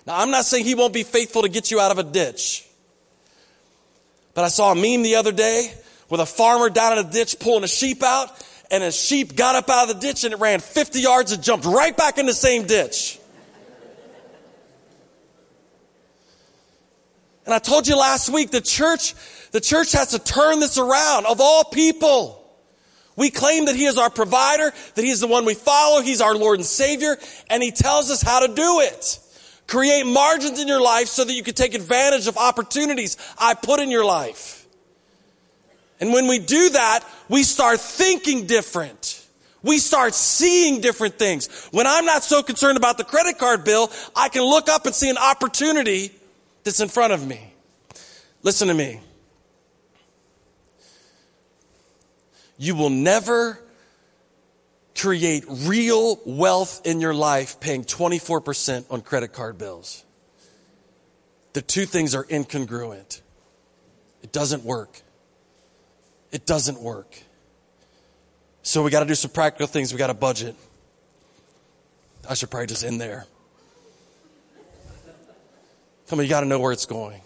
Now, 0.07 0.21
I'm 0.21 0.31
not 0.31 0.45
saying 0.45 0.65
he 0.65 0.75
won't 0.75 0.93
be 0.93 1.05
faithful 1.05 1.43
to 1.43 1.49
get 1.49 1.71
you 1.71 1.81
out 1.81 1.93
of 1.93 1.99
a 1.99 2.03
ditch. 2.03 2.67
But 4.35 4.45
I 4.45 4.49
saw 4.49 4.73
a 4.73 4.75
meme 4.75 5.03
the 5.03 5.15
other 5.15 5.33
day 5.33 5.73
with 6.11 6.21
a 6.21 6.27
farmer 6.27 6.69
down 6.69 6.99
in 6.99 7.07
a 7.07 7.11
ditch 7.11 7.39
pulling 7.39 7.65
a 7.65 7.69
sheep 7.69 8.03
out, 8.03 8.29
and 8.71 8.83
a 8.83 8.91
sheep 8.91 9.37
got 9.37 9.55
up 9.55 9.71
out 9.71 9.89
of 9.89 10.01
the 10.01 10.07
ditch 10.07 10.25
and 10.25 10.35
it 10.35 10.41
ran 10.41 10.59
50 10.59 11.01
yards 11.01 11.33
and 11.33 11.43
jumped 11.43 11.65
right 11.65 11.97
back 11.97 12.19
in 12.19 12.27
the 12.27 12.35
same 12.35 12.67
ditch. 12.67 13.19
And 17.45 17.55
I 17.55 17.59
told 17.59 17.87
you 17.87 17.97
last 17.97 18.31
week 18.31 18.51
the 18.51 18.61
church, 18.61 19.15
the 19.51 19.61
church 19.61 19.93
has 19.93 20.09
to 20.09 20.19
turn 20.19 20.61
this 20.61 20.79
around 20.79 21.27
of 21.27 21.41
all 21.41 21.65
people. 21.65 22.41
We 23.17 23.31
claim 23.31 23.67
that 23.67 23.77
He 23.77 23.85
is 23.85 23.99
our 23.99 24.11
provider, 24.11 24.73
that 24.95 25.05
He 25.05 25.11
is 25.11 25.21
the 25.21 25.27
one 25.27 25.45
we 25.45 25.55
follow, 25.55 26.01
He's 26.01 26.21
our 26.21 26.35
Lord 26.35 26.59
and 26.59 26.67
Savior, 26.67 27.17
and 27.49 27.63
He 27.63 27.71
tells 27.71 28.11
us 28.11 28.23
how 28.23 28.47
to 28.47 28.53
do 28.53 28.81
it. 28.81 29.19
Create 29.67 30.05
margins 30.05 30.61
in 30.61 30.69
your 30.69 30.81
life 30.81 31.09
so 31.09 31.25
that 31.25 31.33
you 31.33 31.43
can 31.43 31.55
take 31.55 31.75
advantage 31.75 32.27
of 32.27 32.37
opportunities 32.37 33.17
I 33.39 33.55
put 33.55 33.81
in 33.81 33.91
your 33.91 34.05
life. 34.05 34.67
And 36.01 36.13
when 36.13 36.27
we 36.27 36.39
do 36.39 36.71
that, 36.71 37.01
we 37.29 37.45
start 37.45 37.81
thinking 37.81 38.47
different. 38.47 39.25
We 39.63 39.79
start 39.79 40.13
seeing 40.13 40.83
different 40.83 41.19
things. 41.19 41.69
When 41.71 41.87
I'm 41.87 42.05
not 42.05 42.23
so 42.23 42.43
concerned 42.43 42.77
about 42.77 42.99
the 42.99 43.05
credit 43.05 43.39
card 43.39 43.65
bill, 43.65 43.91
I 44.15 44.29
can 44.29 44.43
look 44.43 44.69
up 44.69 44.85
and 44.85 44.95
see 44.95 45.09
an 45.09 45.17
opportunity 45.17 46.13
that's 46.65 46.81
in 46.81 46.89
front 46.89 47.13
of 47.13 47.27
me. 47.27 47.53
Listen 48.43 48.69
to 48.69 48.75
me. 48.75 49.01
You 52.57 52.75
will 52.75 52.91
never 52.91 53.61
create 54.97 55.45
real 55.49 56.19
wealth 56.25 56.87
in 56.87 57.01
your 57.01 57.15
life 57.15 57.61
paying 57.61 57.85
24% 57.85 58.87
on 58.91 59.03
credit 59.03 59.33
card 59.33 59.59
bills. 59.59 60.05
The 61.53 61.63
two 61.63 61.85
things 61.85 62.15
are 62.15 62.25
incongruent. 62.25 63.21
It 64.23 64.33
doesn't 64.33 64.65
work. 64.65 65.03
It 66.33 66.47
doesn't 66.47 66.81
work. 66.81 67.19
So 68.63 68.83
we 68.83 68.91
got 68.91 69.01
to 69.01 69.07
do 69.07 69.15
some 69.15 69.31
practical 69.31 69.67
things. 69.67 69.93
We 69.93 69.99
got 69.99 70.07
to 70.07 70.15
budget. 70.15 70.57
I 72.29 72.35
should 72.35 72.51
probably 72.51 72.67
just 72.69 72.85
end 72.85 73.01
there. 73.01 73.27
Come 76.09 76.19
on, 76.19 76.25
you 76.25 76.29
got 76.29 76.41
to 76.41 76.47
know 76.47 76.59
where 76.59 76.73
it's 76.73 76.87
going. 76.87 77.21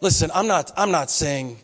Listen, 0.00 0.30
I'm 0.34 0.46
not, 0.46 0.72
I'm 0.76 0.90
not 0.90 1.10
saying 1.10 1.58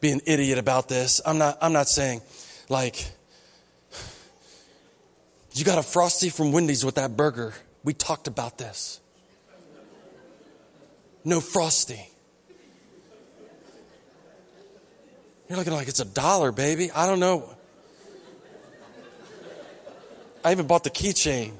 be 0.00 0.10
an 0.10 0.20
idiot 0.26 0.58
about 0.58 0.88
this. 0.88 1.20
I'm 1.24 1.38
not, 1.38 1.58
I'm 1.60 1.72
not 1.72 1.88
saying 1.88 2.20
like, 2.68 3.10
you 5.52 5.64
got 5.64 5.78
a 5.78 5.82
frosty 5.82 6.28
from 6.28 6.52
Wendy's 6.52 6.84
with 6.84 6.96
that 6.96 7.16
burger. 7.16 7.54
We 7.82 7.94
talked 7.94 8.26
about 8.26 8.58
this. 8.58 9.00
No 11.24 11.40
frosty. 11.40 12.08
You're 15.48 15.58
looking 15.58 15.72
like 15.72 15.88
it's 15.88 16.00
a 16.00 16.04
dollar, 16.04 16.52
baby. 16.52 16.90
I 16.90 17.06
don't 17.06 17.20
know. 17.20 17.48
I 20.44 20.52
even 20.52 20.66
bought 20.66 20.84
the 20.84 20.90
keychain. 20.90 21.52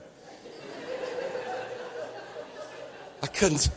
I 3.24 3.26
couldn't. 3.26 3.70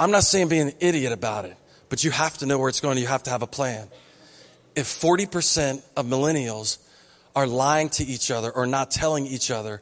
I'm 0.00 0.10
not 0.10 0.24
saying 0.24 0.48
be 0.48 0.58
an 0.58 0.72
idiot 0.80 1.12
about 1.12 1.44
it, 1.44 1.56
but 1.90 2.02
you 2.02 2.10
have 2.10 2.36
to 2.38 2.46
know 2.46 2.58
where 2.58 2.68
it's 2.68 2.80
going. 2.80 2.98
You 2.98 3.06
have 3.06 3.22
to 3.22 3.30
have 3.30 3.42
a 3.42 3.46
plan. 3.46 3.86
If 4.74 4.88
40% 4.88 5.80
of 5.96 6.06
millennials 6.06 6.78
are 7.36 7.46
lying 7.46 7.88
to 7.90 8.04
each 8.04 8.32
other 8.32 8.50
or 8.50 8.66
not 8.66 8.90
telling 8.90 9.28
each 9.28 9.52
other 9.52 9.80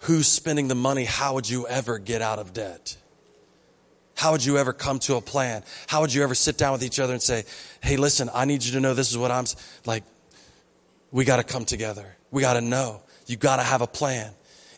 who's 0.00 0.26
spending 0.26 0.66
the 0.66 0.74
money, 0.74 1.04
how 1.04 1.34
would 1.34 1.48
you 1.48 1.68
ever 1.68 2.00
get 2.00 2.22
out 2.22 2.40
of 2.40 2.52
debt? 2.52 2.96
How 4.16 4.32
would 4.32 4.44
you 4.44 4.58
ever 4.58 4.72
come 4.72 4.98
to 5.00 5.14
a 5.14 5.20
plan? 5.20 5.62
How 5.86 6.00
would 6.00 6.12
you 6.12 6.24
ever 6.24 6.34
sit 6.34 6.58
down 6.58 6.72
with 6.72 6.82
each 6.82 6.98
other 6.98 7.12
and 7.12 7.22
say, 7.22 7.44
Hey, 7.80 7.96
listen, 7.96 8.30
I 8.34 8.46
need 8.46 8.64
you 8.64 8.72
to 8.72 8.80
know 8.80 8.94
this 8.94 9.12
is 9.12 9.18
what 9.18 9.30
I'm 9.30 9.44
like. 9.84 10.02
We 11.12 11.24
got 11.24 11.36
to 11.36 11.44
come 11.44 11.64
together. 11.64 12.16
We 12.32 12.42
got 12.42 12.54
to 12.54 12.60
know. 12.60 13.02
You 13.28 13.36
got 13.36 13.58
to 13.58 13.62
have 13.62 13.80
a 13.80 13.86
plan. 13.86 14.32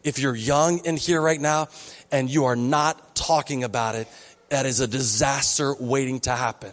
If 0.05 0.19
you're 0.19 0.37
young 0.37 0.79
in 0.85 0.97
here 0.97 1.21
right 1.21 1.41
now 1.41 1.69
and 2.11 2.31
you 2.31 2.47
are 2.47 2.57
not 2.57 3.15
talking 3.15 3.65
about 3.65 3.95
it, 3.95 4.09
that 4.49 4.67
is 4.67 4.81
a 4.81 4.87
disaster 4.87 5.75
waiting 5.79 6.21
to 6.21 6.31
happen. 6.31 6.73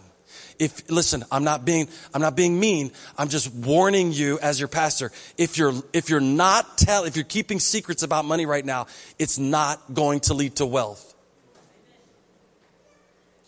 If, 0.58 0.90
listen, 0.90 1.22
I'm 1.30 1.44
not 1.44 1.64
being, 1.64 1.88
I'm 2.14 2.22
not 2.22 2.34
being 2.34 2.58
mean. 2.58 2.92
I'm 3.18 3.28
just 3.28 3.52
warning 3.52 4.12
you 4.12 4.38
as 4.38 4.58
your 4.58 4.68
pastor. 4.68 5.12
If 5.36 5.58
you're, 5.58 5.74
if 5.92 6.08
you're 6.08 6.20
not 6.20 6.78
tell, 6.78 7.04
if 7.04 7.14
you're 7.14 7.24
keeping 7.24 7.60
secrets 7.60 8.02
about 8.02 8.24
money 8.24 8.46
right 8.46 8.64
now, 8.64 8.86
it's 9.18 9.38
not 9.38 9.92
going 9.92 10.20
to 10.20 10.34
lead 10.34 10.56
to 10.56 10.66
wealth. 10.66 11.14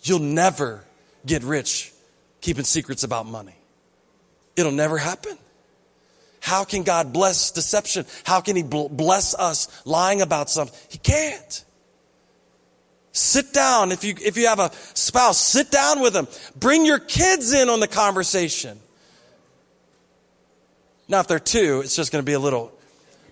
You'll 0.03 0.19
never 0.19 0.85
get 1.25 1.43
rich 1.43 1.93
keeping 2.41 2.65
secrets 2.65 3.05
about 3.05 3.27
money. 3.27 3.57
It'll 4.57 4.73
never 4.73 4.99
happen. 4.99 5.39
How 6.49 6.65
can 6.65 6.83
God 6.83 7.13
bless 7.13 7.51
deception? 7.51 8.07
How 8.25 8.41
can 8.41 8.57
He 8.57 8.63
bless 8.63 9.35
us 9.35 9.69
lying 9.85 10.23
about 10.23 10.49
something? 10.49 10.77
He 10.89 10.97
can't. 10.97 11.65
Sit 13.13 13.53
down. 13.53 13.93
If 13.93 14.03
you, 14.03 14.15
if 14.25 14.39
you 14.39 14.47
have 14.47 14.59
a 14.59 14.71
spouse, 14.95 15.37
sit 15.37 15.71
down 15.71 16.01
with 16.01 16.15
them. 16.15 16.27
Bring 16.57 16.87
your 16.87 17.01
kids 17.01 17.53
in 17.53 17.69
on 17.69 17.81
the 17.81 17.87
conversation. 17.87 18.81
Now, 21.07 21.21
if 21.21 21.29
they're 21.29 21.39
two, 21.39 21.83
it's 21.85 21.95
just 21.95 22.13
going 22.13 22.25
to 22.25 22.27
be 22.27 22.33
a 22.33 22.41
little. 22.41 22.73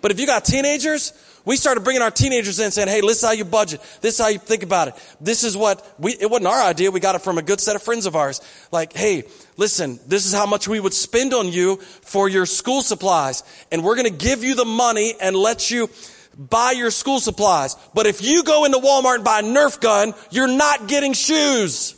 But 0.03 0.11
if 0.11 0.21
you 0.21 0.27
got 0.27 0.45
teenagers, 0.45 1.15
we 1.47 1.57
started 1.57 1.85
bringing 1.85 2.03
our 2.03 2.11
teenagers 2.11 2.59
in 2.59 2.73
saying, 2.73 2.89
hey, 2.89 3.01
this 3.01 3.19
is 3.19 3.25
how 3.25 3.31
you 3.31 3.45
budget. 3.45 3.81
This 4.01 4.15
is 4.15 4.21
how 4.21 4.29
you 4.29 4.39
think 4.39 4.65
about 4.65 4.89
it. 4.89 5.17
This 5.21 5.45
is 5.45 5.57
what 5.57 5.95
we, 5.97 6.11
it 6.13 6.29
wasn't 6.29 6.49
our 6.49 6.61
idea. 6.61 6.91
We 6.91 6.99
got 6.99 7.15
it 7.15 7.23
from 7.23 7.39
a 7.39 7.43
good 7.43 7.61
set 7.61 7.77
of 7.77 7.83
friends 7.83 8.05
of 8.05 8.17
ours. 8.17 8.41
Like, 8.73 8.93
hey, 8.93 9.23
listen, 9.57 10.01
this 10.09 10.27
is 10.27 10.35
how 10.35 10.47
much 10.47 10.67
we 10.67 10.81
would 10.81 10.93
spend 10.93 11.33
on 11.33 11.47
you 11.47 11.77
for 11.77 12.29
your 12.29 12.47
school 12.47 12.83
supplies. 12.83 13.45
And 13.71 13.85
we're 13.85 13.95
going 13.95 14.11
to 14.13 14.25
give 14.27 14.43
you 14.43 14.57
the 14.57 14.65
money 14.65 15.15
and 15.21 15.37
let 15.37 15.71
you 15.71 15.89
buy 16.37 16.73
your 16.73 16.91
school 16.91 17.21
supplies. 17.21 17.77
But 17.95 18.07
if 18.07 18.23
you 18.23 18.43
go 18.43 18.65
into 18.65 18.79
Walmart 18.79 19.15
and 19.15 19.25
buy 19.25 19.39
a 19.39 19.43
Nerf 19.45 19.81
gun, 19.81 20.15
you're 20.33 20.49
not 20.49 20.89
getting 20.89 21.13
shoes. 21.13 21.95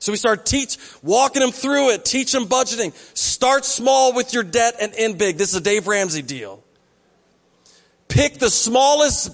So 0.00 0.10
we 0.10 0.18
start 0.18 0.44
teach, 0.44 0.78
walking 1.00 1.42
them 1.42 1.52
through 1.52 1.90
it, 1.90 2.04
teach 2.04 2.32
them 2.32 2.46
budgeting. 2.46 2.92
Start 3.16 3.64
small 3.64 4.12
with 4.12 4.34
your 4.34 4.42
debt 4.42 4.74
and 4.80 4.92
end 4.96 5.16
big. 5.16 5.36
This 5.36 5.50
is 5.50 5.54
a 5.54 5.60
Dave 5.60 5.86
Ramsey 5.86 6.22
deal. 6.22 6.60
Pick 8.12 8.38
the 8.38 8.50
smallest 8.50 9.32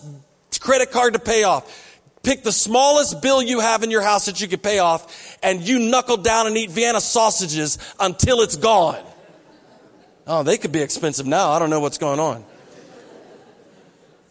credit 0.61 0.93
card 0.93 1.15
to 1.15 1.19
pay 1.19 1.43
off. 1.43 2.01
Pick 2.23 2.45
the 2.45 2.53
smallest 2.53 3.21
bill 3.21 3.43
you 3.43 3.59
have 3.59 3.83
in 3.83 3.91
your 3.91 4.03
house 4.03 4.27
that 4.27 4.41
you 4.41 4.47
can 4.47 4.61
pay 4.61 4.79
off 4.79 5.37
and 5.43 5.67
you 5.67 5.81
knuckle 5.81 6.17
down 6.17 6.47
and 6.47 6.57
eat 6.57 6.71
Vienna 6.71 7.01
sausages 7.01 7.79
until 7.99 8.41
it's 8.41 8.55
gone. 8.55 9.05
Oh, 10.29 10.45
they 10.45 10.59
could 10.59 10.71
be 10.71 10.81
expensive 10.81 11.27
now. 11.27 11.51
I 11.51 11.59
don't 11.59 11.71
know 11.71 11.81
what's 11.81 11.99
going 11.99 12.21
on. 12.21 12.45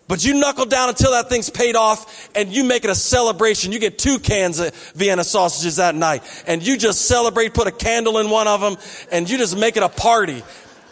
But 0.07 0.23
you 0.23 0.35
knuckle 0.35 0.65
down 0.65 0.87
until 0.87 1.11
that 1.11 1.27
thing's 1.27 1.49
paid 1.49 1.75
off 1.75 2.29
and 2.33 2.47
you 2.47 2.63
make 2.63 2.85
it 2.85 2.89
a 2.89 2.95
celebration. 2.95 3.73
You 3.73 3.79
get 3.79 3.97
two 3.97 4.17
cans 4.17 4.61
of 4.61 4.73
Vienna 4.93 5.25
sausages 5.25 5.75
that 5.75 5.93
night 5.93 6.23
and 6.47 6.65
you 6.65 6.77
just 6.77 7.01
celebrate, 7.01 7.53
put 7.53 7.67
a 7.67 7.71
candle 7.71 8.17
in 8.19 8.29
one 8.29 8.47
of 8.47 8.61
them 8.61 8.77
and 9.11 9.29
you 9.29 9.37
just 9.37 9.57
make 9.57 9.75
it 9.75 9.83
a 9.83 9.89
party. 9.89 10.41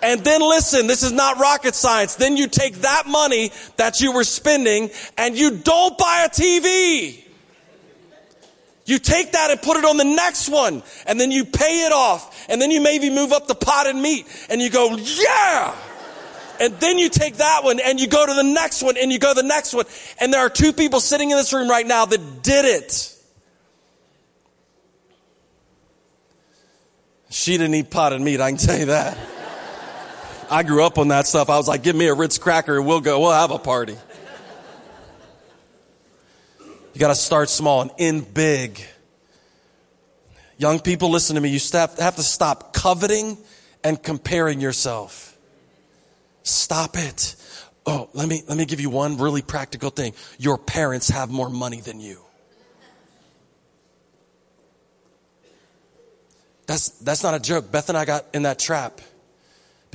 And 0.06 0.24
then 0.24 0.39
listen, 0.39 0.86
this 0.86 1.01
is 1.01 1.12
not 1.12 1.39
rocket 1.39 1.74
science. 1.74 2.14
Then 2.14 2.38
you 2.38 2.47
take 2.47 2.76
that 2.82 3.08
money 3.08 3.51
that 3.78 4.01
you 4.01 4.12
were 4.12 4.24
spending 4.24 4.91
and 5.18 5.36
you 5.36 5.58
don't 5.58 5.97
buy 5.97 6.28
a 6.28 6.30
TV. 6.30 7.24
You 8.86 8.99
take 8.99 9.32
that 9.32 9.49
and 9.49 9.60
put 9.60 9.78
it 9.78 9.84
on 9.84 9.97
the 9.97 10.03
next 10.03 10.47
one 10.47 10.84
and 11.08 11.20
then 11.20 11.32
you 11.32 11.43
pay 11.43 11.88
it 11.88 11.91
off 11.91 12.45
and 12.47 12.62
then 12.62 12.70
you 12.70 12.82
maybe 12.82 13.10
move 13.10 13.32
up 13.32 13.47
the 13.47 13.56
pot 13.56 13.88
and 13.88 13.99
meat 13.99 14.28
and 14.47 14.62
you 14.62 14.70
go, 14.70 14.95
yeah, 14.95 15.76
And 16.60 16.76
then 16.76 16.99
you 16.99 17.10
take 17.10 17.38
that 17.38 17.64
one 17.64 17.80
and 17.80 17.99
you 17.99 18.08
go 18.08 18.28
to 18.28 18.34
the 18.36 18.43
next 18.43 18.84
one 18.84 18.97
and 18.97 19.12
you 19.12 19.18
go 19.18 19.34
to 19.34 19.41
the 19.41 19.47
next 19.47 19.74
one. 19.74 19.86
And 20.22 20.32
there 20.32 20.41
are 20.41 20.51
two 20.51 20.72
people 20.72 20.99
sitting 20.99 21.32
in 21.32 21.38
this 21.38 21.51
room 21.51 21.68
right 21.68 21.86
now 21.86 22.06
that 22.06 22.43
did 22.43 22.66
it. 22.66 23.12
She 27.32 27.58
didn't 27.58 27.74
eat 27.74 27.89
potted 27.89 28.22
meat, 28.22 28.39
I 28.39 28.51
can 28.51 28.60
tell 28.60 28.78
you 28.78 28.86
that. 28.86 29.18
I 30.49 30.63
grew 30.63 30.83
up 30.83 30.97
on 30.97 31.09
that 31.09 31.27
stuff. 31.27 31.49
I 31.49 31.57
was 31.57 31.67
like, 31.67 31.83
give 31.83 31.95
me 31.95 32.07
a 32.07 32.13
Ritz 32.13 32.37
cracker 32.37 32.77
and 32.77 32.85
we'll 32.85 33.01
go, 33.01 33.19
we'll 33.19 33.31
have 33.31 33.51
a 33.51 33.59
party. 33.59 33.97
You 36.93 36.99
got 36.99 37.09
to 37.09 37.15
start 37.15 37.49
small 37.49 37.81
and 37.81 37.91
end 37.97 38.33
big. 38.33 38.81
Young 40.57 40.79
people, 40.79 41.09
listen 41.09 41.35
to 41.35 41.41
me. 41.41 41.49
You 41.49 41.59
have 41.73 42.15
to 42.15 42.23
stop 42.23 42.73
coveting 42.73 43.37
and 43.83 44.01
comparing 44.01 44.61
yourself. 44.61 45.37
Stop 46.43 46.97
it. 46.97 47.35
Oh, 47.85 48.09
let 48.13 48.27
me, 48.27 48.43
let 48.47 48.57
me 48.57 48.65
give 48.65 48.79
you 48.79 48.89
one 48.89 49.17
really 49.17 49.41
practical 49.41 49.89
thing. 49.89 50.13
Your 50.37 50.57
parents 50.57 51.09
have 51.09 51.29
more 51.29 51.49
money 51.49 51.81
than 51.81 51.99
you. 51.99 52.19
That's, 56.65 56.89
that's 56.89 57.23
not 57.23 57.35
a 57.35 57.39
joke. 57.39 57.71
Beth 57.71 57.89
and 57.89 57.97
I 57.97 58.05
got 58.05 58.25
in 58.33 58.43
that 58.43 58.57
trap 58.57 59.01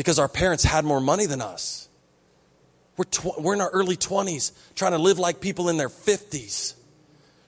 because 0.01 0.19
our 0.19 0.29
parents 0.29 0.65
had 0.65 0.83
more 0.83 0.99
money 0.99 1.27
than 1.27 1.43
us. 1.43 1.87
We're, 2.97 3.05
tw- 3.05 3.39
we're 3.39 3.53
in 3.53 3.61
our 3.61 3.69
early 3.69 3.99
20s 3.99 4.53
trying 4.75 4.93
to 4.93 4.99
live 4.99 5.19
like 5.19 5.43
people 5.43 5.69
in 5.69 5.77
their 5.77 5.91
50s 5.91 6.73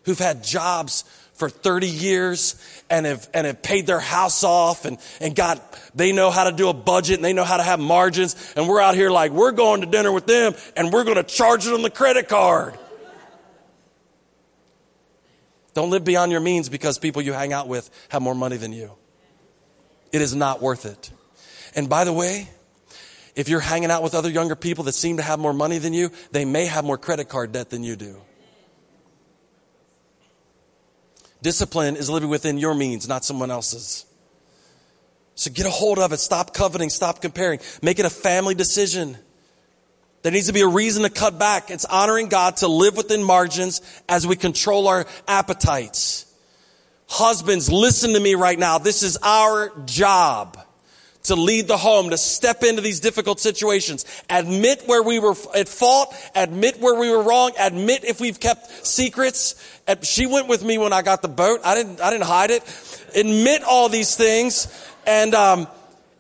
who've 0.05 0.19
had 0.19 0.45
jobs 0.45 1.05
for 1.33 1.49
30 1.49 1.87
years 1.87 2.57
and 2.91 3.07
have, 3.07 3.27
and 3.33 3.47
have 3.47 3.63
paid 3.63 3.87
their 3.87 4.01
house 4.01 4.45
off 4.45 4.85
and, 4.85 4.99
and 5.19 5.35
got, 5.35 5.63
they 5.95 6.13
know 6.13 6.31
how 6.31 6.45
to 6.45 6.53
do 6.53 6.69
a 6.69 6.75
budget 6.75 7.17
and 7.17 7.25
they 7.25 7.33
know 7.33 7.43
how 7.43 7.57
to 7.57 7.63
have 7.63 7.81
margins. 7.81 8.53
And 8.55 8.69
we're 8.69 8.83
out 8.83 8.97
here 8.97 9.11
like, 9.11 9.33
we're 9.33 9.53
going 9.53 9.81
to 9.81 9.87
dinner 9.87 10.13
with 10.13 10.27
them 10.27 10.53
and 10.77 10.93
we're 10.93 11.05
going 11.05 11.17
to 11.17 11.23
charge 11.23 11.67
it 11.67 11.73
on 11.73 11.81
the 11.81 11.89
credit 11.89 12.29
card. 12.29 12.79
Don't 15.73 15.89
live 15.89 16.05
beyond 16.05 16.31
your 16.31 16.43
means 16.43 16.69
because 16.69 16.99
people 16.99 17.23
you 17.23 17.33
hang 17.33 17.55
out 17.55 17.67
with 17.67 17.89
have 18.11 18.21
more 18.21 18.35
money 18.35 18.59
than 18.59 18.75
you. 18.75 18.93
It 20.13 20.21
is 20.21 20.35
not 20.35 20.61
worth 20.61 20.85
it. 20.85 21.11
And 21.75 21.89
by 21.89 22.05
the 22.05 22.13
way, 22.13 22.49
if 23.35 23.49
you're 23.49 23.61
hanging 23.61 23.91
out 23.91 24.03
with 24.03 24.15
other 24.15 24.29
younger 24.29 24.57
people 24.57 24.85
that 24.85 24.93
seem 24.93 25.17
to 25.17 25.23
have 25.23 25.39
more 25.39 25.55
money 25.55 25.79
than 25.79 25.93
you, 25.93 26.11
they 26.33 26.45
may 26.45 26.67
have 26.67 26.85
more 26.85 26.99
credit 26.99 27.29
card 27.29 27.53
debt 27.53 27.71
than 27.71 27.83
you 27.83 27.97
do. 27.97 28.21
Discipline 31.41 31.97
is 31.97 32.09
living 32.09 32.29
within 32.29 32.59
your 32.59 32.75
means, 32.75 33.09
not 33.09 33.25
someone 33.25 33.51
else's. 33.51 34.05
So 35.35 35.51
get 35.51 35.67
a 35.67 35.71
hold 35.71 35.99
of 35.99 36.13
it. 36.13 36.19
Stop 36.19 36.55
coveting. 36.55 36.91
Stop 36.91 37.21
comparing. 37.21 37.59
Make 37.83 37.99
it 37.99 38.05
a 38.05 38.11
family 38.11 38.55
decision. 38.55 39.17
There 40.23 40.31
needs 40.31 40.47
to 40.47 40.53
be 40.53 40.61
a 40.61 40.69
reason 40.69 41.03
to 41.03 41.11
cut 41.11 41.39
back. 41.39 41.71
It's 41.71 41.85
honoring 41.85 42.29
God 42.29 42.59
to 42.59 42.69
live 42.69 42.97
within 42.97 43.25
margins 43.25 43.81
as 44.09 44.27
we 44.27 44.37
control 44.37 44.87
our 44.87 45.07
appetites. 45.27 46.27
Husbands, 47.09 47.73
listen 47.73 48.13
to 48.13 48.21
me 48.21 48.37
right 48.37 48.59
now. 48.59 48.79
This 48.79 49.03
is 49.03 49.19
our 49.23 49.73
job 49.85 50.59
to 51.25 51.37
lead 51.37 51.69
the 51.69 51.77
home, 51.77 52.11
to 52.11 52.19
step 52.19 52.63
into 52.63 52.83
these 52.83 53.01
difficult 53.01 53.41
situations, 53.41 54.05
admit 54.29 54.83
where 54.87 55.03
we 55.03 55.19
were 55.19 55.35
at 55.55 55.69
fault, 55.69 56.15
admit 56.35 56.81
where 56.81 56.95
we 56.95 57.11
were 57.11 57.23
wrong, 57.23 57.53
admit 57.59 58.05
if 58.05 58.21
we've 58.21 58.41
kept 58.41 58.87
secrets. 58.87 59.55
She 60.03 60.27
went 60.27 60.49
with 60.49 60.65
me 60.65 60.79
when 60.79 60.93
I 60.93 61.03
got 61.03 61.23
the 61.23 61.29
boat. 61.29 61.61
I 61.65 61.75
didn't, 61.75 62.01
I 62.01 62.11
didn't 62.11 62.25
hide 62.25 62.51
it. 62.51 62.63
Admit 63.15 63.63
all 63.63 63.89
these 63.89 64.17
things 64.17 64.67
and, 65.07 65.35
um, 65.35 65.69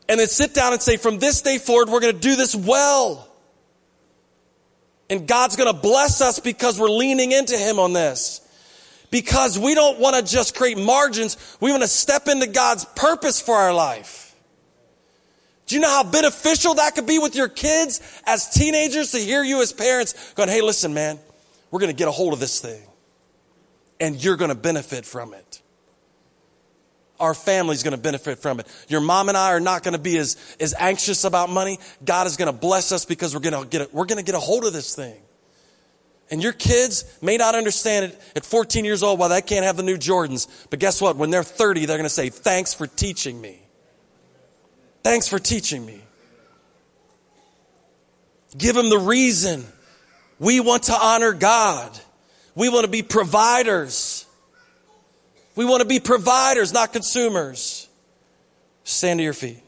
and 0.09 0.21
then 0.21 0.29
sit 0.29 0.55
down 0.55 0.73
and 0.73 0.83
say, 0.83 0.97
from 0.97 1.19
this 1.19 1.43
day 1.43 1.59
forward, 1.59 1.89
we're 1.89 2.01
going 2.01 2.15
to 2.15 2.21
do 2.21 2.37
this 2.37 2.55
well. 2.55 3.29
And 5.09 5.27
God's 5.27 5.57
going 5.57 5.73
to 5.73 5.79
bless 5.79 6.21
us 6.21 6.39
because 6.39 6.79
we're 6.79 6.89
leaning 6.89 7.33
into 7.33 7.57
Him 7.57 7.79
on 7.79 7.93
this. 7.93 8.41
Because 9.11 9.59
we 9.59 9.75
don't 9.75 9.99
want 9.99 10.17
to 10.17 10.23
just 10.23 10.57
create 10.57 10.79
margins. 10.79 11.37
We 11.61 11.71
want 11.71 11.83
to 11.83 11.89
step 11.89 12.29
into 12.29 12.47
God's 12.47 12.85
purpose 12.97 13.41
for 13.41 13.55
our 13.55 13.75
life. 13.75 14.32
Do 15.67 15.77
you 15.77 15.81
know 15.81 15.89
how 15.89 16.05
beneficial 16.05 16.75
that 16.75 16.95
could 16.95 17.07
be 17.07 17.19
with 17.19 17.35
your 17.35 17.49
kids 17.49 18.01
as 18.27 18.51
teenagers 18.51 19.13
to 19.13 19.19
hear 19.19 19.43
you 19.43 19.63
as 19.63 19.73
parents 19.73 20.33
going, 20.35 20.49
hey, 20.49 20.61
listen, 20.61 20.93
man, 20.93 21.19
we're 21.71 21.81
going 21.81 21.93
to 21.93 21.97
get 21.97 22.09
a 22.09 22.13
hold 22.13 22.33
of 22.33 22.41
this 22.41 22.61
thing 22.61 22.83
and 24.03 24.23
you're 24.23 24.37
going 24.37 24.51
to 24.51 24.57
benefit 24.57 25.07
from 25.07 25.33
it. 25.33 25.63
Our 27.21 27.35
family's 27.35 27.85
going 27.85 27.95
to 27.95 28.03
benefit 28.03 28.41
from 28.41 28.59
it. 28.59 28.67
Your 28.89 29.01
mom 29.01 29.29
and 29.29 29.39
I 29.39 29.53
are 29.53 29.61
not 29.61 29.85
going 29.85 29.93
to 29.93 30.01
be 30.01 30.19
as, 30.19 30.37
as 30.59 30.75
anxious 30.77 31.23
about 31.23 31.49
money. 31.49 31.79
God 32.05 32.27
is 32.27 32.37
going 32.37 32.53
to 32.53 32.59
bless 32.59 32.91
us 32.91 33.05
because 33.05 33.33
we're 33.33 33.49
going 33.49 33.63
to 33.63 33.69
get 33.69 33.83
a, 33.83 33.89
we're 33.93 34.07
going 34.07 34.19
to 34.19 34.25
get 34.25 34.35
a 34.35 34.41
hold 34.41 34.65
of 34.65 34.73
this 34.73 34.97
thing. 34.97 35.15
And 36.33 36.43
your 36.43 36.53
kids 36.53 37.05
may 37.23 37.37
not 37.37 37.55
understand 37.55 38.07
it 38.07 38.21
at 38.35 38.45
14 38.45 38.85
years 38.85 39.05
old 39.05 39.21
why 39.21 39.29
they 39.29 39.41
can't 39.41 39.65
have 39.65 39.77
the 39.77 39.83
new 39.85 39.97
Jordans. 39.97 40.49
But 40.69 40.81
guess 40.81 41.01
what? 41.01 41.17
When 41.17 41.31
they're 41.31 41.45
30, 41.45 41.87
they're 41.87 41.97
going 41.97 42.05
to 42.05 42.11
say, 42.11 42.29
thanks 42.29 42.75
for 42.75 42.89
teaching 42.89 43.41
me. 43.41 43.62
Thanks 45.03 45.29
for 45.29 45.39
teaching 45.39 45.85
me. 45.85 46.01
Give 48.57 48.75
them 48.75 48.91
the 48.91 48.99
reason. 48.99 49.65
We 50.39 50.61
want 50.61 50.85
to 50.85 50.95
honor 50.95 51.33
God. 51.33 51.99
We 52.55 52.69
want 52.69 52.85
to 52.85 52.91
be 52.91 53.03
providers. 53.03 54.27
We 55.55 55.65
want 55.65 55.83
to 55.83 55.89
be 55.89 56.01
providers, 56.01 56.73
not 56.73 56.93
consumers. 56.93 57.89
Stand 58.85 59.19
to 59.19 59.25
your 59.25 59.33
feet. 59.33 59.63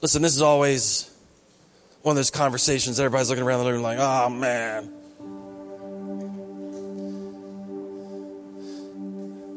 Listen, 0.00 0.22
this 0.22 0.34
is 0.34 0.42
always 0.42 1.10
one 2.02 2.14
of 2.14 2.16
those 2.16 2.30
conversations. 2.30 2.98
Everybody's 2.98 3.30
looking 3.30 3.44
around 3.44 3.64
the 3.64 3.72
room 3.72 3.82
like, 3.82 3.98
oh 4.00 4.28
man. 4.28 4.92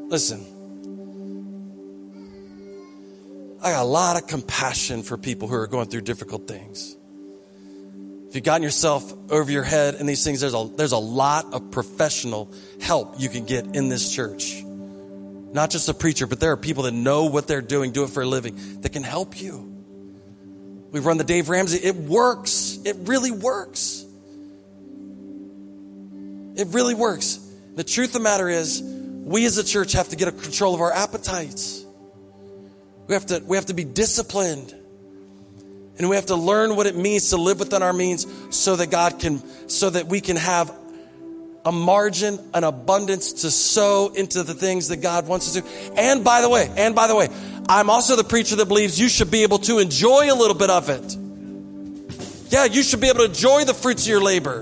Listen, 0.09 0.45
I 3.65 3.71
got 3.71 3.81
a 3.81 3.83
lot 3.83 4.15
of 4.15 4.27
compassion 4.27 5.01
for 5.01 5.17
people 5.17 5.47
who 5.47 5.55
are 5.55 5.65
going 5.65 5.87
through 5.87 6.01
difficult 6.01 6.47
things. 6.47 6.95
If 8.29 8.35
you've 8.35 8.43
gotten 8.43 8.61
yourself 8.61 9.11
over 9.31 9.51
your 9.51 9.63
head 9.63 9.95
in 9.95 10.05
these 10.05 10.23
things, 10.23 10.41
there's 10.41 10.53
a, 10.53 10.69
there's 10.75 10.91
a 10.91 10.99
lot 10.99 11.51
of 11.51 11.71
professional 11.71 12.53
help 12.79 13.19
you 13.19 13.27
can 13.27 13.45
get 13.45 13.75
in 13.75 13.89
this 13.89 14.13
church. 14.13 14.61
Not 14.63 15.71
just 15.71 15.89
a 15.89 15.95
preacher, 15.95 16.27
but 16.27 16.39
there 16.39 16.51
are 16.51 16.57
people 16.57 16.83
that 16.83 16.91
know 16.91 17.25
what 17.25 17.47
they're 17.47 17.63
doing, 17.63 17.91
do 17.91 18.03
it 18.03 18.11
for 18.11 18.21
a 18.21 18.25
living, 18.27 18.81
that 18.81 18.93
can 18.93 19.01
help 19.01 19.41
you. 19.41 19.73
We've 20.91 21.03
run 21.03 21.17
the 21.17 21.23
Dave 21.23 21.49
Ramsey. 21.49 21.79
It 21.79 21.95
works. 21.95 22.77
It 22.85 22.95
really 22.99 23.31
works. 23.31 24.05
It 26.55 26.67
really 26.67 26.93
works. 26.93 27.39
The 27.73 27.83
truth 27.83 28.09
of 28.09 28.13
the 28.13 28.19
matter 28.19 28.47
is, 28.47 28.83
we 28.83 29.43
as 29.47 29.57
a 29.57 29.63
church 29.63 29.93
have 29.93 30.09
to 30.09 30.15
get 30.15 30.27
a 30.27 30.31
control 30.31 30.75
of 30.75 30.81
our 30.81 30.93
appetites. 30.93 31.84
We 33.07 33.13
have 33.13 33.25
to, 33.27 33.41
we 33.45 33.57
have 33.57 33.67
to 33.67 33.73
be 33.73 33.83
disciplined. 33.83 34.73
And 35.97 36.09
we 36.09 36.17
have 36.17 36.25
to 36.27 36.35
learn 36.35 36.75
what 36.75 36.87
it 36.87 36.95
means 36.95 37.29
to 37.29 37.37
live 37.37 37.59
within 37.59 37.81
our 37.81 37.93
means 37.93 38.27
so 38.49 38.75
that 38.75 38.91
God 38.91 39.19
can, 39.19 39.41
so 39.69 39.89
that 39.89 40.07
we 40.07 40.19
can 40.19 40.35
have 40.35 40.73
a 41.63 41.71
margin, 41.71 42.39
an 42.53 42.63
abundance 42.63 43.33
to 43.33 43.51
sow 43.51 44.11
into 44.13 44.43
the 44.43 44.53
things 44.53 44.89
that 44.89 44.97
God 44.97 45.27
wants 45.27 45.55
us 45.55 45.63
to. 45.63 45.99
And 45.99 46.23
by 46.23 46.41
the 46.41 46.49
way, 46.49 46.69
and 46.75 46.93
by 46.93 47.07
the 47.07 47.15
way, 47.15 47.29
I'm 47.69 47.89
also 47.89 48.15
the 48.15 48.23
preacher 48.23 48.57
that 48.57 48.67
believes 48.67 48.99
you 48.99 49.07
should 49.07 49.31
be 49.31 49.43
able 49.43 49.59
to 49.59 49.79
enjoy 49.79 50.31
a 50.31 50.35
little 50.35 50.55
bit 50.55 50.69
of 50.69 50.89
it. 50.89 51.17
Yeah, 52.51 52.65
you 52.65 52.83
should 52.83 53.01
be 53.01 53.07
able 53.07 53.19
to 53.19 53.25
enjoy 53.25 53.63
the 53.63 53.73
fruits 53.73 54.03
of 54.03 54.09
your 54.09 54.21
labor. 54.21 54.61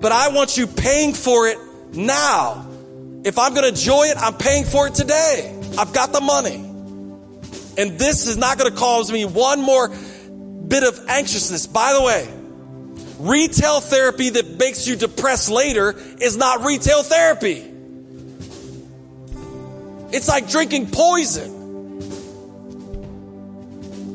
But 0.00 0.12
I 0.12 0.28
want 0.28 0.56
you 0.56 0.66
paying 0.66 1.14
for 1.14 1.46
it 1.46 1.58
now. 1.92 2.66
If 3.24 3.38
I'm 3.38 3.54
going 3.54 3.62
to 3.62 3.68
enjoy 3.68 4.04
it, 4.04 4.16
I'm 4.16 4.34
paying 4.34 4.64
for 4.64 4.88
it 4.88 4.94
today. 4.94 5.56
I've 5.78 5.92
got 5.92 6.12
the 6.12 6.20
money. 6.20 6.75
And 7.78 7.98
this 7.98 8.26
is 8.26 8.36
not 8.36 8.58
going 8.58 8.70
to 8.70 8.76
cause 8.76 9.12
me 9.12 9.24
one 9.24 9.60
more 9.60 9.88
bit 9.88 10.82
of 10.82 11.08
anxiousness. 11.08 11.66
By 11.66 11.92
the 11.92 12.02
way, 12.02 12.28
retail 13.18 13.80
therapy 13.80 14.30
that 14.30 14.58
makes 14.58 14.86
you 14.86 14.96
depressed 14.96 15.50
later 15.50 15.94
is 16.20 16.36
not 16.36 16.64
retail 16.64 17.02
therapy. 17.02 17.72
It's 20.12 20.28
like 20.28 20.48
drinking 20.48 20.90
poison. 20.90 21.56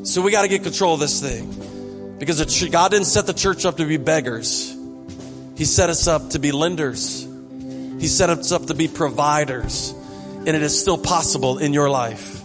So 0.04 0.20
we 0.22 0.32
got 0.32 0.42
to 0.42 0.48
get 0.48 0.62
control 0.62 0.94
of 0.94 1.00
this 1.00 1.20
thing. 1.20 2.16
Because 2.18 2.68
God 2.68 2.90
didn't 2.90 3.06
set 3.06 3.26
the 3.26 3.32
church 3.32 3.64
up 3.64 3.76
to 3.78 3.84
be 3.84 3.96
beggars. 3.96 4.76
He 5.56 5.64
set 5.64 5.90
us 5.90 6.08
up 6.08 6.30
to 6.30 6.38
be 6.38 6.52
lenders. 6.52 7.26
He 8.00 8.08
set 8.08 8.30
us 8.30 8.52
up 8.52 8.66
to 8.66 8.74
be 8.74 8.88
providers. 8.88 9.94
And 10.38 10.48
it 10.48 10.62
is 10.62 10.80
still 10.80 10.98
possible 10.98 11.58
in 11.58 11.72
your 11.72 11.88
life. 11.88 12.41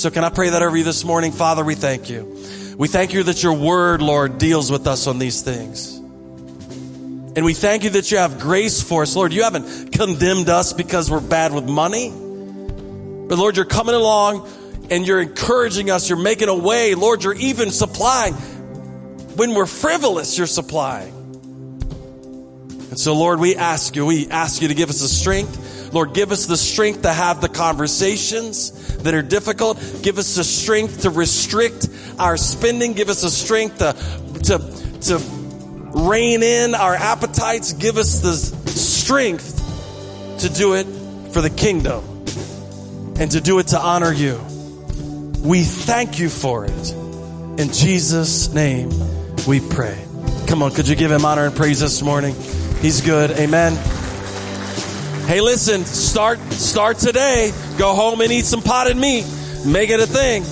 So 0.00 0.10
can 0.10 0.24
I 0.24 0.30
pray 0.30 0.48
that 0.48 0.62
over 0.62 0.74
you 0.78 0.82
this 0.82 1.04
morning? 1.04 1.30
Father, 1.30 1.62
we 1.62 1.74
thank 1.74 2.08
you. 2.08 2.24
We 2.78 2.88
thank 2.88 3.12
you 3.12 3.22
that 3.24 3.42
your 3.42 3.52
word, 3.52 4.00
Lord, 4.00 4.38
deals 4.38 4.72
with 4.72 4.86
us 4.86 5.06
on 5.06 5.18
these 5.18 5.42
things. 5.42 5.94
And 5.94 7.44
we 7.44 7.52
thank 7.52 7.84
you 7.84 7.90
that 7.90 8.10
you 8.10 8.16
have 8.16 8.40
grace 8.40 8.82
for 8.82 9.02
us. 9.02 9.14
Lord, 9.14 9.34
you 9.34 9.42
haven't 9.42 9.92
condemned 9.92 10.48
us 10.48 10.72
because 10.72 11.10
we're 11.10 11.20
bad 11.20 11.52
with 11.52 11.68
money. 11.68 12.08
But 12.08 13.36
Lord, 13.36 13.56
you're 13.56 13.66
coming 13.66 13.94
along 13.94 14.48
and 14.90 15.06
you're 15.06 15.20
encouraging 15.20 15.90
us. 15.90 16.08
You're 16.08 16.16
making 16.16 16.48
a 16.48 16.56
way. 16.56 16.94
Lord, 16.94 17.22
you're 17.22 17.34
even 17.34 17.70
supplying. 17.70 18.32
When 18.32 19.52
we're 19.52 19.66
frivolous, 19.66 20.38
you're 20.38 20.46
supplying. 20.46 21.12
And 22.88 22.98
so, 22.98 23.14
Lord, 23.14 23.38
we 23.38 23.54
ask 23.54 23.94
you, 23.94 24.06
we 24.06 24.30
ask 24.30 24.62
you 24.62 24.68
to 24.68 24.74
give 24.74 24.88
us 24.88 25.02
the 25.02 25.08
strength. 25.08 25.69
Lord, 25.92 26.14
give 26.14 26.30
us 26.30 26.46
the 26.46 26.56
strength 26.56 27.02
to 27.02 27.12
have 27.12 27.40
the 27.40 27.48
conversations 27.48 28.98
that 28.98 29.14
are 29.14 29.22
difficult. 29.22 29.78
Give 30.02 30.18
us 30.18 30.36
the 30.36 30.44
strength 30.44 31.02
to 31.02 31.10
restrict 31.10 31.88
our 32.18 32.36
spending. 32.36 32.92
Give 32.92 33.08
us 33.08 33.22
the 33.22 33.30
strength 33.30 33.78
to, 33.78 33.92
to, 34.44 35.00
to 35.02 35.18
rein 35.92 36.42
in 36.42 36.74
our 36.74 36.94
appetites. 36.94 37.72
Give 37.72 37.96
us 37.96 38.20
the 38.20 38.34
strength 38.70 39.56
to 40.40 40.48
do 40.48 40.74
it 40.74 40.84
for 41.32 41.40
the 41.40 41.50
kingdom 41.50 42.04
and 43.18 43.30
to 43.32 43.40
do 43.40 43.58
it 43.58 43.68
to 43.68 43.78
honor 43.78 44.12
you. 44.12 44.40
We 45.42 45.62
thank 45.62 46.18
you 46.18 46.28
for 46.28 46.64
it. 46.64 46.92
In 46.92 47.72
Jesus' 47.72 48.52
name 48.52 48.90
we 49.46 49.60
pray. 49.60 49.98
Come 50.46 50.62
on, 50.62 50.72
could 50.72 50.88
you 50.88 50.96
give 50.96 51.10
him 51.10 51.24
honor 51.24 51.46
and 51.46 51.54
praise 51.54 51.80
this 51.80 52.02
morning? 52.02 52.34
He's 52.80 53.00
good. 53.00 53.30
Amen. 53.32 53.99
Hey, 55.30 55.40
listen, 55.40 55.84
start, 55.84 56.40
start 56.54 56.98
today. 56.98 57.52
Go 57.78 57.94
home 57.94 58.20
and 58.20 58.32
eat 58.32 58.46
some 58.46 58.62
potted 58.62 58.96
meat. 58.96 59.24
Make 59.64 59.90
it 59.90 60.00
a 60.00 60.06
thing. 60.08 60.42